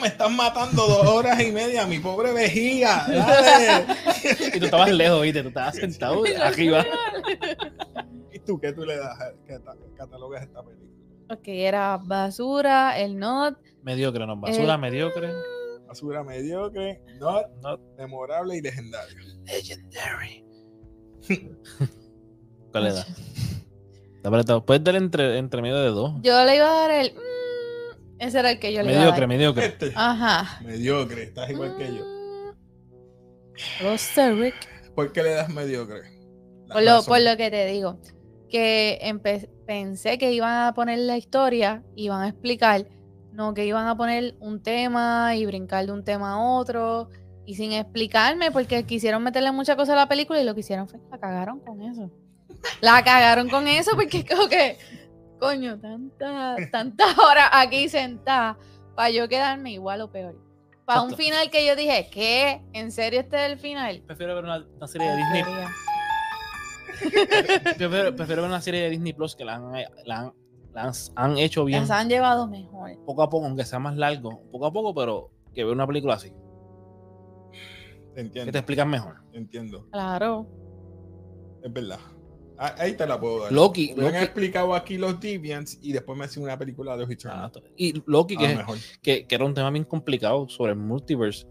me 0.00 0.06
están 0.06 0.36
matando 0.36 0.86
dos 0.86 1.06
horas 1.06 1.42
y 1.42 1.50
media, 1.50 1.86
mi 1.86 1.98
pobre 1.98 2.32
vejiga. 2.32 3.04
dale". 3.08 3.84
y 4.54 4.58
tú 4.60 4.64
estabas 4.66 4.90
lejos, 4.92 5.22
¿viste? 5.22 5.42
Tú 5.42 5.48
estabas 5.48 5.74
sentado 5.74 6.22
arriba. 6.40 6.84
¿Y 8.34 8.38
tú 8.40 8.58
qué 8.60 8.72
tú 8.72 8.84
le 8.84 8.96
das? 8.96 9.16
¿Qué 9.46 9.58
ta- 9.60 9.76
catalogas 9.96 10.42
esta 10.42 10.62
película? 10.62 10.90
Ok, 11.30 11.42
era 11.46 11.96
basura, 11.96 12.98
el 13.00 13.16
not. 13.18 13.56
Mediocre, 13.82 14.26
no, 14.26 14.36
basura, 14.36 14.74
Eh, 14.74 14.78
mediocre. 14.78 15.32
Basura 15.86 16.24
mediocre, 16.24 17.00
not 17.20 17.46
Not 17.62 17.80
memorable 17.96 18.56
y 18.56 18.60
legendario. 18.60 19.16
legendary. 19.46 20.44
¿Cuál 22.72 22.84
le 22.84 22.92
da? 22.92 23.00
Está 24.16 24.28
apretado. 24.28 24.64
Puedes 24.66 24.82
dar 24.82 24.96
entre, 24.96 25.38
entre 25.38 25.62
medio 25.62 25.76
de 25.76 25.88
dos. 25.90 26.12
Yo 26.22 26.44
le 26.44 26.56
iba 26.56 26.66
a 26.68 26.80
dar 26.88 26.90
el. 26.90 27.12
mm, 27.14 28.20
ese 28.20 28.38
era 28.40 28.50
el 28.50 28.58
que 28.58 28.72
yo 28.72 28.82
le 28.82 28.90
iba 28.92 28.96
a 28.96 29.04
Mediocre, 29.04 29.20
dar. 29.20 29.28
mediocre. 29.28 29.66
Este, 29.66 29.92
Ajá. 29.94 30.60
mediocre, 30.64 31.22
estás 31.22 31.50
igual 31.50 31.76
que 31.76 31.86
yo. 31.96 32.04
Mm, 32.04 33.84
Roster 33.84 34.34
Rick. 34.36 34.54
¿Por 34.94 35.12
qué 35.12 35.22
le 35.22 35.30
das 35.34 35.48
mediocre? 35.48 36.02
Por 36.72 36.82
lo, 36.82 37.02
por 37.04 37.20
lo 37.20 37.36
que 37.36 37.50
te 37.50 37.66
digo, 37.66 37.98
que 38.48 38.98
pensé 39.66 40.18
que 40.18 40.32
iban 40.32 40.66
a 40.66 40.74
poner 40.74 40.98
la 41.00 41.16
historia, 41.16 41.82
iban 41.96 42.22
a 42.22 42.28
explicar, 42.28 42.86
no 43.32 43.54
que 43.54 43.66
iban 43.66 43.86
a 43.86 43.96
poner 43.96 44.36
un 44.40 44.62
tema 44.62 45.34
y 45.34 45.46
brincar 45.46 45.86
de 45.86 45.92
un 45.92 46.04
tema 46.04 46.32
a 46.32 46.38
otro, 46.38 47.08
y 47.46 47.54
sin 47.56 47.72
explicarme, 47.72 48.50
porque 48.50 48.84
quisieron 48.84 49.22
meterle 49.22 49.52
muchas 49.52 49.76
cosas 49.76 49.94
a 49.94 49.96
la 49.96 50.08
película 50.08 50.40
y 50.40 50.44
lo 50.44 50.54
que 50.54 50.60
hicieron 50.60 50.88
fue 50.88 51.00
la 51.10 51.18
cagaron 51.18 51.60
con 51.60 51.82
eso. 51.82 52.10
La 52.80 53.02
cagaron 53.04 53.48
con 53.48 53.66
eso 53.68 53.92
porque 53.94 54.24
como 54.24 54.48
que, 54.48 54.78
coño, 55.38 55.78
tantas 55.78 56.70
tantas 56.70 57.18
horas 57.18 57.50
aquí 57.52 57.88
sentada 57.88 58.58
para 58.94 59.10
yo 59.10 59.28
quedarme 59.28 59.72
igual 59.72 60.00
o 60.00 60.10
peor. 60.10 60.36
Para 60.84 61.02
un 61.02 61.14
final 61.14 61.50
que 61.50 61.66
yo 61.66 61.76
dije, 61.76 62.08
¿qué? 62.10 62.62
¿En 62.72 62.92
serio 62.92 63.20
este 63.20 63.36
es 63.36 63.52
el 63.52 63.58
final? 63.58 64.02
Prefiero 64.06 64.34
ver 64.34 64.44
una, 64.44 64.66
una 64.76 64.86
serie 64.86 65.08
de 65.08 65.16
Disney. 65.16 65.44
Prefiero, 67.76 68.14
prefiero 68.16 68.42
ver 68.42 68.50
una 68.50 68.60
serie 68.60 68.82
de 68.82 68.90
Disney 68.90 69.12
Plus 69.12 69.34
que 69.36 69.44
la 69.44 69.56
han, 69.56 69.72
la 70.04 70.18
han, 70.18 70.32
la 70.72 70.82
han, 70.84 70.92
han 71.16 71.38
hecho 71.38 71.64
bien. 71.64 71.80
Las 71.82 71.90
han 71.90 72.08
llevado 72.08 72.46
mejor. 72.48 72.90
Poco 73.04 73.22
a 73.22 73.30
poco, 73.30 73.46
aunque 73.46 73.64
sea 73.64 73.78
más 73.78 73.96
largo. 73.96 74.42
Poco 74.50 74.66
a 74.66 74.72
poco, 74.72 74.94
pero 74.94 75.30
que 75.54 75.64
ver 75.64 75.72
una 75.72 75.86
película 75.86 76.14
así. 76.14 76.30
Te 76.30 78.14
Que 78.14 78.20
entiendo. 78.20 78.52
te 78.52 78.58
explican 78.58 78.88
mejor. 78.90 79.16
Entiendo. 79.32 79.86
Claro. 79.90 80.46
Es 81.62 81.72
verdad. 81.72 81.98
Ah, 82.56 82.72
Ahí 82.78 82.92
te 82.92 83.04
la 83.06 83.18
puedo 83.18 83.42
dar. 83.42 83.52
Loki, 83.52 83.94
Me 83.96 84.06
han 84.08 84.14
explicado 84.16 84.74
aquí 84.74 84.96
los 84.96 85.18
Deviants 85.20 85.78
y 85.82 85.92
después 85.92 86.16
me 86.16 86.24
hacen 86.24 86.42
una 86.44 86.56
película 86.56 86.92
de 86.96 87.02
los 87.02 87.10
Eternals. 87.10 87.52
Ah, 87.56 87.60
Y 87.76 88.00
Loki, 88.06 88.36
que, 88.36 88.46
Ah, 88.46 88.56
mejor. 88.56 88.78
que, 89.02 89.26
que 89.26 89.34
era 89.34 89.44
un 89.44 89.54
tema 89.54 89.70
bien 89.70 89.84
complicado 89.84 90.48
sobre 90.48 90.72
el 90.72 90.78
multiverse. 90.78 91.46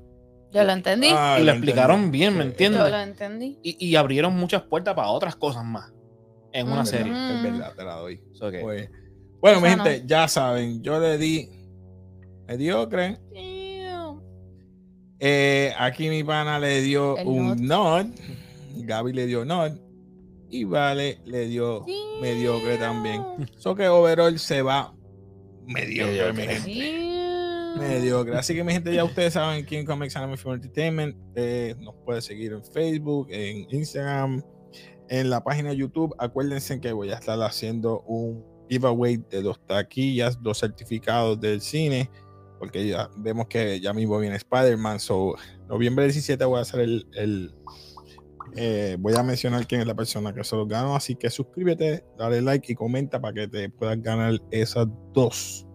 Yo 0.54 0.64
lo 0.64 0.72
entendí. 0.72 1.08
Ah, 1.12 1.36
y 1.38 1.42
lo 1.42 1.46
lo 1.48 1.52
explicaron 1.54 1.96
entendí. 1.98 2.18
bien, 2.20 2.38
¿me 2.38 2.44
entiendes? 2.44 2.82
Yo 2.82 2.90
lo 2.90 3.00
entendí. 3.00 3.60
Y, 3.64 3.88
y 3.90 3.96
abrieron 3.96 4.36
muchas 4.36 4.62
puertas 4.64 4.94
para 4.94 5.08
otras 5.10 5.36
cosas 5.36 5.64
más 5.66 5.92
en 6.52 6.68
una 6.68 6.82
Ujú. 6.82 6.86
serie. 6.90 7.12
Es 7.12 7.42
verdad, 7.42 7.74
te 7.76 7.84
la 7.84 7.96
doy. 7.96 8.22
So 8.34 8.52
Pues, 8.62 8.90
bueno, 9.42 9.60
mi 9.60 9.70
no. 9.76 9.84
gente, 9.84 10.04
ya 10.06 10.28
saben, 10.28 10.82
yo 10.84 11.00
le 11.00 11.18
di 11.18 11.50
mediocre. 12.48 13.18
Eh, 15.20 15.74
aquí 15.80 16.10
mi 16.10 16.24
pana 16.24 16.60
le 16.60 16.82
dio 16.82 17.18
El 17.18 17.28
un 17.28 17.66
nod. 17.66 18.06
Gaby 18.76 19.14
le 19.14 19.26
dio 19.26 19.46
nod. 19.46 19.72
Y 20.50 20.66
Vale 20.66 21.18
le 21.26 21.48
dio 21.48 21.86
mediocre 22.22 22.78
también. 22.78 23.24
So 23.58 23.74
que 23.74 23.88
overall 23.88 24.38
se 24.38 24.62
va 24.62 24.94
mediocre, 25.66 26.34
mi 26.34 26.44
gente. 26.44 27.13
Mediocre. 27.78 28.38
Así 28.38 28.54
que 28.54 28.64
mi 28.64 28.74
gente, 28.74 28.94
ya 28.94 29.04
ustedes 29.04 29.34
saben 29.34 29.66
quién 29.66 29.86
Comics 29.86 30.16
Anime 30.16 30.38
Film 30.38 30.56
Entertainment. 30.56 31.16
Eh, 31.36 31.76
nos 31.80 31.96
puede 32.06 32.22
seguir 32.22 32.54
en 32.54 32.64
Facebook, 32.64 33.28
en 33.30 33.68
Instagram, 33.70 34.44
en 35.10 35.30
la 35.30 35.44
página 35.44 35.70
de 35.70 35.78
YouTube. 35.78 36.14
Acuérdense 36.18 36.80
que 36.80 36.92
voy 36.94 37.12
a 37.12 37.16
estar 37.16 37.42
haciendo 37.42 38.02
un 38.02 38.44
giveaway 38.70 39.18
de 39.30 39.42
dos 39.42 39.60
taquillas, 39.66 40.42
dos 40.42 40.60
certificados 40.60 41.40
del 41.40 41.62
cine, 41.62 42.10
porque 42.60 42.88
ya 42.88 43.10
vemos 43.18 43.48
que 43.48 43.80
ya 43.80 43.94
mismo 43.94 44.20
viene 44.20 44.36
Spider-Man. 44.36 45.00
So, 45.00 45.36
noviembre 45.68 46.06
17 46.06 46.44
voy 46.46 46.60
a 46.60 46.62
hacer 46.62 46.82
el. 46.82 47.08
el, 47.14 47.56
eh, 48.56 48.98
voy 49.00 49.16
a 49.16 49.24
mencionar 49.24 49.66
quién 49.66 49.82
es 49.82 49.88
la 49.88 49.96
persona 49.96 50.32
que 50.34 50.44
se 50.44 50.56
los 50.56 50.68
ganó. 50.68 50.96
Así 50.96 51.16
que 51.16 51.30
suscríbete, 51.30 52.06
dale 52.18 52.42
like 52.42 52.72
y 52.72 52.76
comenta 52.76 53.20
para 53.20 53.34
que 53.34 53.48
te 53.48 53.70
puedas 53.70 54.00
ganar 54.02 54.40
esas 54.52 54.88
dos 55.14 55.66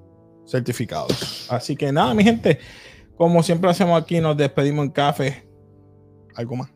certificados. 0.49 1.47
Así 1.51 1.77
que 1.77 1.93
nada, 1.93 2.15
mi 2.15 2.25
gente, 2.25 2.59
como 3.17 3.43
siempre 3.43 3.71
hacemos 3.71 4.01
aquí, 4.01 4.21
nos 4.21 4.37
despedimos 4.37 4.87
en 4.87 4.91
café. 4.91 5.49
¿Algo 6.35 6.57
más? 6.57 6.71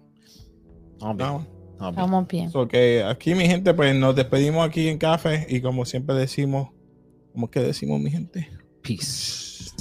Vamos 1.01 1.17
bien. 1.17 1.53
Estamos 1.89 2.29
bien. 2.29 2.51
So 2.51 2.69
que 2.69 3.03
aquí, 3.03 3.35
mi 3.35 3.47
gente, 3.47 3.75
pues 3.75 3.95
nos 3.95 4.15
despedimos 4.15 4.67
aquí 4.67 4.89
en 4.89 4.99
café 4.99 5.47
y 5.49 5.61
como 5.61 5.85
siempre 5.85 6.15
decimos, 6.15 6.69
¿cómo 7.33 7.47
es 7.47 7.51
que 7.51 7.61
decimos, 7.61 8.01
mi 8.01 8.11
gente? 8.11 8.49
Peace. 8.83 9.73